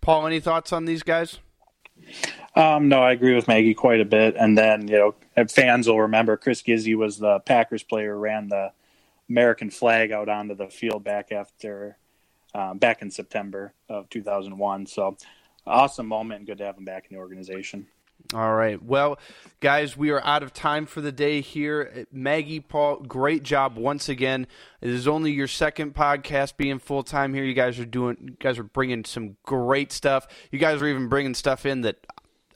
Paul, 0.00 0.26
any 0.26 0.40
thoughts 0.40 0.72
on 0.72 0.84
these 0.84 1.02
guys? 1.02 1.38
Um, 2.54 2.88
no, 2.88 3.02
I 3.02 3.12
agree 3.12 3.34
with 3.34 3.48
Maggie 3.48 3.74
quite 3.74 4.00
a 4.00 4.04
bit. 4.04 4.36
And 4.36 4.56
then, 4.56 4.88
you 4.88 5.14
know, 5.36 5.46
fans 5.46 5.88
will 5.88 6.00
remember 6.00 6.36
Chris 6.36 6.62
Gizzi 6.62 6.96
was 6.96 7.18
the 7.18 7.40
Packers 7.40 7.82
player, 7.82 8.18
ran 8.18 8.48
the 8.48 8.72
American 9.28 9.70
flag 9.70 10.12
out 10.12 10.28
onto 10.28 10.54
the 10.54 10.68
field 10.68 11.02
back 11.02 11.32
after, 11.32 11.96
um, 12.54 12.78
back 12.78 13.02
in 13.02 13.10
September 13.10 13.72
of 13.88 14.08
2001. 14.10 14.86
So 14.86 15.16
awesome 15.66 16.06
moment 16.06 16.38
and 16.38 16.46
good 16.46 16.58
to 16.58 16.64
have 16.64 16.76
him 16.76 16.84
back 16.84 17.06
in 17.08 17.16
the 17.16 17.20
organization. 17.20 17.86
All 18.34 18.54
right. 18.54 18.82
Well, 18.82 19.18
guys, 19.60 19.96
we 19.96 20.10
are 20.10 20.24
out 20.24 20.42
of 20.42 20.54
time 20.54 20.86
for 20.86 21.00
the 21.00 21.12
day 21.12 21.40
here. 21.42 21.92
Uh, 21.94 22.00
Maggie, 22.10 22.60
Paul, 22.60 22.96
great 22.96 23.42
job 23.42 23.76
once 23.76 24.08
again. 24.08 24.46
It 24.80 24.90
is 24.90 25.06
only 25.06 25.32
your 25.32 25.48
second 25.48 25.94
podcast 25.94 26.56
being 26.56 26.78
full 26.78 27.02
time 27.02 27.34
here. 27.34 27.44
You 27.44 27.52
guys 27.54 27.78
are 27.78 27.84
doing, 27.84 28.16
you 28.22 28.36
guys 28.40 28.58
are 28.58 28.64
bringing 28.64 29.04
some 29.04 29.36
great 29.44 29.92
stuff. 29.92 30.26
You 30.50 30.58
guys 30.58 30.80
are 30.80 30.86
even 30.86 31.08
bringing 31.08 31.34
stuff 31.34 31.66
in 31.66 31.82
that 31.82 32.06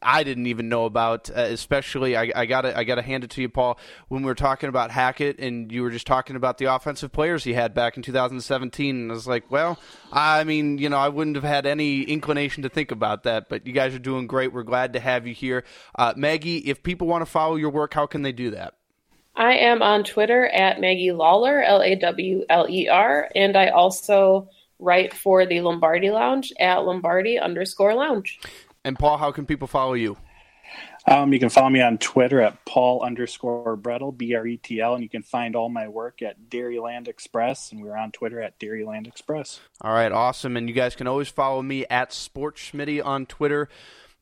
I 0.06 0.22
didn't 0.22 0.46
even 0.46 0.68
know 0.68 0.84
about. 0.84 1.28
Uh, 1.28 1.40
especially, 1.40 2.16
I, 2.16 2.30
I 2.34 2.46
gotta 2.46 2.78
I 2.78 2.84
gotta 2.84 3.02
hand 3.02 3.24
it 3.24 3.30
to 3.30 3.42
you, 3.42 3.48
Paul. 3.48 3.76
When 4.06 4.22
we 4.22 4.26
were 4.26 4.36
talking 4.36 4.68
about 4.68 4.92
Hackett, 4.92 5.40
and 5.40 5.70
you 5.72 5.82
were 5.82 5.90
just 5.90 6.06
talking 6.06 6.36
about 6.36 6.58
the 6.58 6.66
offensive 6.66 7.10
players 7.10 7.42
he 7.42 7.54
had 7.54 7.74
back 7.74 7.96
in 7.96 8.04
2017, 8.04 8.96
and 8.96 9.10
I 9.10 9.14
was 9.14 9.26
like, 9.26 9.50
well, 9.50 9.80
I 10.12 10.44
mean, 10.44 10.78
you 10.78 10.88
know, 10.88 10.96
I 10.96 11.08
wouldn't 11.08 11.34
have 11.34 11.44
had 11.44 11.66
any 11.66 12.02
inclination 12.02 12.62
to 12.62 12.68
think 12.68 12.92
about 12.92 13.24
that. 13.24 13.48
But 13.48 13.66
you 13.66 13.72
guys 13.72 13.96
are 13.96 13.98
doing 13.98 14.28
great. 14.28 14.52
We're 14.52 14.62
glad 14.62 14.92
to 14.92 15.00
have 15.00 15.26
you 15.26 15.34
here, 15.34 15.64
uh, 15.96 16.14
Maggie. 16.16 16.58
If 16.58 16.84
people 16.84 17.08
want 17.08 17.22
to 17.22 17.30
follow 17.30 17.56
your 17.56 17.70
work, 17.70 17.92
how 17.92 18.06
can 18.06 18.22
they 18.22 18.32
do 18.32 18.52
that? 18.52 18.74
I 19.34 19.54
am 19.54 19.82
on 19.82 20.04
Twitter 20.04 20.46
at 20.46 20.80
Maggie 20.80 21.10
Lawler, 21.10 21.62
L 21.62 21.82
A 21.82 21.96
W 21.96 22.44
L 22.48 22.66
E 22.70 22.88
R, 22.88 23.28
and 23.34 23.56
I 23.56 23.68
also 23.68 24.48
write 24.78 25.14
for 25.14 25.46
the 25.46 25.60
Lombardi 25.60 26.10
Lounge 26.10 26.52
at 26.60 26.84
Lombardi 26.84 27.38
underscore 27.38 27.94
Lounge. 27.94 28.38
And 28.86 28.96
Paul, 28.96 29.18
how 29.18 29.32
can 29.32 29.46
people 29.46 29.66
follow 29.66 29.94
you? 29.94 30.16
Um, 31.08 31.32
you 31.32 31.40
can 31.40 31.48
follow 31.48 31.70
me 31.70 31.82
on 31.82 31.98
Twitter 31.98 32.40
at 32.40 32.64
Paul 32.64 33.02
underscore 33.02 33.76
Bretl, 33.76 34.16
B 34.16 34.34
R 34.36 34.46
E 34.46 34.56
T 34.58 34.80
L, 34.80 34.94
and 34.94 35.02
you 35.02 35.08
can 35.08 35.22
find 35.22 35.56
all 35.56 35.68
my 35.68 35.88
work 35.88 36.22
at 36.22 36.48
Dairyland 36.48 37.08
Express, 37.08 37.72
and 37.72 37.82
we're 37.82 37.96
on 37.96 38.12
Twitter 38.12 38.40
at 38.40 38.60
Dairyland 38.60 39.08
Express. 39.08 39.60
All 39.80 39.92
right, 39.92 40.12
awesome. 40.12 40.56
And 40.56 40.68
you 40.68 40.74
guys 40.74 40.94
can 40.94 41.08
always 41.08 41.28
follow 41.28 41.62
me 41.62 41.84
at 41.86 42.12
Sports 42.12 42.60
Schmitty 42.60 43.04
on 43.04 43.26
Twitter. 43.26 43.68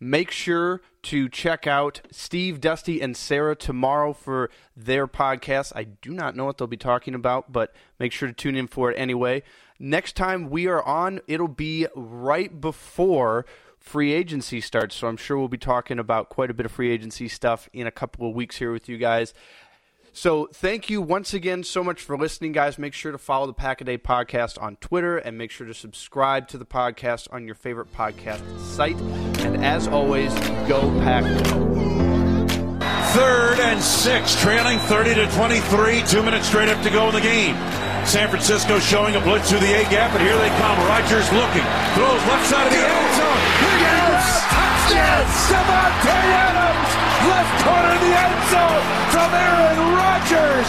Make 0.01 0.31
sure 0.31 0.81
to 1.03 1.29
check 1.29 1.67
out 1.67 2.01
Steve, 2.11 2.59
Dusty, 2.59 3.03
and 3.03 3.15
Sarah 3.15 3.55
tomorrow 3.55 4.15
for 4.15 4.51
their 4.75 5.07
podcast. 5.07 5.73
I 5.77 5.85
do 5.85 6.13
not 6.13 6.37
know 6.37 6.47
what 6.47 6.57
they'll 6.57 6.67
be 6.69 6.79
talking 6.79 7.15
about, 7.15 7.53
but 7.53 7.75
make 7.99 8.13
sure 8.13 8.29
to 8.29 8.35
tune 8.35 8.57
in 8.57 8.67
for 8.67 8.91
it 8.91 8.97
anyway. 8.99 9.43
Next 9.79 10.17
time 10.17 10.51
we 10.51 10.67
are 10.69 10.83
on, 10.83 11.21
it'll 11.27 11.49
be 11.49 11.87
right 11.95 12.61
before 12.61 13.45
free 13.85 14.13
agency 14.13 14.63
starts. 14.63 14.97
So 14.97 15.07
I'm 15.07 15.19
sure 15.19 15.39
we'll 15.39 15.49
be 15.49 15.59
talking 15.59 15.99
about 15.99 16.31
quite 16.31 16.51
a 16.51 16.55
bit 16.55 16.65
of 16.65 16.73
free 16.73 16.91
agency 16.91 17.29
stuff 17.29 17.69
in 17.73 17.87
a 17.87 17.91
couple 17.91 18.27
of 18.29 18.35
weeks 18.35 18.57
here 18.57 18.73
with 18.73 18.89
you 18.89 18.97
guys. 18.97 19.35
So 20.17 20.49
thank 20.53 20.89
you 20.89 21.03
once 21.03 21.35
again 21.35 21.65
so 21.65 21.85
much 21.85 22.01
for 22.01 22.17
listening, 22.17 22.53
guys. 22.53 22.79
Make 22.79 22.95
sure 22.95 23.13
to 23.13 23.19
follow 23.19 23.47
the 23.47 23.53
Pack 23.53 23.83
a 23.83 23.85
Day 23.85 23.99
podcast 23.99 24.61
on 24.63 24.77
Twitter 24.77 25.19
and 25.19 25.37
make 25.37 25.51
sure 25.51 25.67
to 25.67 25.75
subscribe 25.75 26.49
to 26.49 26.59
the 26.59 26.65
podcast 26.65 27.29
on 27.31 27.45
your 27.47 27.57
favorite 27.57 27.93
podcast 27.93 28.43
site. 28.59 28.99
And 29.41 29.63
as 29.63 29.87
always, 29.87 30.33
go 30.67 30.81
Pack. 31.01 31.25
Third 33.13 33.61
and 33.61 33.83
six, 33.83 34.41
trailing 34.41 34.79
30 34.79 35.15
to 35.15 35.27
23, 35.33 36.03
two 36.09 36.23
minutes 36.23 36.49
straight 36.49 36.69
up 36.69 36.83
to 36.85 36.91
go 36.91 37.09
in 37.09 37.15
the 37.15 37.21
game. 37.21 37.55
San 38.07 38.29
Francisco 38.29 38.79
showing 38.79 39.15
a 39.17 39.21
blitz 39.21 39.51
through 39.51 39.61
the 39.61 39.73
A 39.75 39.83
gap, 39.91 40.13
and 40.15 40.23
here 40.23 40.37
they 40.37 40.49
come. 40.61 40.79
Rodgers 40.87 41.31
looking, 41.33 41.65
throws 41.95 42.23
left 42.29 42.47
side 42.47 42.67
of 42.67 42.73
the 42.73 42.79
end 42.79 43.17
zone. 43.17 43.34
Yes! 43.63 44.25
Touchdown! 44.51 45.15
Davante 45.55 46.19
Adams, 46.35 46.91
left 47.31 47.55
corner 47.63 47.93
of 47.95 48.01
the 48.03 48.13
end 48.13 48.39
zone 48.51 48.85
from 49.15 49.31
Aaron 49.33 49.81
Rodgers. 49.95 50.69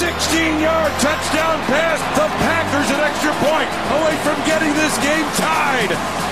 16-yard 0.00 0.92
touchdown 0.98 1.58
pass. 1.68 2.00
The 2.16 2.28
Packers 2.42 2.88
an 2.90 3.00
extra 3.04 3.32
point 3.44 3.70
away 3.98 4.16
from 4.24 4.38
getting 4.46 4.72
this 4.74 4.96
game 5.04 5.26
tied. 5.36 6.31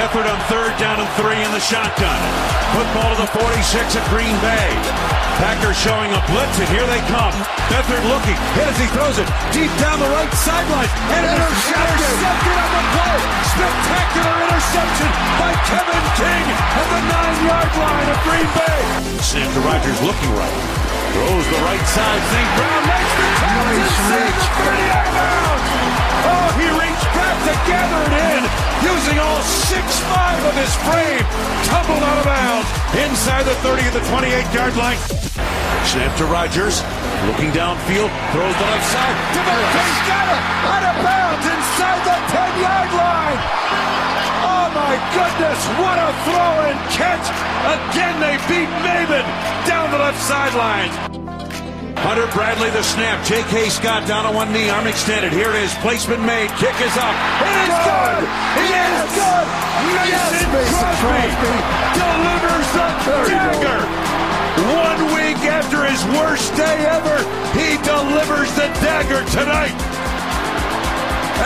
Beathard 0.00 0.24
on 0.24 0.40
third 0.48 0.72
down 0.80 0.96
and 0.96 1.10
three 1.20 1.36
in 1.36 1.52
the 1.52 1.60
shotgun. 1.60 2.16
Football 2.72 3.12
to 3.12 3.20
the 3.20 3.28
46 3.36 4.00
at 4.00 4.04
Green 4.08 4.32
Bay. 4.40 4.72
Packers 5.36 5.76
showing 5.76 6.08
a 6.16 6.20
blitz, 6.24 6.56
and 6.56 6.64
here 6.72 6.88
they 6.88 7.04
come. 7.12 7.36
Beathard 7.68 8.00
looking, 8.08 8.32
hit 8.56 8.64
as 8.64 8.80
he 8.80 8.88
throws 8.96 9.20
it 9.20 9.28
deep 9.52 9.68
down 9.76 10.00
the 10.00 10.08
right 10.08 10.32
sideline. 10.32 10.88
And 11.12 11.20
intercepted. 11.28 12.16
intercepted 12.16 12.56
on 12.64 12.70
the 12.80 12.84
play. 12.96 13.20
Spectacular 13.44 14.36
interception 14.48 15.10
by 15.36 15.52
Kevin 15.68 16.04
King 16.16 16.44
at 16.48 16.86
the 16.96 17.00
nine-yard 17.04 17.70
line 17.76 18.08
of 18.08 18.18
Green 18.24 18.48
Bay. 18.56 18.80
Snap 19.20 19.52
to 19.52 19.60
Rodgers 19.60 20.00
looking 20.00 20.32
right. 20.32 20.79
Throws 21.10 21.46
the 21.50 21.60
right 21.66 21.86
side. 21.90 22.22
St. 22.30 22.50
Brown 22.54 22.82
makes 22.86 23.12
the 23.18 23.26
catch 23.40 23.58
nice 23.66 23.82
and 23.82 24.06
saves 24.10 24.46
38 24.62 25.10
out. 25.18 25.60
Oh, 26.20 26.48
he 26.60 26.68
reached 26.70 27.10
back 27.16 27.36
to 27.48 27.54
gather 27.66 28.00
it 28.06 28.14
in, 28.30 28.42
using 28.86 29.18
all 29.18 29.42
six-five 29.42 30.40
of 30.46 30.54
his 30.54 30.72
frame. 30.86 31.26
Tumbled 31.66 32.02
out 32.04 32.18
of 32.18 32.26
bounds 32.26 32.68
inside 32.94 33.42
the 33.42 33.56
30 33.66 33.88
of 33.88 33.94
the 33.94 34.04
28-yard 34.12 34.76
line. 34.76 34.98
Snap 35.88 36.14
to 36.18 36.26
Rodgers, 36.26 36.84
looking 37.26 37.50
downfield, 37.50 38.12
throws 38.30 38.54
the 38.54 38.68
left 38.70 38.86
side. 38.92 39.16
Davante's 39.34 40.00
got 40.06 40.26
it, 40.30 40.42
out 40.70 40.84
of 40.86 40.96
bounds 41.02 41.46
inside 41.48 42.00
the 42.06 42.19
goodness, 45.20 45.60
what 45.76 46.00
a 46.00 46.08
throw 46.24 46.52
and 46.64 46.80
catch! 46.96 47.26
Again, 47.68 48.16
they 48.24 48.40
beat 48.48 48.70
Mabin 48.80 49.26
down 49.68 49.92
the 49.92 50.00
left 50.00 50.16
sideline. 50.24 50.88
Hunter 52.00 52.24
Bradley 52.32 52.70
the 52.70 52.82
snap. 52.82 53.20
J.K. 53.28 53.68
Scott 53.68 54.08
down 54.08 54.24
on 54.24 54.34
one 54.34 54.50
knee, 54.52 54.70
arm 54.70 54.86
extended. 54.86 55.32
Here 55.32 55.52
it 55.52 55.60
is. 55.60 55.74
Placement 55.84 56.24
made. 56.24 56.48
Kick 56.56 56.72
is 56.80 56.96
up. 56.96 57.16
It 57.44 57.56
is 57.68 57.76
good. 57.84 58.20
It 58.56 58.68
yes. 58.72 58.88
is 58.96 59.12
good. 59.20 59.46
Mason, 59.84 60.08
yes, 60.08 60.32
Mason 60.48 60.92
Crosby, 61.04 61.28
Crosby 61.36 61.52
delivers 62.00 62.68
the 62.72 62.88
dagger. 63.28 63.80
One 64.72 65.00
week 65.12 65.40
after 65.44 65.84
his 65.84 66.00
worst 66.16 66.48
day 66.56 66.88
ever, 66.88 67.20
he 67.52 67.76
delivers 67.84 68.48
the 68.56 68.72
dagger 68.80 69.20
tonight. 69.36 69.76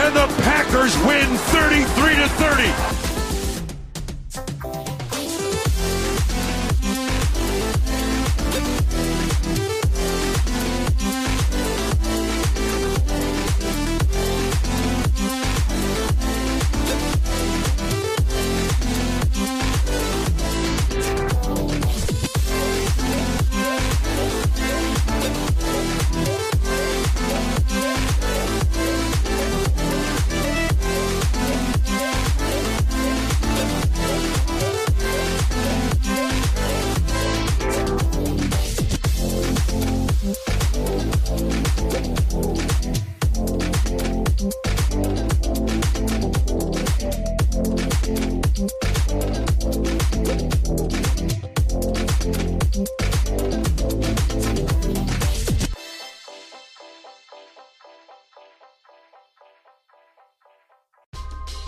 And 0.07 0.15
the 0.15 0.27
Packers 0.47 0.95
win 1.03 1.27
33 1.51 2.15
to 2.15 2.27
30. 2.39 3.04